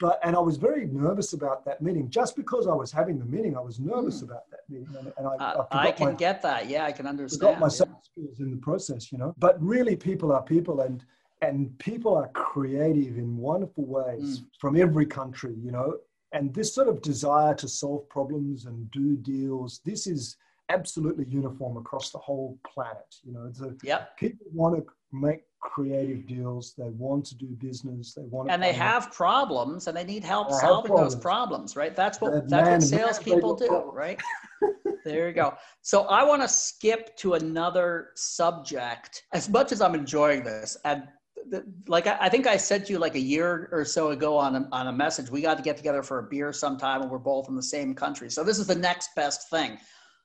But 0.00 0.20
and 0.22 0.36
I 0.36 0.38
was 0.38 0.56
very 0.56 0.86
nervous 0.86 1.32
about 1.32 1.64
that 1.64 1.82
meeting. 1.82 2.08
Just 2.08 2.36
because 2.36 2.66
I 2.68 2.74
was 2.74 2.92
having 2.92 3.18
the 3.18 3.24
meeting, 3.24 3.56
I 3.56 3.60
was 3.60 3.80
nervous 3.80 4.20
mm. 4.20 4.24
about 4.24 4.48
that 4.50 4.60
meeting, 4.68 4.88
and, 4.96 5.12
and 5.16 5.26
I, 5.26 5.44
uh, 5.44 5.66
I, 5.72 5.88
I, 5.88 5.92
can 5.92 6.08
my, 6.08 6.12
get 6.14 6.40
that. 6.42 6.68
Yeah, 6.68 6.84
I 6.84 6.92
can 6.92 7.06
understand. 7.06 7.40
Got 7.40 7.60
my 7.60 7.66
yeah. 7.66 7.96
skills 8.02 8.40
in 8.40 8.50
the 8.52 8.58
process, 8.58 9.10
you 9.10 9.18
know. 9.18 9.34
But 9.38 9.60
really, 9.60 9.96
people 9.96 10.30
are 10.30 10.42
people, 10.42 10.82
and 10.82 11.04
and 11.42 11.76
people 11.78 12.16
are 12.16 12.28
creative 12.28 13.18
in 13.18 13.36
wonderful 13.36 13.86
ways 13.86 14.40
mm. 14.40 14.44
from 14.60 14.80
every 14.80 15.06
country, 15.06 15.54
you 15.60 15.72
know. 15.72 15.96
And 16.32 16.54
this 16.54 16.74
sort 16.74 16.88
of 16.88 17.00
desire 17.02 17.54
to 17.54 17.68
solve 17.68 18.08
problems 18.08 18.66
and 18.66 18.90
do 18.90 19.16
deals, 19.16 19.80
this 19.84 20.06
is 20.06 20.36
absolutely 20.68 21.24
uniform 21.26 21.76
across 21.76 22.10
the 22.10 22.18
whole 22.18 22.58
planet. 22.66 23.14
You 23.24 23.32
know, 23.32 23.46
it's 23.48 23.60
a, 23.60 23.74
yep. 23.82 24.16
people 24.16 24.46
want 24.52 24.76
to 24.76 24.86
make 25.12 25.42
creative 25.60 26.26
deals. 26.26 26.74
They 26.76 26.90
want 26.90 27.24
to 27.26 27.34
do 27.36 27.46
business. 27.46 28.14
They 28.14 28.22
want, 28.22 28.50
and 28.50 28.62
they 28.62 28.72
have 28.72 29.12
problems, 29.12 29.86
and 29.86 29.96
they 29.96 30.04
need 30.04 30.24
help 30.24 30.50
they 30.50 30.56
solving 30.56 30.90
problems. 30.90 31.14
those 31.14 31.22
problems. 31.22 31.76
Right? 31.76 31.94
That's 31.94 32.20
what 32.20 32.48
that's 32.48 32.50
man, 32.50 32.72
what 32.72 32.82
salespeople 32.82 33.54
do. 33.56 33.66
Problems. 33.68 33.96
Right? 33.96 34.20
there 35.04 35.28
you 35.28 35.34
go. 35.34 35.54
So 35.82 36.02
I 36.02 36.24
want 36.24 36.42
to 36.42 36.48
skip 36.48 37.16
to 37.18 37.34
another 37.34 38.10
subject. 38.14 39.24
As 39.32 39.48
much 39.48 39.72
as 39.72 39.80
I'm 39.80 39.94
enjoying 39.94 40.44
this, 40.44 40.76
and 40.84 41.04
the, 41.50 41.64
like 41.86 42.06
I, 42.06 42.16
I, 42.22 42.28
think 42.28 42.46
I 42.46 42.56
said 42.56 42.84
to 42.86 42.92
you 42.92 42.98
like 42.98 43.14
a 43.14 43.20
year 43.20 43.68
or 43.72 43.84
so 43.84 44.10
ago 44.10 44.36
on 44.36 44.54
a, 44.56 44.68
on 44.72 44.88
a 44.88 44.92
message, 44.92 45.30
we 45.30 45.40
got 45.40 45.56
to 45.56 45.62
get 45.62 45.76
together 45.76 46.02
for 46.02 46.18
a 46.18 46.22
beer 46.24 46.52
sometime 46.52 47.02
and 47.02 47.10
we're 47.10 47.18
both 47.18 47.48
in 47.48 47.56
the 47.56 47.62
same 47.62 47.94
country. 47.94 48.30
So 48.30 48.44
this 48.44 48.58
is 48.58 48.66
the 48.66 48.74
next 48.74 49.14
best 49.14 49.48
thing. 49.48 49.78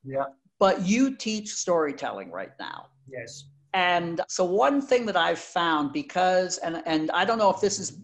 Yeah. 0.03 0.25
But 0.59 0.85
you 0.85 1.15
teach 1.15 1.53
storytelling 1.53 2.31
right 2.31 2.51
now. 2.59 2.87
Yes. 3.07 3.45
And 3.73 4.21
so 4.27 4.43
one 4.43 4.81
thing 4.81 5.05
that 5.07 5.17
I've 5.17 5.39
found 5.39 5.93
because 5.93 6.57
and 6.59 6.81
and 6.85 7.09
I 7.11 7.25
don't 7.25 7.39
know 7.39 7.49
if 7.49 7.59
this 7.59 7.79
is 7.79 7.97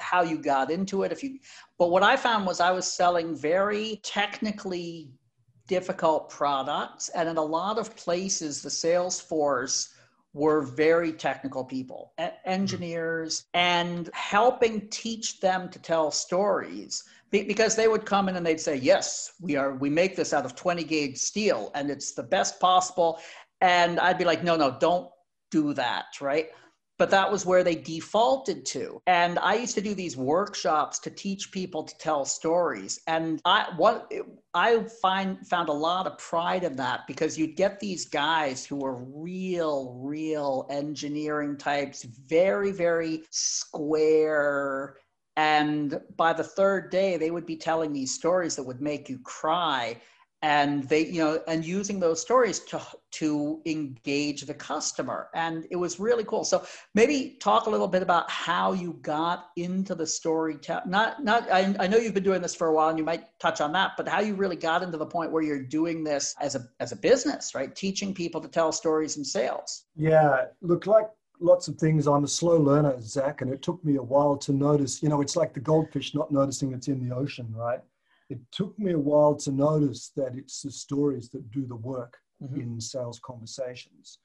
how 0.00 0.22
you 0.22 0.38
got 0.38 0.70
into 0.70 1.02
it 1.02 1.12
if 1.12 1.22
you 1.22 1.38
but 1.78 1.90
what 1.90 2.02
I 2.02 2.16
found 2.16 2.46
was 2.46 2.58
I 2.58 2.70
was 2.70 2.90
selling 2.90 3.36
very 3.36 4.00
technically 4.02 5.10
difficult 5.68 6.30
products 6.30 7.10
and 7.10 7.28
in 7.28 7.36
a 7.36 7.42
lot 7.42 7.78
of 7.78 7.94
places 7.96 8.62
the 8.62 8.70
sales 8.70 9.20
force 9.20 9.94
were 10.32 10.62
very 10.62 11.12
technical 11.12 11.64
people, 11.64 12.12
mm-hmm. 12.18 12.34
engineers, 12.44 13.44
and 13.54 14.08
helping 14.12 14.88
teach 14.88 15.40
them 15.40 15.68
to 15.70 15.78
tell 15.78 16.10
stories 16.10 17.04
because 17.30 17.76
they 17.76 17.88
would 17.88 18.04
come 18.04 18.28
in 18.28 18.36
and 18.36 18.44
they'd 18.44 18.60
say, 18.60 18.76
"Yes, 18.76 19.32
we 19.40 19.56
are. 19.56 19.74
We 19.74 19.90
make 19.90 20.16
this 20.16 20.32
out 20.32 20.44
of 20.44 20.54
20 20.54 20.84
gauge 20.84 21.18
steel, 21.18 21.70
and 21.74 21.90
it's 21.90 22.12
the 22.12 22.22
best 22.22 22.60
possible." 22.60 23.20
And 23.60 24.00
I'd 24.00 24.18
be 24.18 24.24
like, 24.24 24.42
"No, 24.42 24.56
no, 24.56 24.76
don't 24.78 25.10
do 25.50 25.74
that, 25.74 26.20
right?" 26.20 26.50
but 27.00 27.08
that 27.08 27.32
was 27.32 27.46
where 27.46 27.64
they 27.64 27.74
defaulted 27.74 28.66
to. 28.66 29.00
And 29.06 29.38
I 29.38 29.54
used 29.54 29.74
to 29.76 29.80
do 29.80 29.94
these 29.94 30.18
workshops 30.18 30.98
to 30.98 31.10
teach 31.10 31.50
people 31.50 31.82
to 31.82 31.96
tell 31.96 32.26
stories. 32.26 33.00
And 33.06 33.40
I 33.46 33.72
what 33.78 34.12
I 34.52 34.84
find 35.00 35.38
found 35.46 35.70
a 35.70 35.72
lot 35.72 36.06
of 36.06 36.18
pride 36.18 36.62
in 36.62 36.76
that 36.76 37.06
because 37.06 37.38
you'd 37.38 37.56
get 37.56 37.80
these 37.80 38.04
guys 38.04 38.66
who 38.66 38.76
were 38.76 38.96
real, 38.96 39.94
real 39.94 40.66
engineering 40.68 41.56
types, 41.56 42.02
very, 42.02 42.70
very 42.70 43.22
square. 43.30 44.96
And 45.40 45.98
by 46.18 46.34
the 46.34 46.44
third 46.44 46.90
day, 46.90 47.16
they 47.16 47.30
would 47.30 47.46
be 47.46 47.56
telling 47.56 47.94
these 47.94 48.12
stories 48.12 48.56
that 48.56 48.62
would 48.62 48.82
make 48.82 49.08
you 49.08 49.18
cry. 49.20 49.96
And 50.42 50.84
they 50.84 51.06
you 51.06 51.22
know 51.22 51.42
and 51.48 51.64
using 51.64 51.98
those 52.00 52.20
stories 52.20 52.60
to 52.70 52.80
to 53.20 53.62
engage 53.64 54.42
the 54.42 54.54
customer. 54.54 55.28
And 55.34 55.66
it 55.70 55.76
was 55.76 55.98
really 55.98 56.24
cool. 56.24 56.44
So 56.44 56.64
maybe 56.94 57.38
talk 57.40 57.66
a 57.66 57.70
little 57.70 57.88
bit 57.88 58.02
about 58.02 58.30
how 58.30 58.72
you 58.72 58.98
got 59.02 59.48
into 59.56 59.94
the 59.94 60.06
storytelling. 60.06 60.90
Not 60.90 61.24
not 61.24 61.50
I, 61.50 61.74
I 61.78 61.86
know 61.86 61.98
you've 61.98 62.14
been 62.14 62.30
doing 62.30 62.42
this 62.42 62.54
for 62.54 62.68
a 62.68 62.74
while 62.74 62.90
and 62.90 62.98
you 62.98 63.04
might 63.04 63.24
touch 63.38 63.60
on 63.62 63.72
that 63.72 63.92
but 63.98 64.08
how 64.08 64.20
you 64.20 64.34
really 64.34 64.56
got 64.56 64.82
into 64.82 64.98
the 64.98 65.10
point 65.16 65.32
where 65.32 65.42
you're 65.42 65.62
doing 65.62 66.04
this 66.04 66.34
as 66.40 66.54
a 66.54 66.62
as 66.80 66.92
a 66.92 66.96
business 66.96 67.54
right? 67.54 67.74
Teaching 67.74 68.12
people 68.14 68.40
to 68.42 68.48
tell 68.48 68.72
stories 68.72 69.16
in 69.18 69.24
sales. 69.24 69.84
Yeah. 69.94 70.46
Look 70.60 70.86
like 70.86 71.08
lots 71.40 71.68
of 71.68 71.76
things 71.76 72.06
i'm 72.06 72.24
a 72.24 72.28
slow 72.28 72.56
learner 72.56 72.94
zach 73.00 73.40
and 73.40 73.52
it 73.52 73.62
took 73.62 73.82
me 73.84 73.96
a 73.96 74.02
while 74.02 74.36
to 74.36 74.52
notice 74.52 75.02
you 75.02 75.08
know 75.08 75.20
it's 75.20 75.36
like 75.36 75.54
the 75.54 75.60
goldfish 75.60 76.14
not 76.14 76.30
noticing 76.30 76.72
it's 76.72 76.88
in 76.88 77.06
the 77.06 77.14
ocean 77.14 77.46
right 77.56 77.80
it 78.30 78.38
took 78.52 78.78
me 78.78 78.92
a 78.92 78.98
while 78.98 79.34
to 79.34 79.50
notice 79.50 80.12
that 80.16 80.36
it's 80.36 80.62
the 80.62 80.70
stories 80.70 81.28
that 81.30 81.50
do 81.50 81.66
the 81.66 81.74
work 81.74 82.16
mm-hmm. 82.42 82.60
in 82.60 82.80
sales 82.80 83.18
conversations. 83.18 84.18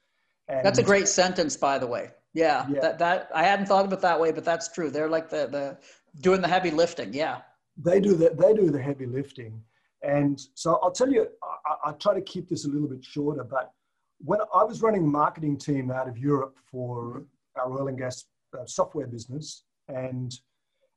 And 0.48 0.64
that's 0.64 0.78
a 0.78 0.82
great 0.82 1.08
sentence, 1.08 1.56
by 1.56 1.76
the 1.78 1.88
way. 1.88 2.12
Yeah, 2.32 2.66
yeah, 2.70 2.80
that 2.80 2.98
that 3.00 3.30
I 3.34 3.42
hadn't 3.42 3.66
thought 3.66 3.84
of 3.84 3.92
it 3.92 4.00
that 4.00 4.20
way, 4.20 4.30
but 4.30 4.44
that's 4.44 4.68
true. 4.68 4.90
They're 4.90 5.08
like 5.08 5.28
the 5.28 5.48
the 5.48 5.78
doing 6.20 6.40
the 6.40 6.46
heavy 6.46 6.70
lifting. 6.70 7.12
Yeah, 7.12 7.40
they 7.76 7.98
do 7.98 8.14
that. 8.16 8.38
They 8.38 8.54
do 8.54 8.70
the 8.70 8.80
heavy 8.80 9.06
lifting, 9.06 9.60
and 10.02 10.40
so 10.54 10.78
I'll 10.82 10.92
tell 10.92 11.10
you. 11.10 11.26
I, 11.42 11.90
I 11.90 11.92
try 11.92 12.14
to 12.14 12.20
keep 12.20 12.48
this 12.48 12.64
a 12.64 12.68
little 12.68 12.86
bit 12.86 13.04
shorter, 13.04 13.42
but 13.42 13.72
when 14.18 14.40
I 14.54 14.64
was 14.64 14.82
running 14.82 15.04
a 15.04 15.06
marketing 15.06 15.56
team 15.58 15.90
out 15.90 16.08
of 16.08 16.18
Europe 16.18 16.56
for 16.70 17.24
our 17.56 17.70
oil 17.70 17.88
and 17.88 17.98
gas 17.98 18.24
uh, 18.58 18.64
software 18.66 19.06
business, 19.06 19.64
and 19.88 20.38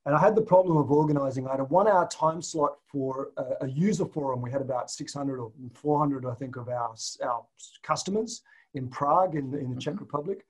and 0.06 0.16
I 0.16 0.20
had 0.20 0.36
the 0.36 0.42
problem 0.42 0.78
of 0.78 0.92
organizing. 0.92 1.48
I 1.48 1.52
had 1.52 1.60
a 1.60 1.66
one 1.66 1.88
hour 1.88 2.08
time 2.08 2.42
slot 2.42 2.78
for 2.88 3.32
a, 3.38 3.66
a, 3.66 3.68
user 3.68 4.06
forum. 4.06 4.42
We 4.42 4.50
had 4.50 4.62
about 4.62 4.90
600 4.90 5.40
or 5.40 5.52
400, 5.74 6.26
I 6.26 6.34
think, 6.36 6.56
of 6.56 6.70
our, 6.70 6.96
our 7.24 7.46
customers 7.84 8.42
in 8.74 8.88
Prague 8.88 9.36
in, 9.36 9.54
in 9.54 9.76
the 9.76 9.80
Czech 9.80 9.96
mm-hmm. 9.96 10.04
Republic. 10.04 10.46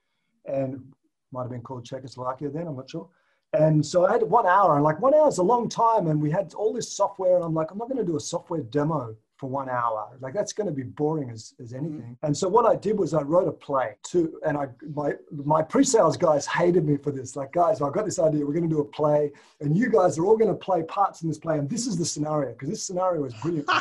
And 0.45 0.81
might 1.31 1.41
have 1.41 1.51
been 1.51 1.61
called 1.61 1.83
Czechoslovakia 1.83 2.49
then, 2.49 2.67
I'm 2.67 2.75
not 2.75 2.89
sure. 2.89 3.09
And 3.53 3.83
so 3.83 4.05
I 4.05 4.11
had 4.11 4.23
one 4.23 4.45
hour, 4.45 4.75
and 4.75 4.83
like 4.83 5.01
one 5.01 5.13
hour 5.15 5.27
is 5.27 5.39
a 5.39 5.43
long 5.43 5.67
time. 5.67 6.07
And 6.07 6.21
we 6.21 6.29
had 6.29 6.53
all 6.53 6.71
this 6.71 6.91
software, 6.91 7.35
and 7.35 7.43
I'm 7.43 7.53
like, 7.53 7.71
I'm 7.71 7.77
not 7.77 7.89
going 7.89 8.03
to 8.05 8.09
do 8.09 8.17
a 8.17 8.21
software 8.21 8.61
demo 8.61 9.15
for 9.39 9.49
one 9.49 9.69
hour. 9.69 10.09
Like 10.19 10.33
that's 10.33 10.51
going 10.51 10.67
to 10.67 10.73
be 10.73 10.83
boring 10.83 11.29
as, 11.29 11.53
as 11.61 11.71
mm-hmm. 11.71 11.85
anything. 11.85 12.17
And 12.23 12.35
so 12.35 12.47
what 12.49 12.65
I 12.65 12.75
did 12.75 12.99
was 12.99 13.13
I 13.13 13.21
wrote 13.21 13.47
a 13.47 13.51
play 13.51 13.95
to, 14.07 14.39
and 14.45 14.57
I 14.57 14.67
my 14.93 15.13
my 15.31 15.61
pre-sales 15.61 16.17
guys 16.17 16.45
hated 16.45 16.85
me 16.85 16.97
for 16.97 17.11
this. 17.11 17.35
Like 17.35 17.53
guys, 17.53 17.81
I've 17.81 17.93
got 17.93 18.05
this 18.05 18.19
idea. 18.19 18.45
We're 18.45 18.53
going 18.53 18.69
to 18.69 18.75
do 18.75 18.81
a 18.81 18.85
play, 18.85 19.31
and 19.61 19.77
you 19.77 19.89
guys 19.89 20.17
are 20.17 20.25
all 20.25 20.37
going 20.37 20.51
to 20.51 20.57
play 20.57 20.83
parts 20.83 21.21
in 21.21 21.29
this 21.29 21.37
play. 21.37 21.57
And 21.57 21.69
this 21.69 21.87
is 21.87 21.97
the 21.97 22.05
scenario 22.05 22.51
because 22.51 22.69
this 22.69 22.83
scenario 22.83 23.23
is 23.25 23.33
brilliant. 23.41 23.69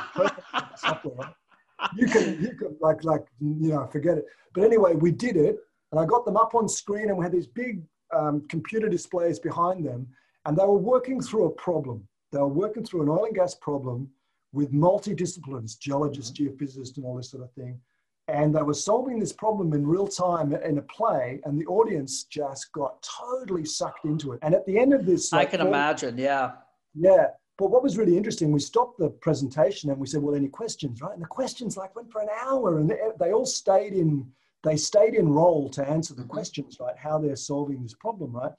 You 1.94 2.07
can 2.07 2.42
you 2.42 2.55
can 2.55 2.77
like 2.81 3.05
like 3.05 3.25
you 3.40 3.68
know 3.68 3.87
forget 3.87 4.18
it. 4.18 4.25
But 4.53 4.64
anyway, 4.64 4.94
we 4.94 5.12
did 5.12 5.37
it, 5.37 5.59
and 5.92 6.01
I 6.01 6.05
got 6.05 6.25
them 6.25 6.37
up 6.37 6.57
on 6.57 6.68
screen, 6.68 7.09
and 7.09 7.16
we 7.16 7.25
had 7.25 7.31
these 7.31 7.47
big 7.47 7.83
um, 8.12 8.44
computer 8.49 8.88
displays 8.88 9.38
behind 9.38 9.87
them, 9.87 10.09
and 10.44 10.57
they 10.57 10.64
were 10.64 10.77
working 10.77 11.21
through 11.21 11.44
a 11.44 11.51
problem. 11.51 12.03
They 12.33 12.38
were 12.38 12.49
working 12.49 12.85
through 12.85 13.03
an 13.03 13.09
oil 13.09 13.27
and 13.27 13.35
gas 13.35 13.55
problem 13.55 14.11
with 14.52 14.72
multidisciplines, 14.72 15.78
geologists, 15.78 16.38
mm-hmm. 16.38 16.54
geophysicists, 16.54 16.96
and 16.96 17.04
all 17.04 17.16
this 17.16 17.30
sort 17.30 17.42
of 17.42 17.52
thing. 17.52 17.80
And 18.28 18.54
they 18.54 18.62
were 18.62 18.74
solving 18.74 19.18
this 19.18 19.32
problem 19.32 19.72
in 19.72 19.87
real 19.87 20.06
time 20.06 20.52
in 20.52 20.78
a 20.78 20.82
play, 20.82 21.40
and 21.44 21.58
the 21.58 21.66
audience 21.66 22.24
just 22.24 22.70
got 22.72 23.02
totally 23.02 23.64
sucked 23.64 24.04
into 24.04 24.32
it. 24.32 24.38
And 24.42 24.54
at 24.54 24.66
the 24.66 24.78
end 24.78 24.92
of 24.92 25.06
this, 25.06 25.32
like, 25.32 25.48
I 25.48 25.50
can 25.50 25.66
imagine, 25.66 26.18
yeah. 26.18 26.52
Yeah. 26.94 27.28
But 27.56 27.70
what 27.70 27.82
was 27.82 27.96
really 27.96 28.16
interesting, 28.16 28.52
we 28.52 28.61
stopped 28.61 28.98
the 28.98 29.11
presentation 29.11 29.90
and 29.90 29.98
we 29.98 30.06
said, 30.06 30.22
"Well, 30.22 30.37
any 30.37 30.48
questions?" 30.48 31.00
Right? 31.00 31.12
And 31.12 31.22
the 31.22 31.26
questions 31.26 31.76
like 31.76 31.96
went 31.96 32.12
for 32.12 32.20
an 32.20 32.28
hour, 32.42 32.78
and 32.78 32.88
they, 32.88 32.98
they 33.18 33.32
all 33.32 33.46
stayed 33.46 33.94
in. 33.94 34.30
They 34.62 34.76
stayed 34.76 35.14
in 35.14 35.28
role 35.28 35.68
to 35.70 35.88
answer 35.88 36.14
the 36.14 36.22
mm-hmm. 36.22 36.30
questions, 36.30 36.78
right? 36.80 36.96
How 36.96 37.18
they're 37.18 37.37
solving 37.37 37.82
this 37.82 37.94
problem, 37.94 38.32
right? 38.32 38.52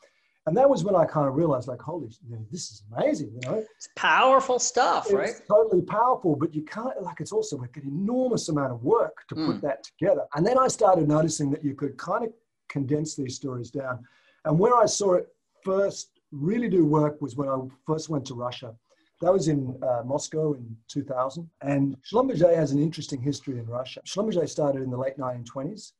And 0.49 0.57
that 0.57 0.67
was 0.67 0.83
when 0.83 0.95
I 0.95 1.05
kind 1.05 1.27
of 1.27 1.35
realized, 1.35 1.67
like, 1.67 1.79
holy, 1.79 2.09
this 2.51 2.71
is 2.71 2.81
amazing, 2.91 3.31
you 3.35 3.47
know? 3.47 3.63
It's 3.77 3.87
powerful 3.95 4.57
stuff, 4.57 5.05
it's 5.05 5.13
right? 5.13 5.35
totally 5.47 5.83
powerful, 5.83 6.35
but 6.35 6.55
you 6.55 6.63
can't, 6.63 6.99
like, 7.03 7.19
it's 7.19 7.31
also 7.31 7.55
like 7.55 7.77
an 7.77 7.83
enormous 7.85 8.49
amount 8.49 8.71
of 8.71 8.83
work 8.83 9.15
to 9.29 9.35
mm. 9.35 9.45
put 9.45 9.61
that 9.61 9.83
together. 9.83 10.23
And 10.33 10.43
then 10.43 10.57
I 10.57 10.67
started 10.67 11.07
noticing 11.07 11.51
that 11.51 11.63
you 11.63 11.75
could 11.75 11.99
kind 11.99 12.25
of 12.25 12.31
condense 12.67 13.15
these 13.15 13.35
stories 13.35 13.69
down. 13.69 14.03
And 14.45 14.57
where 14.57 14.75
I 14.75 14.87
saw 14.87 15.13
it 15.13 15.27
first 15.63 16.19
really 16.31 16.67
do 16.67 16.83
work 16.83 17.21
was 17.21 17.35
when 17.35 17.47
I 17.47 17.55
first 17.85 18.09
went 18.09 18.25
to 18.25 18.33
Russia. 18.33 18.73
That 19.21 19.31
was 19.31 19.49
in 19.49 19.77
uh, 19.83 20.01
Moscow 20.03 20.53
in 20.53 20.75
2000. 20.87 21.47
And 21.61 21.95
Schlumberger 22.11 22.55
has 22.55 22.71
an 22.71 22.81
interesting 22.81 23.21
history 23.21 23.59
in 23.59 23.67
Russia. 23.67 24.01
Schlumberger 24.07 24.49
started 24.49 24.81
in 24.81 24.89
the 24.89 24.97
late 24.97 25.19
1920s 25.19 25.91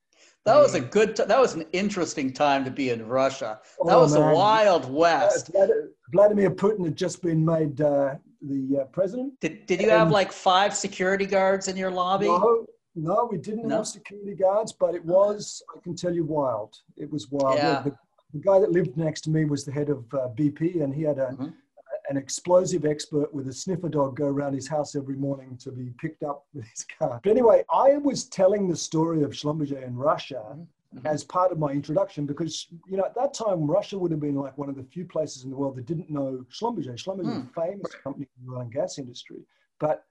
that 0.50 0.62
was 0.62 0.76
a 0.76 0.80
good. 0.80 1.16
T- 1.16 1.24
that 1.26 1.40
was 1.40 1.54
an 1.54 1.66
interesting 1.74 2.34
time 2.34 2.66
to 2.66 2.72
be 2.72 2.90
in 2.90 3.06
Russia. 3.06 3.60
That 3.86 3.96
oh, 3.96 4.02
was 4.02 4.14
man. 4.14 4.28
the 4.28 4.36
Wild 4.36 4.92
West. 4.92 5.52
Vladimir 6.12 6.52
Putin 6.52 6.86
had 6.86 6.96
just 6.96 7.22
been 7.22 7.46
made 7.46 7.80
uh, 7.82 8.16
the 8.42 8.82
uh, 8.82 8.84
president. 8.86 9.40
Did 9.40 9.66
Did 9.66 9.82
you 9.82 9.90
and 9.90 9.98
have 9.98 10.12
like 10.12 10.32
five 10.32 10.76
security 10.76 11.26
guards 11.26 11.68
in 11.68 11.78
your 11.78 11.92
lobby? 11.92 12.28
No, 12.28 12.66
no, 12.96 13.30
we 13.32 13.38
didn't 13.38 13.68
no? 13.68 13.78
have 13.78 13.88
security 13.88 14.36
guards, 14.36 14.74
but 14.74 14.96
it 14.96 15.06
was. 15.06 15.62
I 15.76 15.80
can 15.82 15.96
tell 15.96 16.14
you, 16.14 16.26
wild. 16.26 16.76
It 16.98 17.12
was 17.12 17.30
wild. 17.30 17.58
Yeah. 17.58 17.82
The, 17.82 17.96
the 18.34 18.40
guy 18.40 18.60
that 18.60 18.72
lived 18.72 18.98
next 18.98 19.22
to 19.22 19.30
me 19.30 19.46
was 19.46 19.66
the 19.66 19.72
head 19.72 19.90
of 19.90 20.06
uh, 20.14 20.30
BP, 20.36 20.84
and 20.84 20.94
he 20.94 21.04
had 21.04 21.20
a. 21.20 21.28
Mm-hmm 21.28 21.50
an 22.10 22.18
explosive 22.18 22.86
expert 22.86 23.34
with 23.34 23.48
a 23.48 23.54
sniffer 23.54 23.88
dog 23.88 24.16
go 24.16 24.26
around 24.26 24.54
his 24.54 24.68
house 24.68 24.96
every 24.96 25.16
morning 25.16 25.56
to 25.58 25.72
be 25.72 25.92
picked 26.00 26.24
up 26.24 26.46
with 26.54 26.66
his 26.68 26.84
car. 26.98 27.20
But 27.24 27.30
anyway, 27.30 27.64
I 27.72 27.98
was 27.98 28.26
telling 28.26 28.68
the 28.68 28.76
story 28.76 29.22
of 29.22 29.32
Schlumberger 29.32 29.86
in 29.86 29.96
Russia 29.96 30.58
mm-hmm. 30.96 31.06
as 31.06 31.24
part 31.24 31.52
of 31.52 31.60
my 31.60 31.70
introduction 31.70 32.26
because, 32.26 32.68
you 32.88 32.98
know, 32.98 33.06
at 33.06 33.14
that 33.16 33.36
time, 33.36 33.70
Russia 33.70 33.98
would 33.98 34.10
have 34.12 34.20
been 34.20 34.36
like 34.36 34.58
one 34.58 34.70
of 34.70 34.76
the 34.76 34.84
few 34.84 35.06
places 35.06 35.44
in 35.44 35.52
the 35.52 35.56
world 35.56 35.76
that 35.76 35.86
didn't 35.86 36.10
know 36.10 36.44
Schlumberger. 36.52 36.96
Schlumberger 36.96 37.26
mm. 37.26 37.38
is 37.38 37.44
a 37.44 37.62
famous 37.62 37.96
company 38.04 38.28
in 38.40 38.48
the 38.48 38.54
oil 38.56 38.62
and 38.62 38.74
gas 38.74 38.98
industry. 38.98 39.46
But 39.80 40.04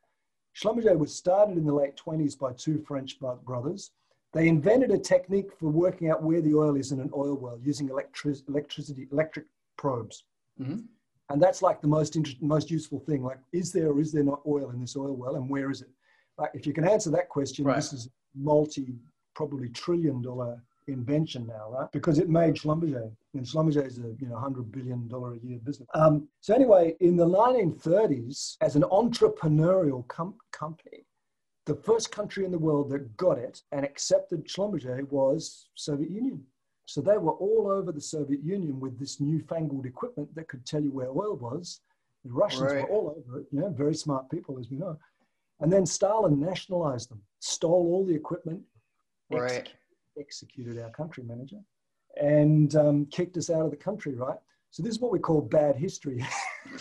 Schlumberger 0.56 0.96
was 0.96 1.14
started 1.14 1.58
in 1.58 1.66
the 1.66 1.74
late 1.74 1.96
20s 1.96 2.38
by 2.38 2.52
two 2.52 2.78
French 2.86 3.18
brothers. 3.44 3.90
They 4.32 4.46
invented 4.46 4.92
a 4.92 4.98
technique 4.98 5.50
for 5.58 5.68
working 5.68 6.10
out 6.10 6.22
where 6.22 6.40
the 6.40 6.54
oil 6.54 6.76
is 6.76 6.92
in 6.92 7.00
an 7.00 7.10
oil 7.16 7.34
well 7.34 7.58
using 7.62 7.88
electric, 7.88 8.36
electricity, 8.48 9.08
electric 9.10 9.46
probes. 9.76 10.24
Mm-hmm. 10.60 10.80
And 11.30 11.42
that's 11.42 11.62
like 11.62 11.80
the 11.80 11.88
most 11.88 12.16
interesting, 12.16 12.48
most 12.48 12.70
useful 12.70 13.00
thing. 13.00 13.22
Like, 13.22 13.38
is 13.52 13.72
there 13.72 13.88
or 13.88 14.00
is 14.00 14.12
there 14.12 14.24
not 14.24 14.40
oil 14.46 14.70
in 14.70 14.80
this 14.80 14.96
oil 14.96 15.14
well, 15.14 15.36
and 15.36 15.48
where 15.48 15.70
is 15.70 15.82
it? 15.82 15.90
Like, 16.38 16.50
if 16.54 16.66
you 16.66 16.72
can 16.72 16.88
answer 16.88 17.10
that 17.10 17.28
question, 17.28 17.64
right. 17.64 17.76
this 17.76 17.92
is 17.92 18.08
multi, 18.34 18.94
probably 19.34 19.68
trillion 19.68 20.22
dollar 20.22 20.62
invention 20.86 21.46
now, 21.46 21.70
right? 21.70 21.92
Because 21.92 22.18
it 22.18 22.28
made 22.28 22.54
Schlumberger, 22.54 23.10
and 23.34 23.44
Schlumberger 23.44 23.86
is 23.86 23.98
a 23.98 24.14
you 24.18 24.28
know 24.28 24.36
hundred 24.36 24.72
billion 24.72 25.06
dollar 25.08 25.34
a 25.34 25.38
year 25.38 25.58
business. 25.62 25.88
Um, 25.94 26.28
so 26.40 26.54
anyway, 26.54 26.96
in 27.00 27.16
the 27.16 27.26
1930s, 27.26 28.56
as 28.60 28.76
an 28.76 28.82
entrepreneurial 28.82 30.06
com- 30.08 30.38
company, 30.52 31.04
the 31.66 31.74
first 31.74 32.10
country 32.10 32.44
in 32.46 32.50
the 32.50 32.58
world 32.58 32.88
that 32.90 33.16
got 33.16 33.38
it 33.38 33.60
and 33.72 33.84
accepted 33.84 34.46
Schlumberger 34.46 35.08
was 35.10 35.68
Soviet 35.74 36.10
Union. 36.10 36.42
So 36.88 37.02
they 37.02 37.18
were 37.18 37.32
all 37.32 37.70
over 37.70 37.92
the 37.92 38.00
Soviet 38.00 38.42
Union 38.42 38.80
with 38.80 38.98
this 38.98 39.20
newfangled 39.20 39.84
equipment 39.84 40.34
that 40.34 40.48
could 40.48 40.64
tell 40.64 40.80
you 40.80 40.90
where 40.90 41.10
oil 41.10 41.36
was. 41.36 41.82
The 42.24 42.32
Russians 42.32 42.62
right. 42.62 42.88
were 42.88 42.88
all 42.88 43.10
over 43.10 43.40
it, 43.40 43.46
you 43.52 43.60
know, 43.60 43.68
very 43.68 43.94
smart 43.94 44.30
people, 44.30 44.58
as 44.58 44.70
we 44.70 44.78
know. 44.78 44.98
And 45.60 45.70
then 45.70 45.84
Stalin 45.84 46.40
nationalized 46.40 47.10
them, 47.10 47.20
stole 47.40 47.92
all 47.92 48.06
the 48.06 48.14
equipment, 48.14 48.62
right. 49.30 49.50
Executed, 49.50 49.76
executed 50.18 50.82
our 50.82 50.88
country 50.88 51.24
manager, 51.24 51.58
and 52.18 52.74
um, 52.74 53.04
kicked 53.10 53.36
us 53.36 53.50
out 53.50 53.66
of 53.66 53.70
the 53.70 53.76
country, 53.76 54.14
right? 54.14 54.38
So 54.70 54.82
this 54.82 54.92
is 54.92 54.98
what 54.98 55.12
we 55.12 55.18
call 55.18 55.42
bad 55.42 55.76
history 55.76 56.24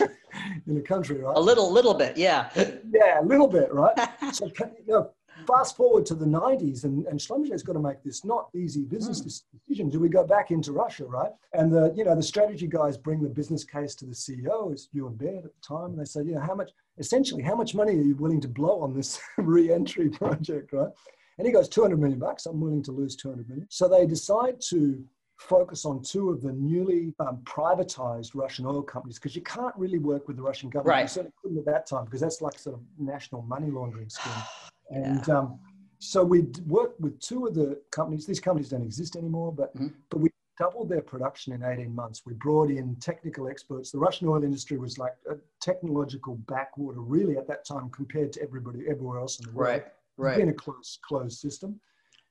in 0.66 0.78
a 0.78 0.80
country, 0.80 1.18
right? 1.18 1.36
A 1.36 1.40
little, 1.40 1.70
little 1.70 1.92
bit, 1.92 2.16
yeah. 2.16 2.48
yeah, 2.56 3.20
a 3.20 3.24
little 3.24 3.46
bit, 3.46 3.70
right? 3.74 3.94
so 4.32 4.46
you 4.46 4.86
know, 4.86 5.10
fast 5.48 5.76
forward 5.76 6.04
to 6.06 6.14
the 6.14 6.26
90s, 6.26 6.84
and, 6.84 7.06
and 7.06 7.18
Schlumberger's 7.18 7.62
got 7.62 7.72
to 7.72 7.80
make 7.80 8.02
this 8.04 8.24
not 8.24 8.48
easy 8.54 8.84
business 8.84 9.20
mm. 9.20 9.42
decision. 9.66 9.88
Do 9.88 9.98
we 9.98 10.08
go 10.08 10.24
back 10.24 10.50
into 10.50 10.72
Russia, 10.72 11.06
right? 11.06 11.32
And 11.54 11.72
the 11.72 11.92
you 11.96 12.04
know 12.04 12.14
the 12.14 12.22
strategy 12.22 12.66
guys 12.66 12.96
bring 12.96 13.22
the 13.22 13.28
business 13.28 13.64
case 13.64 13.94
to 13.96 14.06
the 14.06 14.14
CEO, 14.14 14.72
it's 14.72 14.88
Euan 14.94 15.16
Baird 15.16 15.44
at 15.44 15.54
the 15.54 15.66
time, 15.66 15.90
and 15.92 15.98
they 15.98 16.04
say, 16.04 16.22
you 16.22 16.34
know, 16.34 16.40
how 16.40 16.54
much 16.54 16.70
essentially 16.98 17.42
how 17.42 17.54
much 17.54 17.74
money 17.74 17.92
are 17.92 18.02
you 18.10 18.16
willing 18.16 18.40
to 18.42 18.48
blow 18.48 18.80
on 18.80 18.94
this 18.94 19.20
re-entry 19.38 20.10
project, 20.10 20.72
right? 20.72 20.90
And 21.38 21.46
he 21.46 21.52
goes, 21.52 21.68
200 21.68 21.98
million 21.98 22.18
bucks. 22.18 22.46
I'm 22.46 22.60
willing 22.60 22.82
to 22.82 22.92
lose 22.92 23.14
200 23.14 23.48
million. 23.48 23.66
So 23.70 23.88
they 23.88 24.06
decide 24.06 24.60
to 24.70 25.04
focus 25.38 25.84
on 25.84 26.02
two 26.02 26.30
of 26.30 26.42
the 26.42 26.52
newly 26.52 27.14
um, 27.20 27.38
privatized 27.44 28.34
Russian 28.34 28.66
oil 28.66 28.82
companies 28.82 29.18
because 29.20 29.36
you 29.36 29.42
can't 29.42 29.74
really 29.76 29.98
work 29.98 30.26
with 30.26 30.36
the 30.36 30.42
Russian 30.42 30.68
government. 30.68 30.96
Right. 30.96 31.02
You 31.02 31.08
certainly 31.08 31.32
couldn't 31.40 31.58
at 31.58 31.64
that 31.66 31.86
time 31.86 32.06
because 32.06 32.20
that's 32.20 32.42
like 32.42 32.58
sort 32.58 32.74
of 32.74 32.82
national 32.98 33.42
money 33.42 33.70
laundering 33.70 34.08
scheme. 34.08 34.32
And 34.90 35.26
yeah. 35.26 35.38
um, 35.38 35.58
so 35.98 36.24
we 36.24 36.46
worked 36.66 37.00
with 37.00 37.18
two 37.20 37.46
of 37.46 37.54
the 37.54 37.80
companies. 37.90 38.26
These 38.26 38.40
companies 38.40 38.70
don't 38.70 38.82
exist 38.84 39.16
anymore, 39.16 39.52
but 39.52 39.74
mm-hmm. 39.74 39.88
but 40.10 40.20
we 40.20 40.30
doubled 40.58 40.88
their 40.88 41.02
production 41.02 41.52
in 41.52 41.62
18 41.62 41.94
months. 41.94 42.22
We 42.26 42.34
brought 42.34 42.70
in 42.70 42.96
technical 42.96 43.48
experts. 43.48 43.92
The 43.92 43.98
Russian 43.98 44.28
oil 44.28 44.42
industry 44.42 44.76
was 44.76 44.98
like 44.98 45.14
a 45.30 45.34
technological 45.60 46.36
backwater, 46.48 47.00
really, 47.00 47.36
at 47.36 47.46
that 47.46 47.64
time 47.64 47.90
compared 47.90 48.32
to 48.34 48.42
everybody 48.42 48.80
everywhere 48.88 49.20
else 49.20 49.38
in 49.38 49.46
the 49.46 49.52
world. 49.52 49.68
Right, 49.68 49.86
right. 50.16 50.30
It's 50.32 50.40
been 50.40 50.48
a 50.48 50.54
closed 50.54 51.00
closed 51.02 51.38
system, 51.38 51.80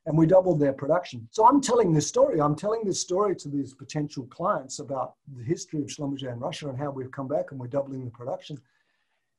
and 0.05 0.17
we 0.17 0.25
doubled 0.25 0.59
their 0.59 0.73
production. 0.73 1.27
So 1.31 1.47
I'm 1.47 1.61
telling 1.61 1.93
this 1.93 2.07
story. 2.07 2.39
I'm 2.41 2.55
telling 2.55 2.83
this 2.85 3.01
story 3.01 3.35
to 3.37 3.49
these 3.49 3.73
potential 3.73 4.25
clients 4.25 4.79
about 4.79 5.15
the 5.35 5.43
history 5.43 5.81
of 5.81 5.87
Schlumberger 5.87 6.31
in 6.31 6.39
Russia 6.39 6.69
and 6.69 6.77
how 6.77 6.91
we've 6.91 7.11
come 7.11 7.27
back 7.27 7.51
and 7.51 7.59
we're 7.59 7.67
doubling 7.67 8.05
the 8.05 8.11
production. 8.11 8.57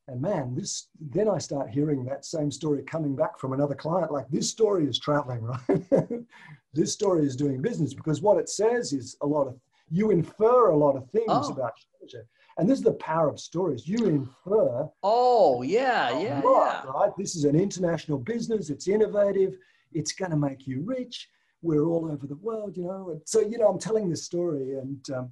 And 0.09 0.23
man, 0.23 0.55
this 0.55 0.89
then 0.99 1.29
I 1.29 1.39
start 1.39 1.69
hearing 1.69 2.05
that 2.07 2.25
same 2.25 2.51
story 2.51 2.83
coming 2.83 3.15
back 3.15 3.39
from 3.39 3.53
another 3.53 3.75
client. 3.75 4.11
Like 4.11 4.29
this 4.31 4.49
story 4.49 4.87
is 4.89 4.99
traveling, 4.99 5.43
right? 5.69 6.25
this 6.73 6.93
story 6.95 7.27
is 7.27 7.37
doing 7.37 7.61
business 7.61 7.93
because 7.93 8.23
what 8.23 8.39
it 8.39 8.49
says 8.49 8.95
is 8.95 9.17
a 9.21 9.27
lot 9.27 9.47
of 9.47 9.61
you 9.91 10.11
infer 10.11 10.71
a 10.71 10.77
lot 10.77 10.97
of 10.97 11.09
things 11.11 11.27
oh. 11.29 11.53
about 11.53 11.73
Schlumberger. 11.77 12.25
And 12.57 12.69
this 12.69 12.79
is 12.79 12.85
the 12.85 12.93
power 12.95 13.29
of 13.29 13.39
stories. 13.39 13.87
You 13.87 14.07
infer. 14.07 14.89
Oh, 15.03 15.63
yeah, 15.63 16.19
yeah, 16.19 16.41
lot, 16.41 16.83
yeah. 16.85 16.91
Right? 16.91 17.13
This 17.17 17.37
is 17.37 17.45
an 17.45 17.55
international 17.55 18.19
business. 18.19 18.69
It's 18.69 18.89
innovative. 18.89 19.57
It's 19.93 20.13
going 20.13 20.33
to 20.33 20.37
make 20.37 20.67
you 20.67 20.83
rich. 20.85 21.29
We're 21.63 21.85
all 21.85 22.11
over 22.11 22.27
the 22.27 22.37
world, 22.37 22.77
you 22.77 22.85
know. 22.85 23.11
And 23.11 23.21
so, 23.25 23.41
you 23.41 23.59
know, 23.59 23.69
I'm 23.69 23.79
telling 23.79 24.09
this 24.09 24.25
story, 24.25 24.75
and 24.75 25.11
um, 25.11 25.31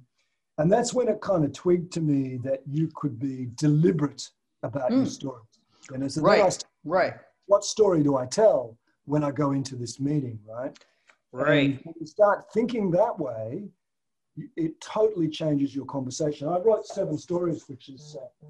and 0.57 0.71
that's 0.71 0.93
when 0.93 1.07
it 1.07 1.21
kind 1.21 1.45
of 1.45 1.53
twigged 1.53 1.91
to 1.93 2.01
me 2.01 2.39
that 2.43 2.61
you 2.65 2.89
could 2.95 3.19
be 3.19 3.49
deliberate 3.55 4.29
about 4.63 4.91
mm. 4.91 4.97
your 4.97 5.05
stories. 5.05 5.43
And 5.93 6.03
as 6.03 6.17
right, 6.17 6.63
right. 6.83 7.13
What 7.45 7.63
story 7.63 8.03
do 8.03 8.17
I 8.17 8.25
tell 8.25 8.77
when 9.05 9.23
I 9.23 9.31
go 9.31 9.51
into 9.51 9.75
this 9.75 9.99
meeting, 9.99 10.39
right? 10.45 10.77
Right. 11.31 11.69
And 11.69 11.79
when 11.83 11.95
you 11.99 12.05
start 12.05 12.51
thinking 12.53 12.91
that 12.91 13.17
way, 13.17 13.69
it 14.55 14.79
totally 14.81 15.29
changes 15.29 15.75
your 15.75 15.85
conversation. 15.85 16.47
I 16.47 16.59
wrote 16.59 16.85
seven 16.85 17.17
stories, 17.17 17.67
which 17.67 17.89
is 17.89 18.17
uh, 18.21 18.47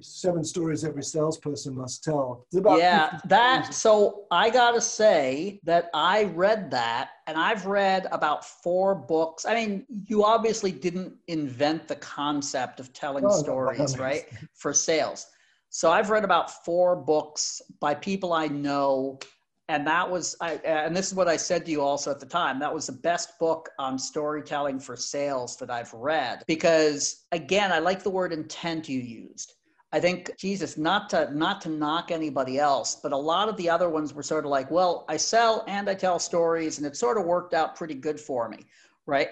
seven 0.00 0.42
stories 0.44 0.84
every 0.84 1.02
salesperson 1.02 1.76
must 1.76 2.02
tell. 2.02 2.46
yeah, 2.52 3.18
that. 3.26 3.74
So 3.74 4.24
I 4.30 4.50
gotta 4.50 4.80
say 4.80 5.60
that 5.64 5.90
I 5.94 6.24
read 6.24 6.70
that, 6.70 7.10
and 7.26 7.36
I've 7.36 7.66
read 7.66 8.06
about 8.10 8.44
four 8.44 8.94
books. 8.94 9.44
I 9.44 9.54
mean, 9.54 9.86
you 9.88 10.24
obviously 10.24 10.72
didn't 10.72 11.14
invent 11.28 11.88
the 11.88 11.96
concept 11.96 12.80
of 12.80 12.92
telling 12.92 13.24
oh, 13.26 13.30
stories, 13.30 13.98
right, 13.98 14.24
for 14.54 14.72
sales. 14.72 15.26
So 15.68 15.90
I've 15.90 16.10
read 16.10 16.24
about 16.24 16.64
four 16.64 16.96
books 16.96 17.62
by 17.80 17.94
people 17.94 18.32
I 18.32 18.46
know 18.46 19.18
and 19.68 19.86
that 19.86 20.08
was 20.08 20.36
I, 20.40 20.54
and 20.64 20.94
this 20.94 21.06
is 21.08 21.14
what 21.14 21.28
i 21.28 21.36
said 21.36 21.64
to 21.64 21.70
you 21.70 21.80
also 21.80 22.10
at 22.10 22.20
the 22.20 22.26
time 22.26 22.58
that 22.58 22.72
was 22.72 22.86
the 22.86 22.92
best 22.92 23.38
book 23.38 23.70
on 23.78 23.98
storytelling 23.98 24.78
for 24.78 24.96
sales 24.96 25.56
that 25.58 25.70
i've 25.70 25.92
read 25.94 26.42
because 26.46 27.24
again 27.32 27.72
i 27.72 27.78
like 27.78 28.02
the 28.02 28.10
word 28.10 28.32
intent 28.32 28.88
you 28.88 29.00
used 29.00 29.54
i 29.92 30.00
think 30.00 30.30
jesus 30.38 30.76
not 30.76 31.08
to 31.08 31.30
not 31.34 31.60
to 31.60 31.68
knock 31.68 32.10
anybody 32.10 32.58
else 32.58 32.96
but 33.02 33.12
a 33.12 33.16
lot 33.16 33.48
of 33.48 33.56
the 33.56 33.68
other 33.68 33.88
ones 33.88 34.14
were 34.14 34.22
sort 34.22 34.44
of 34.44 34.50
like 34.50 34.70
well 34.70 35.04
i 35.08 35.16
sell 35.16 35.64
and 35.68 35.88
i 35.88 35.94
tell 35.94 36.18
stories 36.18 36.78
and 36.78 36.86
it 36.86 36.96
sort 36.96 37.18
of 37.18 37.24
worked 37.24 37.54
out 37.54 37.76
pretty 37.76 37.94
good 37.94 38.18
for 38.18 38.48
me 38.48 38.58
right 39.06 39.28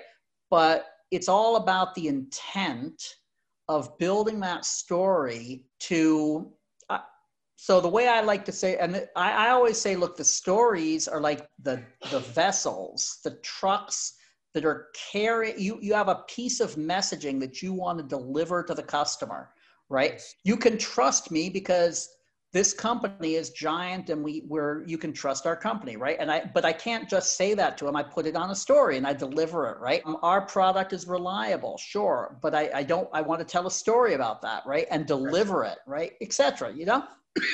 but 0.51 0.87
it's 1.11 1.29
all 1.29 1.57
about 1.57 1.95
the 1.95 2.09
intent 2.09 3.17
of 3.69 3.97
building 3.99 4.41
that 4.41 4.65
story 4.65 5.65
to 5.79 6.51
uh, 6.89 6.99
so 7.57 7.81
the 7.81 7.89
way 7.89 8.09
I 8.09 8.21
like 8.21 8.45
to 8.47 8.53
say, 8.53 8.77
and 8.79 9.07
I, 9.15 9.47
I 9.47 9.51
always 9.51 9.81
say, 9.81 9.95
look, 9.95 10.17
the 10.17 10.25
stories 10.25 11.07
are 11.07 11.21
like 11.21 11.49
the 11.63 11.83
the 12.11 12.21
vessels, 12.21 13.19
the 13.23 13.37
trucks 13.43 14.15
that 14.55 14.65
are 14.65 14.89
carrying 15.13 15.59
you. 15.59 15.79
You 15.81 15.95
have 15.95 16.09
a 16.09 16.25
piece 16.29 16.61
of 16.61 16.75
messaging 16.75 17.39
that 17.41 17.63
you 17.63 17.73
want 17.73 17.99
to 17.99 18.05
deliver 18.05 18.65
to 18.65 18.75
the 18.75 18.83
customer, 18.83 19.51
right? 19.91 20.23
You 20.45 20.57
can 20.57 20.79
trust 20.79 21.31
me 21.31 21.51
because 21.51 22.09
this 22.53 22.73
company 22.73 23.35
is 23.35 23.51
giant 23.51 24.11
and 24.11 24.25
we 24.25 24.43
we're 24.49 24.83
you 24.87 24.99
can 24.99 25.13
trust 25.13 25.47
our 25.47 25.55
company 25.55 25.97
right 25.97 26.17
and 26.19 26.33
i 26.33 26.51
but 26.53 26.65
i 26.65 26.73
can't 26.73 27.09
just 27.09 27.37
say 27.37 27.55
that 27.55 27.79
to 27.79 27.85
them 27.85 27.95
i 27.95 28.03
put 28.03 28.27
it 28.27 28.35
on 28.35 28.51
a 28.51 28.55
story 28.57 28.97
and 28.97 29.07
i 29.07 29.13
deliver 29.13 29.69
it 29.69 29.79
right 29.79 30.03
um, 30.05 30.17
our 30.25 30.41
product 30.41 30.93
is 30.93 31.07
reliable 31.07 31.79
sure 31.79 32.37
but 32.43 32.53
i, 32.53 32.69
I 32.75 32.83
don't 32.83 33.09
i 33.13 33.21
want 33.21 33.39
to 33.39 33.45
tell 33.45 33.69
a 33.69 33.71
story 33.71 34.15
about 34.15 34.43
that 34.43 34.65
right 34.67 34.89
and 34.91 35.07
deliver 35.07 35.63
it 35.63 35.79
right 35.87 36.15
etc 36.21 36.75
you 36.75 36.87
know 36.87 37.05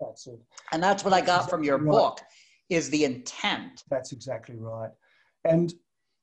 that's 0.00 0.26
it. 0.26 0.40
And 0.72 0.82
that's 0.82 1.04
what 1.04 1.12
I 1.12 1.20
got 1.20 1.42
exactly 1.42 1.50
from 1.50 1.64
your 1.64 1.78
right. 1.78 1.90
book 1.90 2.20
is 2.68 2.90
the 2.90 3.04
intent. 3.04 3.84
That's 3.90 4.12
exactly 4.12 4.56
right. 4.58 4.90
And 5.44 5.72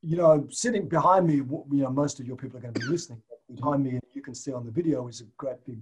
you 0.01 0.15
know, 0.15 0.47
sitting 0.51 0.87
behind 0.87 1.27
me, 1.27 1.35
you 1.35 1.67
know, 1.71 1.89
most 1.89 2.19
of 2.19 2.27
your 2.27 2.35
people 2.35 2.59
are 2.59 2.61
going 2.61 2.73
to 2.73 2.79
be 2.79 2.85
listening. 2.85 3.21
Behind 3.55 3.83
me, 3.83 3.99
you 4.17 4.23
can 4.23 4.35
see 4.35 4.51
on 4.51 4.65
the 4.65 4.71
video, 4.71 5.07
is 5.07 5.21
a 5.21 5.25
great 5.37 5.63
big 5.65 5.79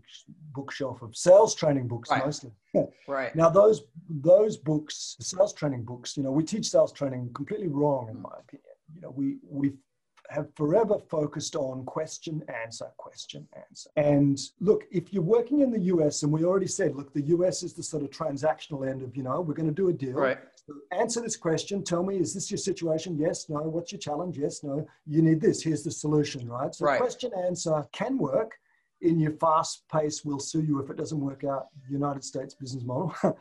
bookshelf 0.53 1.01
of 1.01 1.15
sales 1.15 1.55
training 1.55 1.87
books, 1.87 2.11
right. 2.11 2.23
mostly. 2.23 2.51
right. 3.07 3.35
Now, 3.35 3.49
those 3.49 3.83
those 4.09 4.57
books, 4.57 5.15
sales 5.19 5.53
training 5.53 5.83
books, 5.83 6.15
you 6.17 6.23
know, 6.23 6.31
we 6.31 6.43
teach 6.43 6.69
sales 6.69 6.91
training 6.91 7.31
completely 7.33 7.69
wrong, 7.69 8.09
in 8.09 8.21
my 8.21 8.35
opinion. 8.39 8.75
You 8.93 9.01
know, 9.01 9.09
we 9.09 9.37
we 9.49 9.73
have 10.29 10.47
forever 10.55 10.97
focused 11.09 11.55
on 11.55 11.85
question, 11.85 12.43
answer, 12.63 12.87
question, 12.97 13.47
answer. 13.55 13.89
And 13.95 14.39
look, 14.59 14.83
if 14.91 15.13
you're 15.13 15.23
working 15.23 15.61
in 15.61 15.71
the 15.71 15.81
US, 15.93 16.23
and 16.23 16.31
we 16.31 16.43
already 16.43 16.67
said, 16.67 16.95
look, 16.95 17.13
the 17.13 17.27
US 17.35 17.63
is 17.63 17.73
the 17.73 17.83
sort 17.83 18.03
of 18.03 18.09
transactional 18.09 18.89
end 18.89 19.01
of, 19.01 19.15
you 19.15 19.23
know, 19.23 19.41
we're 19.41 19.53
going 19.53 19.69
to 19.69 19.73
do 19.73 19.89
a 19.89 19.93
deal. 19.93 20.13
Right. 20.13 20.39
Answer 20.91 21.21
this 21.21 21.37
question. 21.37 21.83
Tell 21.83 22.03
me, 22.03 22.17
is 22.17 22.33
this 22.33 22.49
your 22.49 22.57
situation? 22.57 23.17
Yes, 23.17 23.49
no. 23.49 23.61
What's 23.61 23.91
your 23.91 23.99
challenge? 23.99 24.37
Yes, 24.37 24.63
no. 24.63 24.85
You 25.05 25.21
need 25.21 25.39
this. 25.39 25.61
Here's 25.61 25.83
the 25.83 25.91
solution, 25.91 26.47
right? 26.49 26.73
So 26.73 26.85
right. 26.85 26.99
question, 26.99 27.31
answer 27.45 27.85
can 27.91 28.17
work 28.17 28.55
in 29.01 29.19
your 29.19 29.33
fast 29.33 29.83
pace, 29.91 30.23
we'll 30.25 30.39
sue 30.39 30.63
you 30.63 30.81
if 30.81 30.89
it 30.89 30.97
doesn't 30.97 31.19
work 31.19 31.43
out, 31.43 31.67
United 31.89 32.23
States 32.23 32.53
business 32.53 32.83
model. 32.83 33.13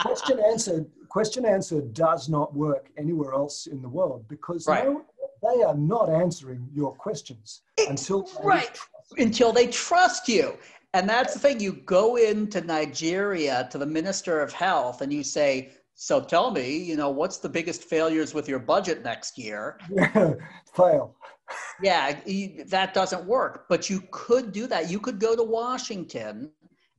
question 0.00 0.38
answer 0.40 0.86
question 1.10 1.44
answer 1.44 1.82
does 1.82 2.26
not 2.26 2.54
work 2.54 2.88
anywhere 2.96 3.34
else 3.34 3.66
in 3.66 3.82
the 3.82 3.88
world 3.88 4.24
because 4.28 4.66
right. 4.66 4.86
no 4.86 5.04
they 5.42 5.62
are 5.62 5.74
not 5.74 6.08
answering 6.08 6.66
your 6.72 6.94
questions 6.94 7.60
until 7.86 8.26
right 8.42 8.78
until 9.18 9.52
they 9.52 9.66
trust 9.66 10.26
you. 10.26 10.56
And 10.94 11.06
that's 11.06 11.34
the 11.34 11.40
thing. 11.40 11.60
You 11.60 11.72
go 11.72 12.16
into 12.16 12.62
Nigeria 12.62 13.68
to 13.70 13.76
the 13.76 13.84
Minister 13.84 14.40
of 14.40 14.54
Health 14.54 15.02
and 15.02 15.12
you 15.12 15.22
say, 15.22 15.72
so 15.98 16.20
tell 16.20 16.50
me, 16.50 16.76
you 16.76 16.94
know, 16.94 17.08
what's 17.08 17.38
the 17.38 17.48
biggest 17.48 17.82
failures 17.82 18.34
with 18.34 18.48
your 18.48 18.58
budget 18.58 19.02
next 19.02 19.38
year? 19.38 19.78
Fail. 20.76 21.16
Yeah, 21.82 22.20
that 22.66 22.92
doesn't 22.92 23.24
work. 23.24 23.64
But 23.70 23.88
you 23.88 24.02
could 24.10 24.52
do 24.52 24.66
that. 24.66 24.90
You 24.90 25.00
could 25.00 25.18
go 25.18 25.34
to 25.34 25.42
Washington 25.42 26.50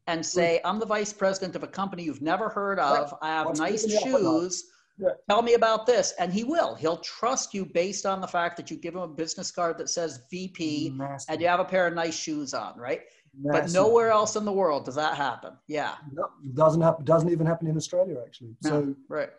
and 0.08 0.26
say, 0.26 0.60
I'm 0.66 0.80
the 0.80 0.86
vice 0.86 1.14
president 1.14 1.56
of 1.56 1.62
a 1.62 1.68
company 1.68 2.04
you've 2.04 2.24
never 2.24 2.50
heard 2.50 2.80
of. 2.80 3.14
I 3.22 3.28
have 3.28 3.46
What's 3.46 3.60
nice 3.60 3.88
shoes. 4.02 4.64
Yeah. 4.98 5.10
Tell 5.30 5.44
me 5.44 5.54
about 5.54 5.86
this. 5.86 6.16
And 6.18 6.34
he 6.34 6.44
will. 6.44 6.74
He'll 6.74 6.98
trust 6.98 7.54
you 7.54 7.66
based 7.66 8.08
on 8.08 8.20
the 8.20 8.28
fact 8.28 8.58
that 8.58 8.72
you 8.72 8.78
give 8.78 8.96
him 8.96 9.02
a 9.02 9.08
business 9.08 9.52
card 9.52 9.78
that 9.78 9.90
says 9.90 10.22
VP 10.32 10.94
Massive. 10.96 11.28
and 11.30 11.42
you 11.42 11.48
have 11.48 11.60
a 11.60 11.66
pair 11.66 11.86
of 11.86 11.94
nice 11.94 12.18
shoes 12.18 12.56
on, 12.56 12.76
right? 12.80 13.02
Massive. 13.40 13.66
But 13.66 13.72
nowhere 13.72 14.10
else 14.10 14.36
in 14.36 14.46
the 14.46 14.52
world 14.52 14.86
does 14.86 14.96
that 14.96 15.16
happen. 15.16 15.54
Yeah. 15.68 15.96
No, 16.12 16.30
doesn't 16.54 16.82
happen. 16.82 17.06
Doesn't 17.06 17.30
even 17.32 17.46
happen 17.46 17.68
in 17.68 17.78
Australia, 17.78 18.18
actually. 18.26 18.56
No, 18.64 18.70
so 18.70 18.96
right. 19.10 19.30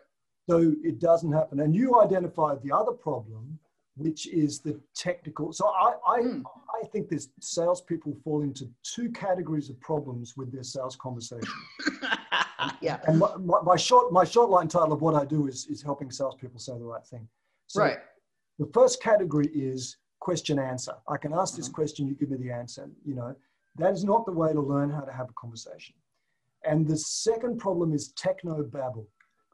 So 0.49 0.73
it 0.83 0.99
doesn't 0.99 1.31
happen. 1.31 1.59
And 1.59 1.75
you 1.75 2.01
identified 2.01 2.63
the 2.63 2.71
other 2.71 2.91
problem, 2.91 3.59
which 3.97 4.27
is 4.27 4.61
the 4.61 4.79
technical. 4.95 5.53
So 5.53 5.67
I, 5.67 5.93
I, 6.07 6.19
mm. 6.21 6.43
I 6.81 6.87
think 6.87 7.09
there's 7.09 7.29
salespeople 7.39 8.17
fall 8.23 8.41
into 8.41 8.67
two 8.83 9.11
categories 9.11 9.69
of 9.69 9.79
problems 9.79 10.35
with 10.35 10.51
their 10.51 10.63
sales 10.63 10.95
conversation. 10.95 11.53
yeah. 12.81 12.99
And 13.05 13.19
my, 13.19 13.35
my, 13.37 13.61
my, 13.61 13.75
short, 13.75 14.11
my 14.11 14.23
short 14.23 14.49
line 14.49 14.67
title 14.67 14.93
of 14.93 15.01
what 15.01 15.13
I 15.13 15.25
do 15.25 15.47
is, 15.47 15.67
is 15.67 15.83
helping 15.83 16.09
salespeople 16.09 16.59
say 16.59 16.73
the 16.73 16.85
right 16.85 17.05
thing. 17.05 17.27
So 17.67 17.81
right. 17.81 17.99
The 18.57 18.69
first 18.73 19.01
category 19.01 19.47
is 19.53 19.97
question 20.19 20.59
answer. 20.59 20.93
I 21.07 21.17
can 21.17 21.33
ask 21.33 21.55
this 21.55 21.67
mm-hmm. 21.67 21.75
question, 21.75 22.07
you 22.07 22.13
give 22.13 22.29
me 22.29 22.37
the 22.37 22.51
answer. 22.51 22.89
You 23.05 23.15
know, 23.15 23.35
that 23.77 23.93
is 23.93 24.03
not 24.03 24.25
the 24.25 24.31
way 24.31 24.51
to 24.53 24.61
learn 24.61 24.89
how 24.89 25.01
to 25.01 25.11
have 25.11 25.29
a 25.29 25.33
conversation. 25.33 25.95
And 26.63 26.87
the 26.87 26.97
second 26.97 27.57
problem 27.59 27.93
is 27.93 28.09
techno 28.13 28.63
babble. 28.63 29.07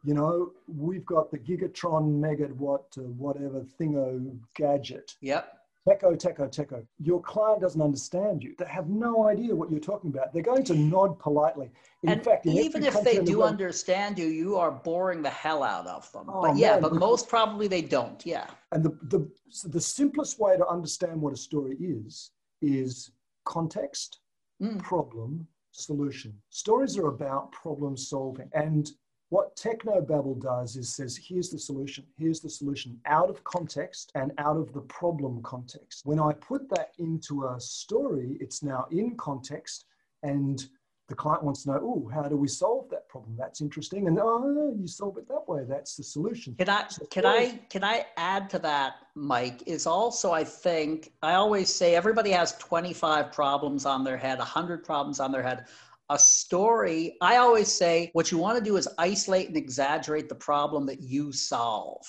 You 0.03 0.13
know, 0.13 0.51
we've 0.67 1.05
got 1.05 1.31
the 1.31 1.37
Gigatron 1.37 2.19
megawatt, 2.19 2.97
uh, 2.97 3.01
whatever 3.01 3.65
thingo 3.79 4.37
gadget. 4.55 5.15
Yep. 5.21 5.51
Techo, 5.87 6.17
techo, 6.17 6.49
techo. 6.51 6.85
Your 6.99 7.21
client 7.21 7.61
doesn't 7.61 7.81
understand 7.81 8.43
you. 8.43 8.55
They 8.57 8.65
have 8.65 8.87
no 8.87 9.27
idea 9.27 9.55
what 9.55 9.69
you're 9.69 9.79
talking 9.79 10.09
about. 10.09 10.33
They're 10.33 10.41
going 10.41 10.63
to 10.65 10.75
nod 10.75 11.19
politely. 11.19 11.69
In 12.01 12.09
and 12.09 12.23
fact, 12.23 12.47
in 12.47 12.53
even 12.53 12.83
if 12.83 13.03
they 13.03 13.17
do 13.17 13.25
the 13.25 13.35
world, 13.35 13.51
understand 13.51 14.17
you, 14.17 14.25
you 14.25 14.57
are 14.57 14.71
boring 14.71 15.21
the 15.21 15.29
hell 15.29 15.61
out 15.61 15.85
of 15.85 16.11
them. 16.11 16.25
Oh, 16.27 16.41
but 16.41 16.57
yeah, 16.57 16.71
man. 16.71 16.81
but 16.81 16.93
most 16.93 17.29
probably 17.29 17.67
they 17.67 17.83
don't. 17.83 18.23
Yeah. 18.25 18.47
And 18.71 18.83
the, 18.83 18.97
the, 19.03 19.29
the 19.65 19.81
simplest 19.81 20.39
way 20.39 20.57
to 20.57 20.65
understand 20.67 21.21
what 21.21 21.33
a 21.33 21.37
story 21.37 21.77
is, 21.79 22.31
is 22.63 23.11
context, 23.45 24.19
mm. 24.61 24.81
problem, 24.83 25.47
solution. 25.71 26.33
Stories 26.49 26.97
are 26.97 27.07
about 27.07 27.51
problem 27.51 27.97
solving. 27.97 28.49
And 28.53 28.89
what 29.29 29.55
Technobabble 29.55 30.41
does 30.41 30.75
is 30.75 30.95
says, 30.95 31.17
here's 31.17 31.49
the 31.49 31.59
solution, 31.59 32.05
here's 32.17 32.39
the 32.39 32.49
solution, 32.49 32.99
out 33.05 33.29
of 33.29 33.43
context 33.43 34.11
and 34.15 34.31
out 34.37 34.55
of 34.55 34.71
the 34.73 34.81
problem 34.81 35.41
context. 35.41 36.05
When 36.05 36.19
I 36.19 36.31
put 36.33 36.69
that 36.69 36.91
into 36.99 37.45
a 37.45 37.59
story, 37.59 38.37
it's 38.39 38.63
now 38.63 38.85
in 38.91 39.17
context 39.17 39.85
and 40.23 40.65
the 41.07 41.15
client 41.15 41.43
wants 41.43 41.63
to 41.63 41.71
know, 41.71 41.79
oh, 41.81 42.11
how 42.13 42.23
do 42.23 42.37
we 42.37 42.47
solve 42.47 42.89
that 42.89 42.94
problem? 43.15 43.35
That's 43.37 43.61
interesting. 43.61 44.07
And 44.07 44.19
oh, 44.21 44.75
you 44.77 44.87
solve 44.87 45.17
it 45.17 45.27
that 45.29 45.47
way. 45.47 45.63
That's 45.67 45.95
the 45.95 46.03
solution. 46.03 46.55
Can 46.55 46.69
I 46.69 46.87
so 46.89 47.05
can 47.05 47.25
I 47.25 47.59
can 47.69 47.83
I 47.83 48.05
add 48.17 48.49
to 48.51 48.59
that, 48.59 48.95
Mike? 49.15 49.63
Is 49.65 49.87
also 49.87 50.31
I 50.31 50.43
think 50.43 51.13
I 51.23 51.35
always 51.35 51.73
say 51.73 51.95
everybody 51.95 52.31
has 52.31 52.57
25 52.57 53.31
problems 53.31 53.85
on 53.85 54.03
their 54.03 54.17
head, 54.17 54.39
100 54.39 54.83
problems 54.83 55.19
on 55.19 55.31
their 55.31 55.43
head 55.43 55.65
a 56.09 56.19
story, 56.19 57.17
I 57.19 57.37
always 57.37 57.71
say 57.71 58.11
what 58.13 58.31
you 58.31 58.37
want 58.37 58.59
to 58.59 58.63
do 58.63 58.77
is 58.77 58.87
isolate 58.99 59.47
and 59.47 59.57
exaggerate 59.57 60.29
the 60.29 60.35
problem 60.35 60.85
that 60.85 61.01
you 61.01 61.31
solve, 61.31 62.05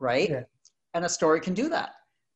right? 0.00 0.30
Yeah. 0.30 0.42
And 0.94 1.04
a 1.04 1.08
story 1.08 1.40
can 1.40 1.52
do 1.52 1.68
that 1.68 1.90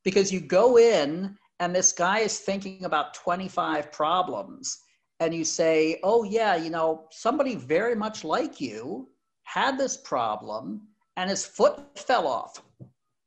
because 0.05 0.31
you 0.31 0.41
go 0.41 0.77
in 0.77 1.39
and 1.59 1.75
this 1.75 1.93
guy 1.93 2.19
is 2.19 2.41
thinking 2.41 2.85
about 2.85 3.15
25 3.15 3.91
problems 3.93 4.83
and 5.21 5.35
you 5.35 5.45
say, 5.45 6.01
oh, 6.03 6.25
yeah, 6.25 6.57
you 6.57 6.71
know, 6.71 7.07
somebody 7.11 7.55
very 7.55 7.95
much 7.95 8.25
like 8.25 8.61
you 8.61 9.09
had 9.45 9.79
this 9.79 9.97
problem 9.97 10.81
and 11.17 11.29
his 11.29 11.45
foot 11.45 11.79
fell 11.99 12.27
off. 12.27 12.63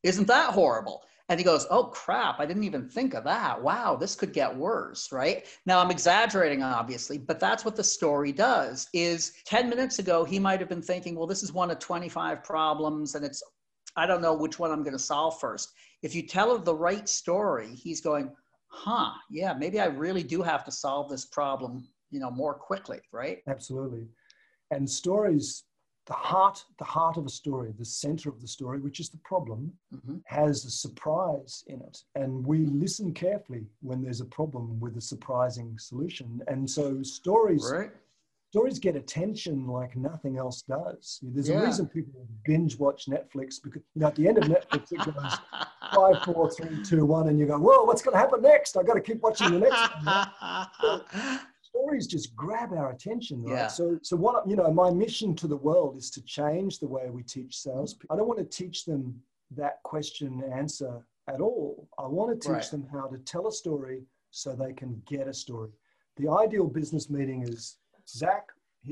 Isn't 0.02 0.28
that 0.28 0.54
horrible? 0.54 1.04
And 1.30 1.40
he 1.40 1.44
goes, 1.44 1.66
Oh 1.70 1.86
crap, 1.86 2.40
I 2.40 2.46
didn't 2.46 2.66
even 2.66 2.90
think 2.90 3.14
of 3.14 3.24
that. 3.24 3.62
Wow, 3.62 3.96
this 3.96 4.16
could 4.16 4.34
get 4.34 4.56
worse, 4.56 5.12
right? 5.12 5.46
Now 5.66 5.80
I'm 5.80 5.92
exaggerating, 5.92 6.62
obviously, 6.62 7.18
but 7.18 7.40
that's 7.40 7.64
what 7.64 7.76
the 7.76 7.84
story 7.84 8.32
does. 8.32 8.88
Is 8.94 9.34
10 9.46 9.70
minutes 9.70 10.00
ago, 10.00 10.26
he 10.26 10.40
might 10.40 10.60
have 10.60 10.70
been 10.70 10.82
thinking, 10.82 11.16
Well, 11.16 11.28
this 11.28 11.44
is 11.44 11.54
one 11.54 11.72
of 11.72 11.80
25 11.80 12.44
problems, 12.44 13.16
and 13.16 13.24
it's, 13.24 13.42
I 13.96 14.06
don't 14.06 14.22
know 14.22 14.34
which 14.34 14.60
one 14.60 14.72
I'm 14.72 14.84
going 14.84 14.94
to 14.94 15.00
solve 15.00 15.40
first. 15.40 15.72
If 16.02 16.14
you 16.14 16.24
tell 16.24 16.58
the 16.58 16.76
right 16.76 17.08
story, 17.08 17.74
he's 17.74 18.02
going, 18.02 18.32
Huh, 18.76 19.12
yeah, 19.30 19.54
maybe 19.54 19.80
I 19.80 19.86
really 19.86 20.24
do 20.24 20.42
have 20.42 20.66
to 20.66 20.72
solve 20.72 21.10
this 21.10 21.26
problem, 21.26 21.88
you 22.10 22.20
know, 22.20 22.32
more 22.32 22.56
quickly, 22.56 23.00
right? 23.12 23.40
Absolutely. 23.48 24.08
And 24.72 24.90
stories 24.90 25.64
the 26.06 26.14
heart 26.14 26.64
the 26.80 26.84
heart 26.84 27.18
of 27.18 27.26
a 27.26 27.30
story 27.30 27.74
the 27.78 27.86
center 27.86 28.30
of 28.30 28.42
the 28.42 28.48
story 28.48 28.80
which 28.80 29.00
is 29.00 29.10
the 29.10 29.20
problem 29.24 29.72
mm-hmm. 29.94 30.18
has 30.26 30.66
a 30.66 30.70
surprise 30.70 31.64
in 31.68 31.80
it 31.82 31.98
and 32.16 32.46
we 32.46 32.66
listen 32.66 33.14
carefully 33.14 33.66
when 33.82 34.02
there's 34.02 34.20
a 34.20 34.26
problem 34.26 34.80
with 34.80 34.98
a 34.98 35.02
surprising 35.02 35.78
solution 35.80 36.42
and 36.48 36.70
so 36.70 37.02
stories 37.04 37.72
right. 37.74 37.92
stories 38.52 38.80
get 38.80 38.98
attention 38.98 39.66
like 39.66 39.96
nothing 39.96 40.38
else 40.38 40.64
does 40.64 41.20
there's 41.24 41.48
yeah. 41.48 41.62
a 41.62 41.66
reason 41.66 41.88
people 41.88 42.28
binge 42.44 42.78
watch 42.78 43.06
netflix 43.06 43.56
because 43.64 43.82
you 43.96 44.02
know 44.02 44.08
at 44.08 44.16
the 44.16 44.28
end 44.28 44.38
of 44.38 44.44
netflix 44.44 44.92
it 44.92 45.00
goes 45.06 45.38
five 45.96 46.24
four 46.24 46.50
three 46.52 46.84
two 46.84 47.06
one 47.06 47.28
and 47.30 47.40
you 47.40 47.46
go 47.46 47.58
whoa 47.58 47.84
what's 47.84 48.02
going 48.02 48.14
to 48.14 48.20
happen 48.20 48.42
next 48.42 48.76
I've 48.78 48.88
got 48.88 48.96
to 48.96 49.02
keep 49.02 49.22
watching 49.22 49.52
the 49.52 49.60
next 49.60 51.40
stories 51.74 52.08
just 52.08 52.36
grab 52.36 52.72
our 52.74 52.92
attention, 52.92 53.44
right? 53.44 53.54
Yeah. 53.54 53.68
So, 53.68 54.00
so 54.02 54.16
what 54.16 54.48
you 54.48 54.56
know, 54.56 54.72
my 54.72 54.92
mission 54.92 55.36
to 55.36 55.48
the 55.48 55.58
world 55.58 55.98
is 55.98 56.10
to 56.12 56.22
change 56.24 56.80
the 56.80 56.88
way 56.88 57.10
we 57.10 57.24
teach 57.24 57.58
sales. 57.58 57.96
I 58.10 58.16
don't 58.16 58.28
want 58.28 58.40
to 58.40 58.46
teach 58.46 58.86
them 58.86 59.20
that 59.56 59.82
question 59.84 60.42
and 60.44 60.54
answer 60.54 61.06
at 61.28 61.42
all. 61.42 61.88
I 61.98 62.08
want 62.08 62.30
to 62.40 62.48
teach 62.48 62.54
right. 62.54 62.72
them 62.72 62.88
how 62.92 63.08
to 63.08 63.18
tell 63.20 63.48
a 63.48 63.52
story 63.52 64.04
so 64.32 64.56
they 64.56 64.74
can 64.74 65.02
get 65.08 65.28
a 65.28 65.34
story. 65.34 65.72
The 66.18 66.30
ideal 66.30 66.68
business 66.68 67.10
meeting 67.10 67.44
is 67.44 67.78
Zach. 68.08 68.48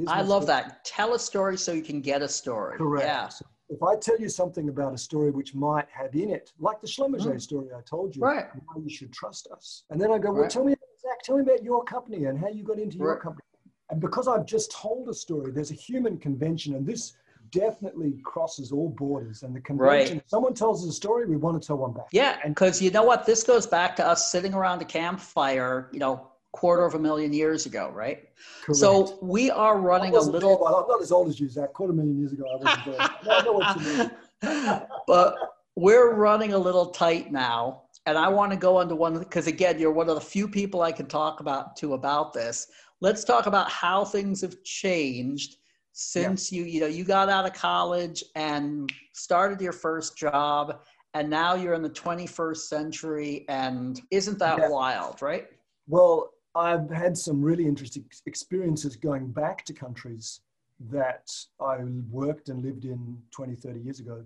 I 0.08 0.22
love 0.22 0.44
story. 0.44 0.62
that. 0.62 0.86
Tell 0.86 1.14
a 1.14 1.20
story 1.20 1.58
so 1.58 1.74
you 1.74 1.82
can 1.82 2.02
get 2.02 2.22
a 2.22 2.28
story. 2.28 2.78
Correct. 2.78 3.06
Yeah. 3.06 3.28
So 3.28 3.46
if 3.72 3.82
I 3.82 3.96
tell 3.96 4.20
you 4.20 4.28
something 4.28 4.68
about 4.68 4.94
a 4.94 4.98
story 4.98 5.32
which 5.32 5.56
might 5.56 5.88
have 5.92 6.14
in 6.14 6.30
it, 6.30 6.52
like 6.60 6.82
the 6.82 6.88
Schlumberger 6.88 7.34
mm. 7.34 7.42
story 7.42 7.70
I 7.76 7.82
told 7.82 8.16
you, 8.16 8.22
right. 8.22 8.48
why 8.66 8.82
you 8.84 8.90
should 8.90 9.14
trust 9.14 9.48
us. 9.52 9.84
And 9.90 10.00
then 10.00 10.12
I 10.12 10.18
go, 10.18 10.34
well, 10.34 10.50
tell 10.50 10.66
me 10.66 10.76
Zach, 11.02 11.24
tell 11.24 11.38
me 11.38 11.44
about 11.44 11.64
your 11.64 11.84
company 11.86 12.26
and 12.26 12.38
how 12.38 12.50
you 12.50 12.64
got 12.64 12.80
into 12.80 12.98
your 12.98 13.18
company. 13.18 13.46
And 13.90 14.00
because 14.00 14.28
I've 14.28 14.46
just 14.46 14.72
told 14.72 15.08
a 15.10 15.14
story, 15.14 15.52
there's 15.52 15.72
a 15.72 15.76
human 15.76 16.18
convention, 16.18 16.76
and 16.76 16.86
this 16.86 17.14
definitely 17.52 18.20
crosses 18.24 18.72
all 18.72 18.90
borders. 18.90 19.44
And 19.44 19.56
the 19.56 19.62
convention, 19.62 20.18
right. 20.18 20.30
someone 20.30 20.54
tells 20.54 20.84
us 20.84 20.90
a 20.90 20.94
story, 20.94 21.26
we 21.26 21.38
want 21.38 21.62
to 21.62 21.66
tell 21.66 21.78
one 21.78 21.94
back. 21.94 22.08
Yeah, 22.12 22.40
and 22.44 22.54
because 22.54 22.82
you 22.82 22.92
know 22.92 23.04
what, 23.04 23.26
this 23.26 23.44
goes 23.44 23.66
back 23.68 23.96
to 23.98 24.08
us 24.08 24.32
sitting 24.32 24.54
around 24.54 24.82
a 24.82 24.86
campfire, 24.86 25.90
you 25.92 26.00
know, 26.00 26.28
quarter 26.52 26.86
of 26.86 26.96
a 26.96 27.00
million 27.00 27.34
years 27.34 27.66
ago, 27.66 27.92
right? 27.94 28.30
Correct. 28.64 28.78
So 28.80 29.18
we 29.22 29.50
are 29.50 29.78
running 29.78 30.16
a 30.16 30.20
little. 30.20 30.58
There, 30.58 30.68
I'm 30.68 30.88
not 30.88 31.02
as 31.02 31.12
old 31.12 31.30
as 31.30 31.40
you, 31.40 31.50
Zach. 31.50 31.74
Quarter 31.74 31.94
million 31.94 32.20
years 32.20 32.34
ago, 32.34 32.46
I 32.52 32.56
wasn't 32.56 32.86
there. 32.86 33.36
I 33.36 33.42
know 33.44 33.54
what 33.54 33.82
you 33.82 33.98
mean. 33.98 34.82
but 35.08 35.38
we're 35.76 36.14
running 36.14 36.54
a 36.54 36.58
little 36.58 36.88
tight 36.88 37.32
now 37.32 37.84
and 38.06 38.18
I 38.18 38.28
want 38.28 38.52
to 38.52 38.58
go 38.58 38.82
into 38.82 38.96
one 38.96 39.20
because 39.20 39.48
again, 39.48 39.80
you're 39.80 39.92
one 39.92 40.10
of 40.10 40.16
the 40.16 40.22
few 40.22 40.48
people 40.48 40.82
I 40.82 40.92
can 40.92 41.06
talk 41.06 41.40
about 41.40 41.76
to 41.78 41.94
about 41.94 42.34
this. 42.34 42.68
Let's 43.00 43.24
talk 43.24 43.46
about 43.46 43.70
how 43.70 44.06
things 44.06 44.42
have 44.42 44.64
changed 44.64 45.58
since 45.94 46.52
yeah. 46.52 46.60
you 46.60 46.66
you 46.66 46.80
know 46.80 46.88
you 46.88 47.04
got 47.04 47.30
out 47.30 47.46
of 47.46 47.54
college 47.54 48.24
and 48.36 48.92
started 49.14 49.60
your 49.60 49.74
first 49.74 50.18
job 50.18 50.80
and 51.14 51.30
now 51.30 51.54
you're 51.54 51.74
in 51.74 51.82
the 51.82 51.90
21st 51.90 52.58
century 52.58 53.46
and 53.50 54.02
isn't 54.10 54.40
that 54.40 54.58
yeah. 54.58 54.70
wild 54.70 55.22
right 55.22 55.48
well 55.88 56.32
i've 56.56 56.90
had 56.90 57.18
some 57.18 57.42
really 57.42 57.66
interesting 57.66 58.06
experiences 58.26 58.96
going 58.96 59.28
back 59.28 59.64
to 59.66 59.74
countries 59.74 60.42
that 60.90 61.32
i 61.60 61.78
worked 62.10 62.50
and 62.50 62.64
lived 62.64 62.86
in 62.86 63.18
20 63.32 63.56
30 63.56 63.80
years 63.80 64.00
ago 64.00 64.24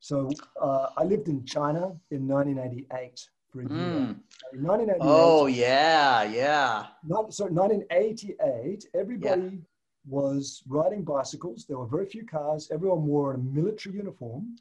so 0.00 0.30
uh, 0.60 0.88
I 0.96 1.04
lived 1.04 1.28
in 1.28 1.44
China 1.44 1.94
in 2.10 2.26
1988 2.26 3.28
for 3.52 3.60
a 3.60 3.68
year. 3.68 3.70
Mm. 3.70 4.16
1988. 4.52 4.96
Oh 5.00 5.46
yeah, 5.46 6.22
yeah. 6.22 6.86
Not, 7.04 7.34
so 7.34 7.44
1988, 7.44 8.86
everybody 8.94 9.42
yeah. 9.42 9.50
was 10.08 10.62
riding 10.66 11.04
bicycles. 11.04 11.66
There 11.68 11.78
were 11.78 11.86
very 11.86 12.06
few 12.06 12.24
cars. 12.24 12.70
Everyone 12.72 13.04
wore 13.04 13.34
a 13.34 13.38
military 13.38 13.96
uniform. 13.96 14.56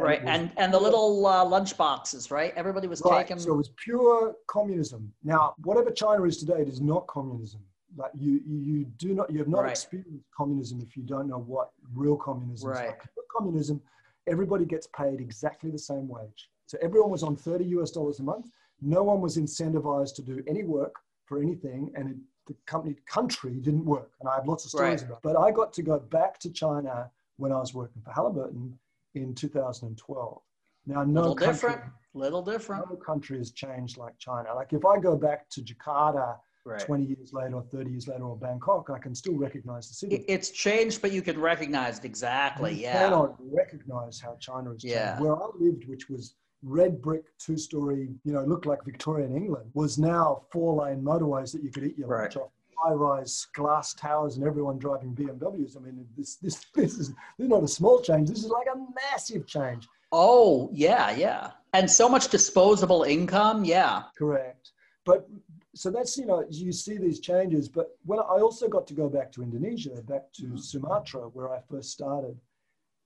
And 0.00 0.08
right, 0.08 0.22
and 0.24 0.50
and 0.56 0.72
the 0.72 0.78
little 0.78 1.26
uh, 1.26 1.44
lunch 1.44 1.76
boxes, 1.76 2.30
right? 2.30 2.52
Everybody 2.56 2.88
was 2.88 3.02
right. 3.04 3.26
taking. 3.26 3.38
So 3.38 3.52
it 3.52 3.56
was 3.56 3.70
pure 3.76 4.34
communism. 4.46 5.12
Now, 5.22 5.54
whatever 5.64 5.90
China 5.90 6.24
is 6.24 6.38
today, 6.38 6.60
it 6.60 6.68
is 6.68 6.80
not 6.80 7.06
communism. 7.06 7.60
Like 7.96 8.12
you, 8.14 8.40
you 8.46 8.84
do 8.98 9.14
not, 9.14 9.30
you 9.32 9.38
have 9.38 9.48
not 9.48 9.62
right. 9.62 9.70
experienced 9.70 10.24
communism 10.36 10.80
if 10.80 10.96
you 10.96 11.02
don't 11.02 11.26
know 11.26 11.40
what 11.40 11.70
real 11.92 12.16
communism 12.16 12.70
right. 12.70 12.84
is 12.84 12.90
like. 12.90 13.02
Communism 13.36 13.80
everybody 14.26 14.64
gets 14.64 14.86
paid 14.88 15.20
exactly 15.20 15.70
the 15.70 15.78
same 15.78 16.08
wage. 16.08 16.48
So 16.66 16.78
everyone 16.80 17.10
was 17.10 17.22
on 17.22 17.36
30 17.36 17.64
US 17.76 17.90
dollars 17.90 18.20
a 18.20 18.22
month. 18.22 18.46
No 18.80 19.02
one 19.02 19.20
was 19.20 19.36
incentivized 19.36 20.14
to 20.16 20.22
do 20.22 20.42
any 20.46 20.62
work 20.62 20.94
for 21.26 21.42
anything, 21.42 21.92
and 21.94 22.10
it, 22.10 22.16
the 22.46 22.54
company 22.66 22.96
country 23.06 23.54
didn't 23.60 23.84
work. 23.84 24.12
And 24.20 24.28
I 24.28 24.36
have 24.36 24.46
lots 24.46 24.64
of 24.64 24.70
stories 24.70 25.02
right. 25.02 25.10
about. 25.10 25.18
It. 25.18 25.22
But 25.22 25.36
I 25.36 25.50
got 25.50 25.72
to 25.74 25.82
go 25.82 25.98
back 25.98 26.38
to 26.40 26.50
China 26.50 27.10
when 27.36 27.52
I 27.52 27.58
was 27.58 27.74
working 27.74 28.02
for 28.02 28.12
Halliburton 28.12 28.78
in 29.14 29.34
2012. 29.34 30.42
Now, 30.86 31.04
no 31.04 31.20
little 31.20 31.34
country, 31.34 31.52
different, 31.52 31.82
little 32.14 32.42
different. 32.42 32.90
No 32.90 32.96
country 32.96 33.38
has 33.38 33.52
changed 33.52 33.98
like 33.98 34.18
China. 34.18 34.54
Like 34.54 34.72
if 34.72 34.84
I 34.84 34.98
go 34.98 35.16
back 35.16 35.48
to 35.50 35.62
Jakarta 35.62 36.36
right. 36.64 36.80
20 36.80 37.04
years 37.04 37.32
later 37.32 37.56
or 37.56 37.62
30 37.62 37.90
years 37.90 38.08
later 38.08 38.24
or 38.24 38.36
Bangkok, 38.36 38.90
I 38.90 38.98
can 38.98 39.14
still 39.14 39.36
recognize 39.36 39.88
the 39.88 39.94
city. 39.94 40.24
It's 40.28 40.50
changed, 40.50 41.02
but 41.02 41.12
you 41.12 41.22
can 41.22 41.38
recognize 41.38 41.98
it 41.98 42.04
exactly. 42.04 42.74
You 42.74 42.82
yeah. 42.82 42.98
cannot 43.04 43.36
recognize 43.38 44.20
how 44.20 44.36
China 44.40 44.70
has 44.70 44.82
changed. 44.82 44.94
Yeah. 44.94 45.20
Where 45.20 45.36
I 45.36 45.48
lived, 45.58 45.88
which 45.88 46.08
was 46.08 46.34
red 46.62 47.00
brick 47.00 47.24
two 47.38 47.56
story, 47.56 48.08
you 48.24 48.32
know, 48.32 48.44
looked 48.44 48.66
like 48.66 48.84
Victorian 48.84 49.34
England, 49.34 49.70
was 49.74 49.98
now 49.98 50.42
four 50.52 50.84
lane 50.84 51.02
motorways 51.02 51.52
that 51.52 51.62
you 51.62 51.70
could 51.70 51.84
eat 51.84 51.98
your 51.98 52.08
right. 52.08 52.22
lunch 52.22 52.36
off. 52.36 52.50
High 52.82 52.92
rise 52.92 53.46
glass 53.54 53.94
towers 53.94 54.36
and 54.36 54.46
everyone 54.46 54.78
driving 54.78 55.14
BMWs. 55.14 55.76
I 55.76 55.80
mean, 55.80 56.06
this, 56.16 56.36
this, 56.36 56.64
this, 56.74 56.94
is, 56.94 57.08
this 57.08 57.14
is 57.38 57.48
not 57.48 57.62
a 57.62 57.68
small 57.68 58.00
change. 58.00 58.28
This 58.28 58.44
is 58.44 58.50
like 58.50 58.66
a 58.72 58.78
massive 59.10 59.46
change. 59.46 59.88
Oh, 60.12 60.70
yeah, 60.72 61.10
yeah. 61.10 61.50
And 61.72 61.90
so 61.90 62.08
much 62.08 62.28
disposable 62.28 63.04
income. 63.04 63.64
Yeah. 63.64 64.04
Correct. 64.18 64.72
But 65.04 65.28
so 65.74 65.90
that's, 65.90 66.16
you 66.16 66.26
know, 66.26 66.44
you 66.50 66.72
see 66.72 66.98
these 66.98 67.20
changes. 67.20 67.68
But 67.68 67.96
when 68.04 68.18
I 68.18 68.40
also 68.40 68.68
got 68.68 68.86
to 68.88 68.94
go 68.94 69.08
back 69.08 69.30
to 69.32 69.42
Indonesia, 69.42 70.02
back 70.02 70.32
to 70.34 70.42
mm-hmm. 70.42 70.56
Sumatra, 70.56 71.20
where 71.28 71.52
I 71.52 71.60
first 71.70 71.90
started 71.90 72.36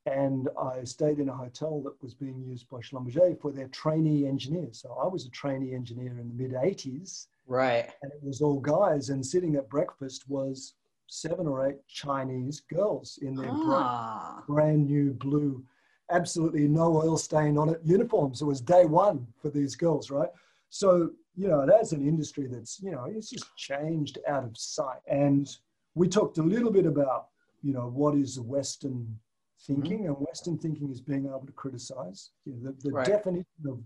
and 0.06 0.48
I 0.60 0.84
stayed 0.84 1.18
in 1.18 1.28
a 1.28 1.36
hotel 1.36 1.80
that 1.82 2.02
was 2.02 2.14
being 2.14 2.42
used 2.42 2.68
by 2.68 2.78
Schlumberger 2.78 3.40
for 3.40 3.52
their 3.52 3.68
trainee 3.68 4.26
engineers. 4.26 4.80
So 4.82 4.98
I 5.02 5.06
was 5.06 5.24
a 5.24 5.30
trainee 5.30 5.74
engineer 5.74 6.18
in 6.18 6.28
the 6.28 6.34
mid 6.34 6.52
80s. 6.52 7.26
Right. 7.46 7.90
And 8.02 8.12
it 8.12 8.22
was 8.22 8.40
all 8.40 8.60
guys, 8.60 9.10
and 9.10 9.24
sitting 9.24 9.56
at 9.56 9.68
breakfast 9.68 10.28
was 10.28 10.74
seven 11.06 11.46
or 11.46 11.68
eight 11.68 11.86
Chinese 11.86 12.60
girls 12.60 13.18
in 13.22 13.34
their 13.34 13.50
ah. 13.50 14.42
brand, 14.46 14.86
brand 14.86 14.86
new 14.86 15.12
blue, 15.12 15.62
absolutely 16.10 16.66
no 16.68 16.96
oil 16.96 17.16
stain 17.16 17.58
on 17.58 17.68
it 17.68 17.80
uniforms. 17.84 18.42
It 18.42 18.46
was 18.46 18.60
day 18.60 18.84
one 18.84 19.26
for 19.40 19.50
these 19.50 19.74
girls, 19.76 20.10
right? 20.10 20.30
So, 20.70 21.10
you 21.36 21.48
know, 21.48 21.66
that's 21.66 21.92
an 21.92 22.06
industry 22.06 22.46
that's, 22.50 22.80
you 22.80 22.90
know, 22.90 23.06
it's 23.08 23.30
just 23.30 23.54
changed 23.56 24.18
out 24.28 24.44
of 24.44 24.56
sight. 24.56 25.00
And 25.06 25.48
we 25.94 26.08
talked 26.08 26.38
a 26.38 26.42
little 26.42 26.70
bit 26.70 26.86
about, 26.86 27.28
you 27.62 27.72
know, 27.72 27.88
what 27.88 28.16
is 28.16 28.40
Western 28.40 29.18
thinking, 29.66 30.00
mm-hmm. 30.00 30.08
and 30.08 30.16
Western 30.16 30.58
thinking 30.58 30.90
is 30.90 31.00
being 31.00 31.26
able 31.26 31.44
to 31.46 31.52
criticize. 31.52 32.30
You 32.44 32.54
know, 32.54 32.70
the, 32.70 32.88
the 32.88 32.92
right. 32.92 33.06
definition 33.06 33.46
of 33.68 33.78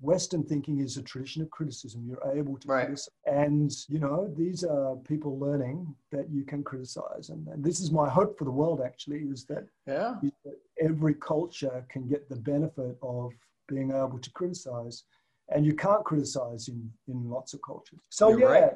Western 0.00 0.42
thinking 0.42 0.80
is 0.80 0.96
a 0.96 1.02
tradition 1.02 1.42
of 1.42 1.50
criticism. 1.50 2.04
You're 2.06 2.36
able 2.36 2.58
to 2.58 2.68
right. 2.68 2.86
criticize. 2.86 3.08
And, 3.24 3.72
you 3.88 3.98
know, 3.98 4.32
these 4.36 4.62
are 4.62 4.96
people 4.96 5.38
learning 5.38 5.94
that 6.12 6.28
you 6.30 6.44
can 6.44 6.62
criticize. 6.62 7.30
And, 7.30 7.46
and 7.48 7.64
this 7.64 7.80
is 7.80 7.90
my 7.90 8.08
hope 8.08 8.38
for 8.38 8.44
the 8.44 8.50
world, 8.50 8.82
actually, 8.84 9.20
is 9.20 9.44
that, 9.46 9.66
yeah. 9.86 10.16
is 10.22 10.32
that 10.44 10.58
every 10.80 11.14
culture 11.14 11.84
can 11.88 12.06
get 12.06 12.28
the 12.28 12.36
benefit 12.36 12.96
of 13.02 13.32
being 13.68 13.90
able 13.90 14.18
to 14.18 14.30
criticize. 14.32 15.04
And 15.48 15.64
you 15.64 15.74
can't 15.74 16.04
criticize 16.04 16.68
in, 16.68 16.90
in 17.08 17.30
lots 17.30 17.54
of 17.54 17.62
cultures. 17.62 18.00
So, 18.10 18.30
You're 18.30 18.54
yeah, 18.54 18.60
right. 18.60 18.72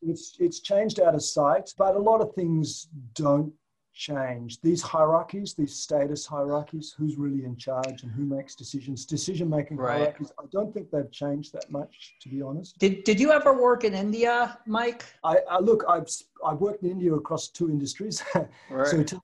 it's, 0.00 0.36
it's 0.38 0.60
changed 0.60 1.00
out 1.00 1.14
of 1.14 1.22
sight, 1.22 1.70
but 1.76 1.96
a 1.96 1.98
lot 1.98 2.20
of 2.22 2.34
things 2.34 2.88
don't 3.14 3.52
change. 3.94 4.60
These 4.60 4.82
hierarchies 4.82 5.54
these 5.54 5.74
status 5.74 6.26
hierarchies 6.26 6.94
who's 6.96 7.16
really 7.16 7.44
in 7.44 7.56
charge 7.56 8.02
and 8.02 8.12
who 8.12 8.24
makes 8.24 8.54
decisions 8.54 9.04
decision 9.04 9.48
making 9.48 9.76
right. 9.76 9.98
hierarchies 9.98 10.32
i 10.38 10.44
don't 10.50 10.72
think 10.72 10.90
they've 10.90 11.10
changed 11.10 11.52
that 11.52 11.70
much 11.70 12.14
to 12.20 12.28
be 12.28 12.42
honest. 12.42 12.78
Did, 12.78 13.04
did 13.04 13.20
you 13.20 13.32
ever 13.32 13.52
work 13.60 13.84
in 13.84 13.94
india 13.94 14.58
mike? 14.66 15.04
I, 15.24 15.36
I 15.50 15.58
look 15.60 15.84
i've 15.88 16.08
i've 16.46 16.58
worked 16.58 16.82
in 16.82 16.90
india 16.90 17.12
across 17.14 17.48
two 17.48 17.70
industries 17.70 18.22
right. 18.70 18.86
so 18.86 19.20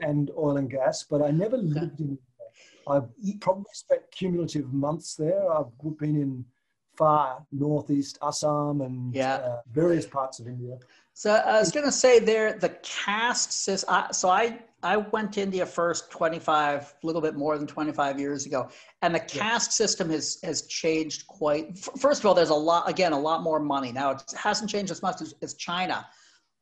and 0.00 0.30
oil 0.36 0.56
and 0.58 0.70
gas 0.70 1.04
but 1.08 1.22
i 1.22 1.30
never 1.30 1.56
lived 1.56 2.00
in 2.00 2.08
india. 2.10 2.18
I've 2.88 3.08
probably 3.40 3.70
spent 3.72 4.02
cumulative 4.10 4.72
months 4.72 5.14
there. 5.14 5.40
I've 5.56 5.70
been 5.98 6.16
in 6.16 6.44
far 6.96 7.44
northeast 7.52 8.18
assam 8.22 8.80
and 8.80 9.14
yeah. 9.14 9.34
uh, 9.34 9.60
various 9.72 10.06
parts 10.06 10.40
of 10.40 10.46
india 10.46 10.78
so 11.14 11.30
I 11.30 11.58
was 11.58 11.70
going 11.70 11.84
to 11.84 11.92
say 11.92 12.18
there, 12.18 12.54
the 12.54 12.70
caste 12.82 13.52
system. 13.52 13.94
So 14.12 14.30
I 14.30 14.58
I 14.82 14.96
went 14.96 15.32
to 15.34 15.40
India 15.40 15.64
first 15.64 16.10
25, 16.10 16.94
a 17.02 17.06
little 17.06 17.22
bit 17.22 17.36
more 17.36 17.56
than 17.56 17.68
25 17.68 18.18
years 18.18 18.46
ago, 18.46 18.68
and 19.02 19.14
the 19.14 19.20
caste 19.20 19.70
yeah. 19.70 19.86
system 19.86 20.10
has 20.10 20.38
has 20.42 20.62
changed 20.62 21.26
quite. 21.26 21.78
First 21.78 22.20
of 22.20 22.26
all, 22.26 22.34
there's 22.34 22.50
a 22.50 22.54
lot 22.54 22.88
again, 22.88 23.12
a 23.12 23.20
lot 23.20 23.42
more 23.42 23.60
money 23.60 23.92
now. 23.92 24.12
It 24.12 24.22
hasn't 24.36 24.70
changed 24.70 24.90
as 24.90 25.02
much 25.02 25.20
as, 25.20 25.34
as 25.42 25.54
China, 25.54 26.06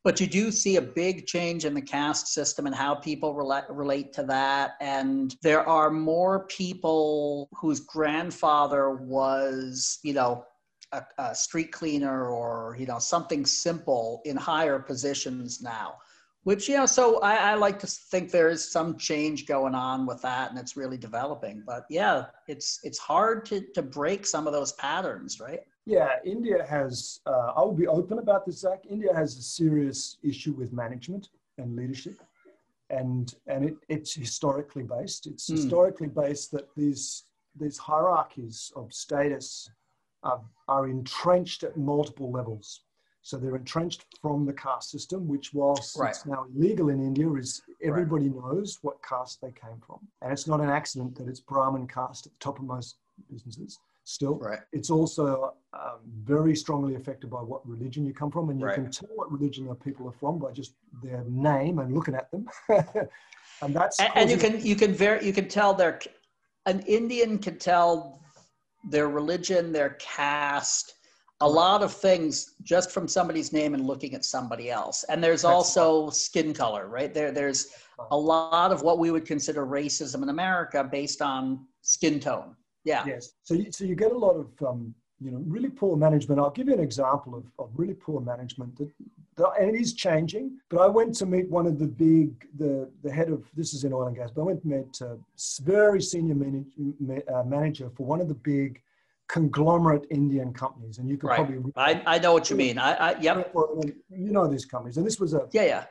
but 0.02 0.20
you 0.20 0.26
do 0.26 0.50
see 0.50 0.76
a 0.76 0.82
big 0.82 1.26
change 1.26 1.64
in 1.64 1.74
the 1.74 1.82
caste 1.82 2.28
system 2.28 2.66
and 2.66 2.74
how 2.74 2.94
people 2.94 3.34
relate 3.34 3.64
relate 3.68 4.12
to 4.14 4.22
that. 4.24 4.72
And 4.80 5.34
there 5.42 5.68
are 5.68 5.90
more 5.90 6.46
people 6.46 7.48
whose 7.52 7.80
grandfather 7.80 8.90
was, 8.90 9.98
you 10.02 10.14
know, 10.14 10.44
a, 10.92 11.02
a 11.18 11.34
street 11.34 11.72
cleaner 11.72 12.28
or 12.28 12.76
you 12.78 12.86
know 12.86 12.98
something 12.98 13.46
simple 13.46 14.22
in 14.24 14.36
higher 14.36 14.78
positions 14.78 15.60
now 15.62 15.94
which 16.44 16.68
you 16.68 16.76
know 16.76 16.86
so 16.86 17.20
I, 17.20 17.52
I, 17.52 17.54
like 17.54 17.78
to 17.80 17.86
think 17.86 18.30
there's 18.30 18.72
some 18.72 18.96
change 18.96 19.46
going 19.46 19.74
on 19.74 20.06
with 20.06 20.22
that 20.22 20.50
and 20.50 20.58
it's 20.58 20.76
really 20.76 20.96
developing 20.96 21.62
but 21.66 21.84
yeah 21.90 22.26
it's 22.48 22.80
it's 22.82 22.98
hard 22.98 23.44
to 23.46 23.62
to 23.74 23.82
break 23.82 24.26
some 24.26 24.46
of 24.46 24.52
those 24.52 24.72
patterns 24.72 25.38
right 25.40 25.60
yeah 25.86 26.16
india 26.24 26.64
has 26.64 27.20
uh, 27.26 27.52
i 27.56 27.60
will 27.60 27.74
be 27.74 27.86
open 27.86 28.18
about 28.18 28.44
this 28.44 28.60
zach 28.60 28.82
india 28.88 29.12
has 29.14 29.36
a 29.36 29.42
serious 29.42 30.18
issue 30.22 30.52
with 30.52 30.72
management 30.72 31.28
and 31.58 31.76
leadership 31.76 32.20
and 32.90 33.34
and 33.46 33.64
it, 33.64 33.76
it's 33.88 34.14
historically 34.14 34.82
based 34.82 35.26
it's 35.26 35.48
mm. 35.48 35.56
historically 35.56 36.08
based 36.08 36.50
that 36.50 36.68
these 36.76 37.24
these 37.58 37.78
hierarchies 37.78 38.72
of 38.76 38.92
status 38.92 39.70
are, 40.22 40.40
are 40.68 40.88
entrenched 40.88 41.64
at 41.64 41.76
multiple 41.76 42.30
levels. 42.30 42.82
So 43.22 43.36
they're 43.36 43.56
entrenched 43.56 44.06
from 44.22 44.46
the 44.46 44.52
caste 44.52 44.90
system, 44.90 45.28
which 45.28 45.52
whilst 45.52 45.98
right. 45.98 46.10
it's 46.10 46.24
now 46.24 46.46
illegal 46.54 46.88
in 46.88 47.00
India, 47.00 47.30
is 47.34 47.62
everybody 47.82 48.28
right. 48.28 48.54
knows 48.54 48.78
what 48.82 49.02
caste 49.02 49.40
they 49.42 49.52
came 49.52 49.78
from. 49.86 49.98
And 50.22 50.32
it's 50.32 50.46
not 50.46 50.60
an 50.60 50.70
accident 50.70 51.16
that 51.16 51.28
it's 51.28 51.40
Brahmin 51.40 51.86
caste 51.86 52.26
at 52.26 52.32
the 52.32 52.38
top 52.38 52.58
of 52.58 52.64
most 52.64 52.96
businesses. 53.30 53.78
Still, 54.10 54.40
right. 54.40 54.58
it's 54.72 54.90
also 54.90 55.54
um, 55.72 56.00
very 56.24 56.56
strongly 56.56 56.96
affected 56.96 57.30
by 57.30 57.42
what 57.42 57.64
religion 57.64 58.04
you 58.04 58.12
come 58.12 58.28
from, 58.28 58.50
and 58.50 58.58
you 58.58 58.66
right. 58.66 58.74
can 58.74 58.90
tell 58.90 59.08
what 59.14 59.30
religion 59.30 59.68
the 59.68 59.74
people 59.76 60.08
are 60.08 60.18
from 60.18 60.36
by 60.36 60.50
just 60.50 60.74
their 61.00 61.22
name 61.28 61.78
and 61.78 61.94
looking 61.94 62.16
at 62.16 62.28
them. 62.32 62.48
and 63.62 63.72
that's 63.72 64.00
and, 64.00 64.10
and 64.16 64.28
you 64.28 64.36
can 64.36 64.60
you 64.66 64.74
can 64.74 64.92
very 64.92 65.24
you 65.24 65.32
can 65.32 65.46
tell 65.46 65.74
they're 65.74 66.00
an 66.66 66.80
Indian 66.88 67.38
can 67.38 67.56
tell 67.56 68.20
their 68.82 69.08
religion, 69.08 69.70
their 69.70 69.90
caste, 70.00 70.94
a 71.40 71.48
lot 71.48 71.84
of 71.84 71.92
things 71.92 72.54
just 72.64 72.90
from 72.90 73.06
somebody's 73.06 73.52
name 73.52 73.74
and 73.74 73.86
looking 73.86 74.14
at 74.14 74.24
somebody 74.24 74.72
else. 74.72 75.04
And 75.04 75.22
there's 75.22 75.44
also 75.44 76.10
skin 76.10 76.52
color, 76.52 76.88
right? 76.88 77.14
There, 77.14 77.30
there's 77.30 77.68
a 78.10 78.16
lot 78.16 78.72
of 78.72 78.82
what 78.82 78.98
we 78.98 79.12
would 79.12 79.24
consider 79.24 79.64
racism 79.64 80.24
in 80.24 80.30
America 80.30 80.82
based 80.82 81.22
on 81.22 81.66
skin 81.82 82.18
tone. 82.18 82.56
Yeah. 82.84 83.04
Yes. 83.06 83.32
So, 83.42 83.54
you, 83.54 83.70
so 83.70 83.84
you 83.84 83.94
get 83.94 84.12
a 84.12 84.18
lot 84.18 84.36
of, 84.36 84.48
um, 84.66 84.94
you 85.20 85.30
know, 85.30 85.42
really 85.46 85.68
poor 85.68 85.96
management. 85.96 86.40
I'll 86.40 86.50
give 86.50 86.68
you 86.68 86.74
an 86.74 86.80
example 86.80 87.34
of, 87.34 87.44
of 87.58 87.70
really 87.74 87.94
poor 87.94 88.20
management 88.20 88.76
that, 88.78 88.90
that, 89.36 89.50
and 89.60 89.74
it 89.74 89.78
is 89.78 89.92
changing. 89.92 90.58
But 90.70 90.80
I 90.80 90.86
went 90.86 91.14
to 91.16 91.26
meet 91.26 91.48
one 91.50 91.66
of 91.66 91.78
the 91.78 91.86
big, 91.86 92.46
the 92.56 92.90
the 93.02 93.12
head 93.12 93.28
of 93.28 93.44
this 93.54 93.74
is 93.74 93.84
in 93.84 93.92
oil 93.92 94.06
and 94.06 94.16
gas. 94.16 94.30
But 94.34 94.42
I 94.42 94.44
went 94.44 94.62
to 94.62 94.68
meet 94.68 95.00
a 95.02 95.18
very 95.62 96.00
senior 96.00 96.34
manage, 96.34 96.72
uh, 97.32 97.42
manager 97.42 97.90
for 97.94 98.06
one 98.06 98.20
of 98.22 98.28
the 98.28 98.34
big 98.34 98.80
conglomerate 99.28 100.06
Indian 100.10 100.52
companies, 100.52 100.98
and 100.98 101.08
you 101.08 101.16
could 101.18 101.28
right. 101.28 101.36
probably. 101.36 101.72
I, 101.76 102.02
I 102.06 102.18
know 102.18 102.32
what 102.32 102.48
you 102.50 102.56
mean. 102.56 102.78
I, 102.78 102.94
I 102.94 103.20
yep. 103.20 103.52
You 103.54 104.32
know 104.32 104.48
these 104.48 104.64
companies, 104.64 104.96
and 104.96 105.06
this 105.06 105.20
was 105.20 105.34
a 105.34 105.46
yeah 105.52 105.64
yeah 105.64 105.84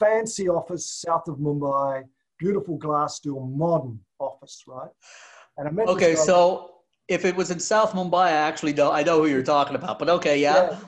fancy 0.00 0.48
office 0.48 0.86
south 0.86 1.28
of 1.28 1.36
Mumbai, 1.36 2.04
beautiful 2.38 2.76
glass 2.76 3.16
steel, 3.16 3.40
modern 3.40 4.00
office, 4.18 4.64
right? 4.66 4.90
And 5.56 5.68
I 5.68 5.70
met. 5.70 5.88
Okay, 5.88 6.14
so 6.14 6.70
if 7.08 7.24
it 7.24 7.34
was 7.34 7.50
in 7.50 7.58
South 7.58 7.92
Mumbai, 7.92 8.26
I 8.26 8.30
actually 8.30 8.72
know 8.72 8.92
I 8.92 9.02
know 9.02 9.18
who 9.18 9.28
you're 9.28 9.42
talking 9.42 9.74
about. 9.74 9.98
But 9.98 10.08
okay, 10.08 10.40
yeah. 10.40 10.70
yeah. 10.70 10.78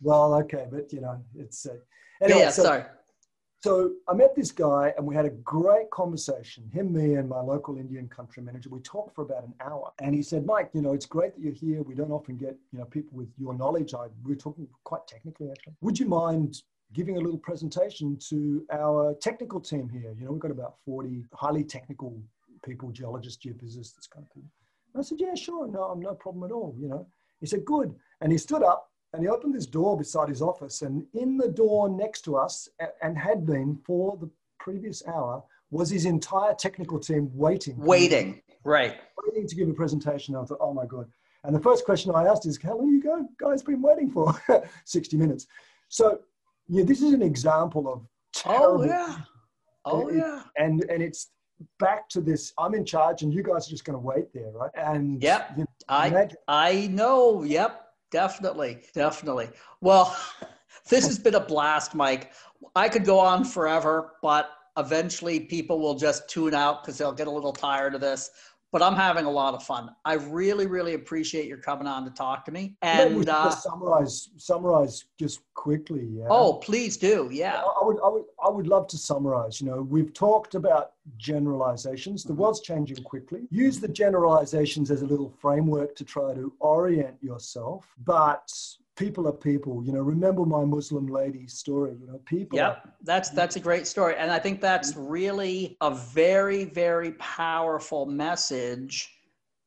Well, 0.00 0.34
okay, 0.34 0.66
but 0.70 0.92
you 0.92 1.00
know, 1.00 1.22
it's 1.34 1.66
uh, 1.66 1.74
anyway, 2.22 2.40
yeah. 2.40 2.50
So, 2.50 2.62
sorry. 2.62 2.84
So 3.62 3.92
I 4.08 4.14
met 4.14 4.34
this 4.34 4.50
guy, 4.50 4.92
and 4.96 5.06
we 5.06 5.14
had 5.14 5.24
a 5.24 5.30
great 5.30 5.88
conversation. 5.90 6.68
Him, 6.72 6.92
me, 6.92 7.14
and 7.14 7.28
my 7.28 7.40
local 7.40 7.76
Indian 7.76 8.08
country 8.08 8.42
manager. 8.42 8.68
We 8.70 8.80
talked 8.80 9.14
for 9.14 9.22
about 9.22 9.44
an 9.44 9.54
hour, 9.60 9.92
and 10.00 10.14
he 10.14 10.22
said, 10.22 10.46
"Mike, 10.46 10.70
you 10.72 10.82
know, 10.82 10.94
it's 10.94 11.06
great 11.06 11.34
that 11.34 11.40
you're 11.40 11.52
here. 11.52 11.82
We 11.82 11.94
don't 11.94 12.10
often 12.10 12.36
get 12.36 12.56
you 12.72 12.78
know 12.78 12.84
people 12.86 13.16
with 13.16 13.28
your 13.38 13.54
knowledge. 13.54 13.94
I 13.94 14.06
we 14.24 14.32
are 14.32 14.36
talking 14.36 14.66
quite 14.84 15.06
technically, 15.06 15.50
actually. 15.50 15.74
Would 15.80 15.98
you 15.98 16.06
mind?" 16.06 16.62
giving 16.94 17.16
a 17.16 17.20
little 17.20 17.38
presentation 17.38 18.18
to 18.18 18.66
our 18.70 19.14
technical 19.14 19.58
team 19.60 19.88
here. 19.88 20.14
You 20.18 20.26
know, 20.26 20.32
we've 20.32 20.40
got 20.40 20.50
about 20.50 20.74
40 20.84 21.24
highly 21.32 21.64
technical 21.64 22.20
people, 22.64 22.90
geologists, 22.90 23.44
geophysicists, 23.44 23.94
this 23.94 24.08
kind 24.12 24.26
of 24.26 24.32
thing. 24.32 24.48
I 24.96 25.02
said, 25.02 25.18
yeah, 25.20 25.34
sure, 25.34 25.66
no, 25.68 25.84
I'm 25.84 26.00
no 26.00 26.14
problem 26.14 26.44
at 26.44 26.52
all, 26.52 26.74
you 26.78 26.88
know. 26.88 27.06
He 27.40 27.46
said, 27.46 27.64
good. 27.64 27.94
And 28.20 28.30
he 28.30 28.38
stood 28.38 28.62
up 28.62 28.90
and 29.12 29.22
he 29.22 29.28
opened 29.28 29.54
this 29.54 29.66
door 29.66 29.96
beside 29.96 30.28
his 30.28 30.42
office 30.42 30.82
and 30.82 31.04
in 31.14 31.36
the 31.36 31.48
door 31.48 31.88
next 31.88 32.22
to 32.22 32.36
us 32.36 32.68
and 33.02 33.16
had 33.16 33.46
been 33.46 33.78
for 33.84 34.16
the 34.18 34.30
previous 34.58 35.02
hour 35.06 35.42
was 35.70 35.90
his 35.90 36.04
entire 36.04 36.54
technical 36.54 36.98
team 36.98 37.30
waiting. 37.32 37.76
Waiting, 37.78 38.42
right. 38.64 38.96
Waiting 39.24 39.48
to 39.48 39.54
give 39.56 39.68
a 39.68 39.72
presentation. 39.72 40.36
I 40.36 40.44
thought, 40.44 40.58
oh 40.60 40.74
my 40.74 40.86
God. 40.86 41.06
And 41.44 41.54
the 41.54 41.60
first 41.60 41.84
question 41.84 42.14
I 42.14 42.26
asked 42.26 42.46
is, 42.46 42.58
how 42.62 42.76
long 42.76 42.90
you 42.90 43.02
go, 43.02 43.26
guys 43.40 43.62
been 43.62 43.82
waiting 43.82 44.10
for? 44.10 44.32
60 44.84 45.16
minutes. 45.16 45.46
So 45.88 46.20
yeah, 46.68 46.84
this 46.84 47.02
is 47.02 47.12
an 47.12 47.22
example 47.22 47.92
of 47.92 48.00
oh, 48.00 48.06
terrible. 48.32 48.82
Oh 48.82 48.86
yeah. 48.86 49.18
Oh 49.84 50.10
yeah. 50.10 50.42
And 50.56 50.84
and 50.88 51.02
it's 51.02 51.30
back 51.78 52.08
to 52.10 52.20
this. 52.20 52.52
I'm 52.58 52.74
in 52.74 52.84
charge, 52.84 53.22
and 53.22 53.32
you 53.32 53.42
guys 53.42 53.66
are 53.66 53.70
just 53.70 53.84
going 53.84 53.94
to 53.94 54.04
wait 54.04 54.32
there, 54.32 54.50
right? 54.50 54.70
And 54.74 55.22
yep, 55.22 55.52
you 55.56 55.62
know, 55.64 55.70
I 55.88 56.08
imagine- 56.08 56.36
I 56.48 56.86
know. 56.88 57.42
Yep, 57.42 57.84
definitely, 58.10 58.82
definitely. 58.94 59.50
Well, 59.80 60.16
this 60.88 61.06
has 61.06 61.18
been 61.18 61.34
a 61.34 61.40
blast, 61.40 61.94
Mike. 61.94 62.32
I 62.76 62.88
could 62.88 63.04
go 63.04 63.18
on 63.18 63.44
forever, 63.44 64.12
but 64.22 64.50
eventually 64.76 65.40
people 65.40 65.78
will 65.80 65.94
just 65.94 66.28
tune 66.28 66.54
out 66.54 66.82
because 66.82 66.96
they'll 66.98 67.12
get 67.12 67.26
a 67.26 67.30
little 67.30 67.52
tired 67.52 67.94
of 67.94 68.00
this 68.00 68.30
but 68.72 68.82
I'm 68.82 68.96
having 68.96 69.26
a 69.26 69.30
lot 69.30 69.52
of 69.52 69.62
fun. 69.62 69.90
I 70.04 70.14
really, 70.14 70.66
really 70.66 70.94
appreciate 70.94 71.46
your 71.46 71.58
coming 71.58 71.86
on 71.86 72.04
to 72.06 72.10
talk 72.10 72.46
to 72.46 72.52
me. 72.52 72.74
And 72.80 73.28
uh, 73.28 73.50
summarize, 73.50 74.30
summarize 74.38 75.04
just 75.18 75.40
quickly. 75.52 76.08
Yeah. 76.10 76.24
Oh, 76.30 76.54
please 76.54 76.96
do. 76.96 77.28
Yeah. 77.30 77.60
I, 77.60 77.84
would, 77.84 77.98
I 78.02 78.08
would, 78.08 78.24
I 78.42 78.48
would 78.48 78.66
love 78.66 78.88
to 78.88 78.96
summarize. 78.96 79.60
You 79.60 79.68
know, 79.68 79.82
we've 79.82 80.14
talked 80.14 80.54
about 80.54 80.92
generalizations. 81.18 82.24
The 82.24 82.32
world's 82.32 82.60
changing 82.60 83.04
quickly. 83.04 83.42
Use 83.50 83.78
the 83.78 83.88
generalizations 83.88 84.90
as 84.90 85.02
a 85.02 85.06
little 85.06 85.30
framework 85.38 85.94
to 85.96 86.04
try 86.04 86.32
to 86.32 86.50
orient 86.58 87.16
yourself, 87.22 87.86
but 88.04 88.50
people 88.96 89.26
are 89.26 89.32
people 89.32 89.82
you 89.84 89.92
know 89.92 90.00
remember 90.00 90.44
my 90.44 90.64
muslim 90.64 91.06
lady 91.06 91.46
story 91.46 91.96
you 91.98 92.06
know 92.06 92.20
people 92.26 92.58
yep 92.58 92.86
that's 93.02 93.30
that's 93.30 93.56
a 93.56 93.60
great 93.60 93.86
story 93.86 94.14
and 94.18 94.30
i 94.30 94.38
think 94.38 94.60
that's 94.60 94.94
really 94.96 95.76
a 95.80 95.90
very 95.90 96.64
very 96.64 97.12
powerful 97.12 98.04
message 98.04 99.10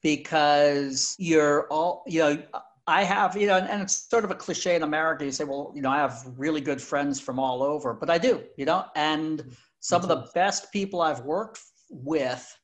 because 0.04 1.16
you're 1.18 1.68
all 1.68 2.04
you 2.06 2.20
know 2.20 2.44
I 2.88 3.04
have, 3.04 3.36
you 3.36 3.48
know, 3.48 3.58
and 3.58 3.82
it's 3.82 4.08
sort 4.10 4.24
of 4.26 4.32
a 4.32 4.36
cliche 4.36 4.76
in 4.76 4.84
America. 4.84 5.26
You 5.26 5.32
say, 5.32 5.44
well, 5.44 5.72
you 5.76 5.82
know, 5.82 5.90
I 5.90 5.98
have 5.98 6.24
really 6.38 6.62
good 6.62 6.80
friends 6.80 7.20
from 7.20 7.40
all 7.40 7.64
over, 7.64 7.96
but 7.96 8.12
I 8.12 8.20
do, 8.20 8.44
you 8.58 8.66
know, 8.66 8.86
and 8.96 9.56
some 9.80 10.04
of 10.04 10.08
the 10.08 10.28
best 10.36 10.72
people 10.72 11.02
I've 11.02 11.22
worked 11.22 11.60
with 11.90 12.58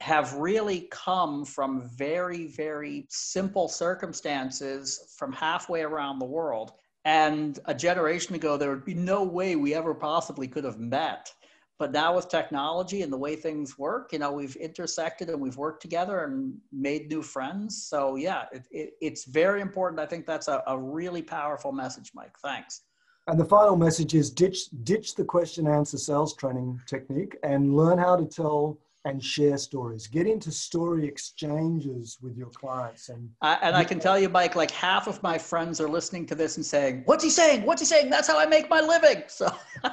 have 0.00 0.34
really 0.34 0.88
come 0.90 1.44
from 1.44 1.88
very, 1.96 2.48
very 2.48 3.06
simple 3.08 3.68
circumstances 3.68 5.14
from 5.16 5.32
halfway 5.32 5.82
around 5.82 6.18
the 6.18 6.26
world. 6.26 6.72
And 7.04 7.58
a 7.66 7.74
generation 7.74 8.34
ago, 8.34 8.56
there 8.56 8.70
would 8.70 8.84
be 8.84 8.94
no 8.94 9.22
way 9.22 9.56
we 9.56 9.74
ever 9.74 9.94
possibly 9.94 10.48
could 10.48 10.64
have 10.64 10.78
met. 10.78 11.32
But 11.78 11.92
now 11.92 12.14
with 12.14 12.28
technology 12.28 13.02
and 13.02 13.12
the 13.12 13.16
way 13.16 13.34
things 13.34 13.78
work, 13.78 14.12
you 14.12 14.18
know, 14.18 14.32
we've 14.32 14.54
intersected 14.56 15.28
and 15.28 15.40
we've 15.40 15.56
worked 15.56 15.82
together 15.82 16.24
and 16.24 16.56
made 16.72 17.08
new 17.10 17.20
friends. 17.20 17.84
So 17.88 18.16
yeah, 18.16 18.44
it, 18.52 18.66
it, 18.70 18.90
it's 19.00 19.24
very 19.24 19.60
important. 19.60 20.00
I 20.00 20.06
think 20.06 20.24
that's 20.24 20.48
a, 20.48 20.62
a 20.66 20.78
really 20.78 21.22
powerful 21.22 21.72
message, 21.72 22.12
Mike. 22.14 22.38
Thanks. 22.40 22.82
And 23.26 23.40
the 23.40 23.44
final 23.44 23.74
message 23.74 24.14
is 24.14 24.30
ditch 24.30 24.68
ditch 24.84 25.14
the 25.14 25.24
question 25.24 25.66
answer 25.66 25.98
sales 25.98 26.36
training 26.36 26.80
technique 26.86 27.36
and 27.42 27.74
learn 27.74 27.98
how 27.98 28.16
to 28.16 28.26
tell 28.26 28.78
and 29.04 29.22
share 29.22 29.58
stories. 29.58 30.06
Get 30.06 30.26
into 30.26 30.50
story 30.50 31.06
exchanges 31.06 32.18
with 32.22 32.36
your 32.36 32.50
clients. 32.50 33.10
And 33.10 33.28
I, 33.42 33.58
and 33.62 33.76
I 33.76 33.84
can 33.84 34.00
tell 34.00 34.18
you, 34.18 34.28
Mike, 34.28 34.56
like 34.56 34.70
half 34.70 35.06
of 35.06 35.22
my 35.22 35.36
friends 35.36 35.80
are 35.80 35.88
listening 35.88 36.26
to 36.26 36.34
this 36.34 36.56
and 36.56 36.64
saying, 36.64 37.02
"What's 37.04 37.22
he 37.22 37.30
saying? 37.30 37.64
What's 37.64 37.80
he 37.82 37.86
saying? 37.86 38.10
That's 38.10 38.28
how 38.28 38.38
I 38.38 38.46
make 38.46 38.68
my 38.70 38.80
living." 38.80 39.22
So. 39.34 39.52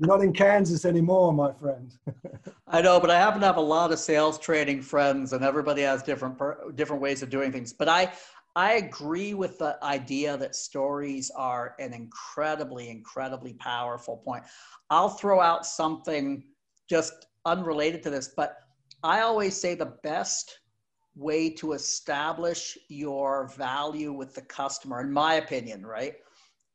You're 0.00 0.16
not 0.16 0.22
in 0.22 0.32
Kansas 0.32 0.84
anymore, 0.84 1.32
my 1.32 1.52
friend. 1.54 1.92
I 2.68 2.82
know, 2.82 3.00
but 3.00 3.10
I 3.10 3.18
happen 3.18 3.40
to 3.40 3.46
have 3.46 3.56
a 3.56 3.60
lot 3.60 3.90
of 3.90 3.98
sales 3.98 4.38
training 4.38 4.82
friends, 4.82 5.32
and 5.32 5.44
everybody 5.44 5.82
has 5.82 6.02
different 6.04 6.38
different 6.76 7.02
ways 7.02 7.22
of 7.22 7.30
doing 7.30 7.50
things. 7.50 7.72
But 7.72 7.88
I 7.88 8.12
I 8.54 8.74
agree 8.74 9.34
with 9.34 9.58
the 9.58 9.78
idea 9.82 10.36
that 10.36 10.54
stories 10.56 11.30
are 11.34 11.74
an 11.78 11.92
incredibly, 11.92 12.90
incredibly 12.90 13.54
powerful 13.54 14.16
point. 14.16 14.44
I'll 14.90 15.10
throw 15.10 15.40
out 15.40 15.64
something 15.64 16.44
just 16.88 17.27
unrelated 17.44 18.02
to 18.04 18.10
this, 18.10 18.28
but 18.36 18.56
I 19.02 19.20
always 19.20 19.56
say 19.56 19.74
the 19.74 19.96
best 20.02 20.58
way 21.14 21.50
to 21.50 21.72
establish 21.72 22.78
your 22.88 23.48
value 23.56 24.12
with 24.12 24.34
the 24.34 24.42
customer, 24.42 25.00
in 25.00 25.12
my 25.12 25.34
opinion, 25.34 25.84
right, 25.84 26.14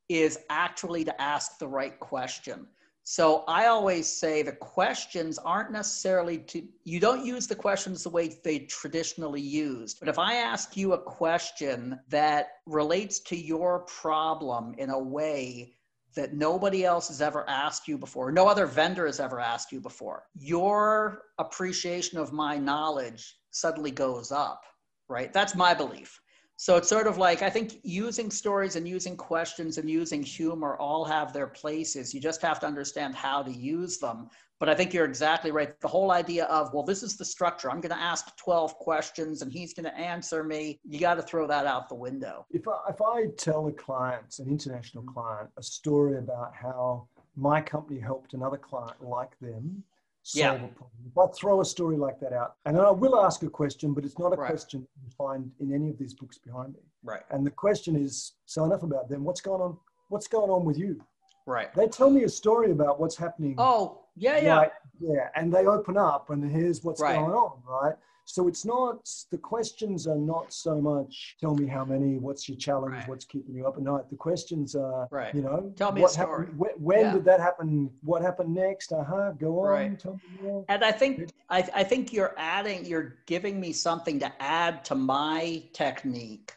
is 0.09 0.39
actually 0.49 1.03
to 1.05 1.21
ask 1.21 1.57
the 1.59 1.67
right 1.67 1.99
question. 1.99 2.67
So 3.05 3.43
I 3.49 3.65
always 3.67 4.07
say 4.07 4.43
the 4.43 4.53
questions 4.53 5.37
aren't 5.37 5.71
necessarily 5.71 6.37
to, 6.37 6.63
you 6.85 7.01
don't 7.01 7.25
use 7.25 7.47
the 7.47 7.55
questions 7.55 8.03
the 8.03 8.09
way 8.09 8.39
they 8.43 8.59
traditionally 8.59 9.41
used. 9.41 9.99
But 9.99 10.07
if 10.07 10.17
I 10.17 10.35
ask 10.35 10.77
you 10.77 10.93
a 10.93 11.01
question 11.01 11.99
that 12.07 12.47
relates 12.65 13.19
to 13.21 13.35
your 13.35 13.79
problem 13.79 14.73
in 14.77 14.89
a 14.89 14.99
way 14.99 15.73
that 16.15 16.33
nobody 16.33 16.85
else 16.85 17.07
has 17.07 17.21
ever 17.21 17.47
asked 17.49 17.87
you 17.87 17.97
before, 17.97 18.31
no 18.31 18.47
other 18.47 18.65
vendor 18.65 19.05
has 19.05 19.19
ever 19.19 19.39
asked 19.39 19.71
you 19.71 19.79
before. 19.79 20.23
Your 20.35 21.23
appreciation 21.39 22.17
of 22.17 22.33
my 22.33 22.57
knowledge 22.57 23.35
suddenly 23.51 23.91
goes 23.91 24.31
up, 24.31 24.63
right? 25.09 25.31
That's 25.33 25.55
my 25.55 25.73
belief. 25.73 26.19
So 26.55 26.77
it's 26.77 26.87
sort 26.87 27.07
of 27.07 27.17
like 27.17 27.41
I 27.41 27.49
think 27.49 27.79
using 27.83 28.29
stories 28.29 28.75
and 28.75 28.87
using 28.87 29.17
questions 29.17 29.77
and 29.77 29.89
using 29.89 30.23
humor 30.23 30.77
all 30.77 31.03
have 31.03 31.33
their 31.33 31.47
places. 31.47 32.13
You 32.13 32.21
just 32.21 32.41
have 32.41 32.59
to 32.61 32.67
understand 32.67 33.15
how 33.15 33.43
to 33.43 33.51
use 33.51 33.97
them. 33.97 34.29
But 34.59 34.69
I 34.69 34.75
think 34.75 34.93
you're 34.93 35.05
exactly 35.05 35.51
right. 35.51 35.79
The 35.81 35.87
whole 35.87 36.11
idea 36.11 36.45
of, 36.45 36.73
well, 36.73 36.83
this 36.83 37.03
is 37.03 37.17
the 37.17 37.25
structure. 37.25 37.69
I'm 37.69 37.81
going 37.81 37.95
to 37.95 38.01
ask 38.01 38.35
12 38.37 38.75
questions 38.75 39.41
and 39.41 39.51
he's 39.51 39.73
going 39.73 39.85
to 39.85 39.97
answer 39.97 40.43
me. 40.43 40.79
You 40.87 40.99
got 40.99 41.15
to 41.15 41.21
throw 41.21 41.47
that 41.47 41.65
out 41.65 41.89
the 41.89 41.95
window. 41.95 42.45
If 42.51 42.67
I, 42.67 42.79
if 42.89 43.01
I 43.01 43.25
tell 43.37 43.67
a 43.67 43.71
client, 43.73 44.35
an 44.39 44.47
international 44.47 45.03
mm-hmm. 45.03 45.13
client, 45.13 45.49
a 45.57 45.63
story 45.63 46.17
about 46.17 46.53
how 46.55 47.07
my 47.35 47.61
company 47.61 47.99
helped 47.99 48.33
another 48.33 48.57
client 48.57 48.95
like 49.01 49.37
them 49.39 49.83
solve 50.23 50.61
yeah. 50.61 50.65
a 50.65 50.67
problem. 50.69 50.89
If 51.05 51.17
I 51.17 51.27
throw 51.33 51.61
a 51.61 51.65
story 51.65 51.97
like 51.97 52.19
that 52.21 52.33
out, 52.33 52.55
and 52.65 52.75
then 52.75 52.85
I 52.85 52.91
will 52.91 53.19
ask 53.23 53.43
a 53.43 53.49
question, 53.49 53.93
but 53.93 54.05
it's 54.05 54.17
not 54.17 54.33
a 54.33 54.37
right. 54.37 54.49
question 54.49 54.87
you 55.03 55.09
find 55.17 55.51
in 55.59 55.73
any 55.73 55.89
of 55.89 55.97
these 55.97 56.13
books 56.13 56.37
behind 56.37 56.73
me. 56.73 56.79
Right. 57.03 57.21
And 57.29 57.45
the 57.45 57.51
question 57.51 57.95
is, 57.95 58.33
so 58.45 58.63
enough 58.63 58.83
about 58.83 59.09
them. 59.09 59.23
What's 59.23 59.41
going 59.41 59.61
on? 59.61 59.77
What's 60.09 60.27
going 60.27 60.49
on 60.49 60.65
with 60.65 60.77
you? 60.77 61.01
Right. 61.45 61.73
They 61.73 61.87
tell 61.87 62.09
me 62.09 62.23
a 62.23 62.29
story 62.29 62.71
about 62.71 62.99
what's 62.99 63.17
happening. 63.17 63.55
Oh, 63.57 64.02
yeah, 64.15 64.37
yeah. 64.39 64.57
Right, 64.57 64.71
yeah. 64.99 65.29
And 65.35 65.53
they 65.53 65.65
open 65.65 65.97
up 65.97 66.29
and 66.29 66.49
here's 66.49 66.83
what's 66.83 67.01
right. 67.01 67.15
going 67.15 67.31
on, 67.31 67.61
right? 67.67 67.95
So 68.25 68.47
it's 68.47 68.63
not, 68.63 69.09
the 69.31 69.37
questions 69.37 70.07
are 70.07 70.15
not 70.15 70.53
so 70.53 70.79
much, 70.79 71.35
tell 71.41 71.55
me 71.55 71.67
how 71.67 71.83
many, 71.83 72.19
what's 72.19 72.47
your 72.47 72.57
challenge, 72.57 72.93
right. 72.93 73.07
what's 73.09 73.25
keeping 73.25 73.53
you 73.53 73.67
up 73.67 73.75
at 73.75 73.83
night. 73.83 74.09
The 74.09 74.15
questions 74.15 74.77
are, 74.77 75.09
right. 75.11 75.35
you 75.35 75.41
know, 75.41 75.73
tell 75.75 75.91
me 75.91 76.01
what 76.01 76.11
a 76.11 76.13
story. 76.13 76.45
Happened, 76.45 76.57
when, 76.57 76.71
when 76.77 76.99
yeah. 77.01 77.13
did 77.13 77.25
that 77.25 77.41
happen? 77.41 77.89
What 78.01 78.21
happened 78.21 78.53
next? 78.53 78.93
Uh 78.93 79.03
huh. 79.03 79.31
Go 79.31 79.59
on. 79.59 79.67
Right. 79.67 79.99
Tell 79.99 80.13
me 80.13 80.41
more. 80.41 80.63
And 80.69 80.85
I 80.85 80.91
think, 80.93 81.31
I, 81.49 81.67
I 81.75 81.83
think 81.83 82.13
you're 82.13 82.33
adding, 82.37 82.85
you're 82.85 83.17
giving 83.25 83.59
me 83.59 83.73
something 83.73 84.19
to 84.19 84.31
add 84.41 84.85
to 84.85 84.95
my 84.95 85.63
technique 85.73 86.53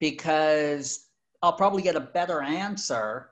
because 0.00 1.08
I'll 1.42 1.52
probably 1.52 1.82
get 1.82 1.94
a 1.94 2.00
better 2.00 2.40
answer 2.40 3.31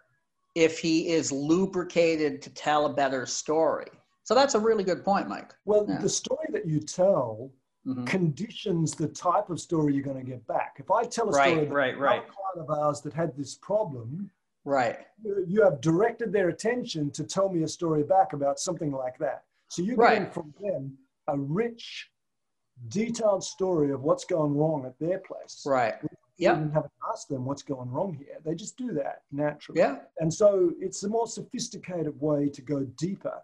if 0.54 0.78
he 0.78 1.08
is 1.08 1.30
lubricated 1.30 2.42
to 2.42 2.50
tell 2.50 2.86
a 2.86 2.92
better 2.92 3.26
story. 3.26 3.86
So 4.24 4.34
that's 4.34 4.54
a 4.54 4.60
really 4.60 4.84
good 4.84 5.04
point, 5.04 5.28
Mike. 5.28 5.54
Well, 5.64 5.86
yeah. 5.88 5.98
the 5.98 6.08
story 6.08 6.46
that 6.50 6.66
you 6.66 6.80
tell 6.80 7.50
mm-hmm. 7.86 8.04
conditions 8.04 8.92
the 8.92 9.08
type 9.08 9.50
of 9.50 9.60
story 9.60 9.94
you're 9.94 10.04
going 10.04 10.24
to 10.24 10.28
get 10.28 10.46
back. 10.46 10.76
If 10.78 10.90
I 10.90 11.04
tell 11.04 11.28
a 11.28 11.32
right, 11.32 11.52
story 11.52 11.68
right, 11.68 11.98
right. 11.98 12.22
client 12.22 12.68
of 12.68 12.70
ours 12.70 13.00
that 13.02 13.12
had 13.12 13.36
this 13.36 13.56
problem, 13.56 14.30
right, 14.64 14.98
you, 15.22 15.44
you, 15.48 15.62
have 15.64 15.80
directed 15.80 16.32
their 16.32 16.48
attention 16.48 17.10
to 17.12 17.24
tell 17.24 17.48
me 17.48 17.62
a 17.62 17.68
story 17.68 18.02
back 18.02 18.32
about 18.32 18.58
something 18.58 18.92
like 18.92 19.18
that. 19.18 19.44
So 19.68 19.82
you're 19.82 19.96
right. 19.96 20.18
getting 20.18 20.32
from 20.32 20.54
them 20.60 20.96
a 21.28 21.36
rich, 21.36 22.10
detailed 22.88 23.42
story 23.42 23.90
of 23.92 24.02
what's 24.02 24.24
going 24.24 24.56
wrong 24.56 24.84
at 24.84 24.98
their 24.98 25.18
place. 25.18 25.62
Right 25.64 25.94
yeah. 26.40 26.56
even 26.56 26.70
haven't 26.70 26.92
asked 27.10 27.28
them 27.28 27.44
what's 27.44 27.62
going 27.62 27.90
wrong 27.90 28.14
here. 28.14 28.38
They 28.44 28.54
just 28.54 28.76
do 28.76 28.92
that 28.94 29.22
naturally. 29.30 29.80
Yeah. 29.80 29.98
And 30.18 30.32
so 30.32 30.72
it's 30.80 31.02
a 31.04 31.08
more 31.08 31.26
sophisticated 31.26 32.18
way 32.20 32.48
to 32.48 32.62
go 32.62 32.84
deeper 32.98 33.34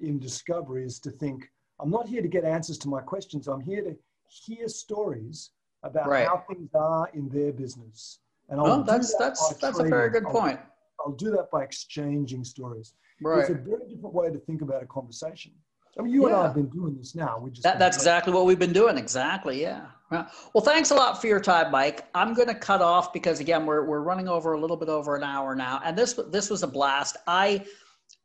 in 0.00 0.18
discovery 0.18 0.84
is 0.84 0.98
to 1.00 1.10
think, 1.10 1.48
I'm 1.80 1.90
not 1.90 2.08
here 2.08 2.22
to 2.22 2.28
get 2.28 2.44
answers 2.44 2.78
to 2.78 2.88
my 2.88 3.00
questions. 3.00 3.48
I'm 3.48 3.60
here 3.60 3.82
to 3.82 3.96
hear 4.28 4.68
stories 4.68 5.50
about 5.82 6.08
right. 6.08 6.26
how 6.26 6.42
things 6.48 6.70
are 6.74 7.08
in 7.14 7.28
their 7.28 7.52
business. 7.52 8.20
And 8.48 8.60
I'll 8.60 8.66
well, 8.66 8.82
that's 8.84 9.12
that 9.12 9.18
that's 9.18 9.48
that's 9.56 9.76
trading. 9.76 9.92
a 9.92 9.96
very 9.96 10.10
good 10.10 10.24
I'll, 10.26 10.32
point. 10.32 10.60
I'll 11.00 11.12
do 11.12 11.30
that 11.32 11.50
by 11.50 11.64
exchanging 11.64 12.44
stories. 12.44 12.94
Right. 13.20 13.40
It's 13.40 13.50
a 13.50 13.54
very 13.54 13.86
different 13.88 14.14
way 14.14 14.30
to 14.30 14.38
think 14.38 14.62
about 14.62 14.82
a 14.82 14.86
conversation. 14.86 15.52
I 15.98 16.02
mean, 16.02 16.12
you 16.12 16.22
yeah. 16.22 16.28
and 16.28 16.36
I 16.36 16.42
have 16.44 16.54
been 16.54 16.68
doing 16.68 16.96
this 16.96 17.14
now. 17.14 17.38
We 17.38 17.50
just 17.50 17.62
that, 17.62 17.78
that's 17.78 17.96
exactly 17.96 18.32
what 18.32 18.44
we've 18.46 18.58
been 18.58 18.72
doing. 18.72 18.98
Exactly. 18.98 19.60
Yeah. 19.60 19.86
Well, 20.10 20.62
thanks 20.62 20.90
a 20.92 20.94
lot 20.94 21.20
for 21.20 21.26
your 21.26 21.40
time, 21.40 21.72
Mike. 21.72 22.06
I'm 22.14 22.32
going 22.32 22.48
to 22.48 22.54
cut 22.54 22.80
off 22.80 23.12
because 23.12 23.40
again, 23.40 23.66
we're 23.66 23.84
we're 23.84 24.02
running 24.02 24.28
over 24.28 24.52
a 24.52 24.60
little 24.60 24.76
bit 24.76 24.88
over 24.88 25.16
an 25.16 25.24
hour 25.24 25.56
now, 25.56 25.80
and 25.84 25.98
this 25.98 26.18
this 26.30 26.48
was 26.48 26.62
a 26.62 26.66
blast. 26.66 27.16
I 27.26 27.64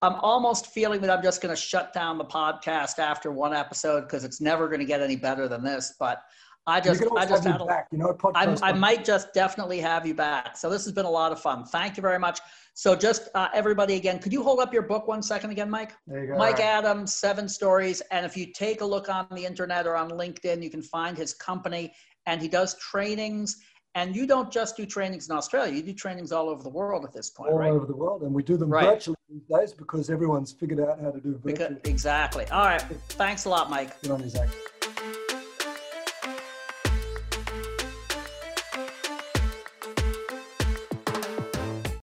I'm 0.03 0.15
almost 0.15 0.67
feeling 0.67 1.01
that 1.01 1.09
I'm 1.09 1.23
just 1.23 1.41
going 1.41 1.53
to 1.55 1.59
shut 1.59 1.93
down 1.93 2.17
the 2.17 2.25
podcast 2.25 2.99
after 2.99 3.31
one 3.31 3.53
episode 3.53 4.01
because 4.01 4.23
it's 4.23 4.41
never 4.41 4.67
going 4.67 4.79
to 4.79 4.85
get 4.85 5.01
any 5.01 5.15
better 5.15 5.47
than 5.47 5.63
this. 5.63 5.93
But 5.99 6.21
I 6.67 6.79
just, 6.79 7.03
I 7.17 7.25
just 7.25 7.43
had 7.43 7.65
back, 7.67 7.87
you 7.91 7.97
know, 7.97 8.15
I, 8.35 8.55
I 8.61 8.71
might 8.71 9.03
just 9.03 9.33
definitely 9.33 9.79
have 9.79 10.05
you 10.05 10.13
back. 10.13 10.55
So 10.55 10.69
this 10.69 10.83
has 10.85 10.93
been 10.93 11.05
a 11.05 11.09
lot 11.09 11.31
of 11.31 11.41
fun. 11.41 11.65
Thank 11.65 11.97
you 11.97 12.01
very 12.01 12.19
much. 12.19 12.39
So 12.75 12.95
just 12.95 13.29
uh, 13.33 13.49
everybody 13.53 13.95
again, 13.95 14.19
could 14.19 14.31
you 14.31 14.43
hold 14.43 14.59
up 14.59 14.71
your 14.71 14.83
book 14.83 15.07
one 15.07 15.23
second 15.23 15.49
again, 15.49 15.69
Mike? 15.69 15.93
There 16.05 16.23
you 16.23 16.31
go. 16.31 16.37
Mike 16.37 16.59
Adams, 16.59 17.15
Seven 17.15 17.49
Stories. 17.49 18.01
And 18.11 18.25
if 18.25 18.37
you 18.37 18.53
take 18.53 18.81
a 18.81 18.85
look 18.85 19.09
on 19.09 19.27
the 19.31 19.43
internet 19.43 19.87
or 19.87 19.95
on 19.95 20.11
LinkedIn, 20.11 20.61
you 20.61 20.69
can 20.69 20.83
find 20.83 21.17
his 21.17 21.33
company 21.33 21.93
and 22.27 22.39
he 22.39 22.47
does 22.47 22.77
trainings 22.77 23.57
and 23.95 24.15
you 24.15 24.25
don't 24.25 24.51
just 24.51 24.77
do 24.77 24.85
trainings 24.85 25.29
in 25.29 25.35
Australia, 25.35 25.73
you 25.73 25.81
do 25.81 25.93
trainings 25.93 26.31
all 26.31 26.47
over 26.47 26.63
the 26.63 26.69
world 26.69 27.03
at 27.03 27.11
this 27.11 27.29
point, 27.29 27.51
all 27.51 27.59
right? 27.59 27.71
over 27.71 27.85
the 27.85 27.95
world. 27.95 28.21
And 28.21 28.33
we 28.33 28.41
do 28.41 28.55
them 28.55 28.69
right. 28.69 28.85
virtually 28.85 29.17
these 29.29 29.41
days 29.49 29.73
because 29.73 30.09
everyone's 30.09 30.53
figured 30.53 30.79
out 30.79 31.01
how 31.01 31.11
to 31.11 31.19
do 31.19 31.33
virtually. 31.33 31.53
Because, 31.53 31.77
exactly. 31.83 32.45
All 32.51 32.65
right. 32.65 32.81
Thanks 33.09 33.45
a 33.45 33.49
lot, 33.49 33.69
Mike. 33.69 33.99
Good 34.01 34.11
on 34.11 34.23
you, 34.23 34.29
Zach. 34.29 34.47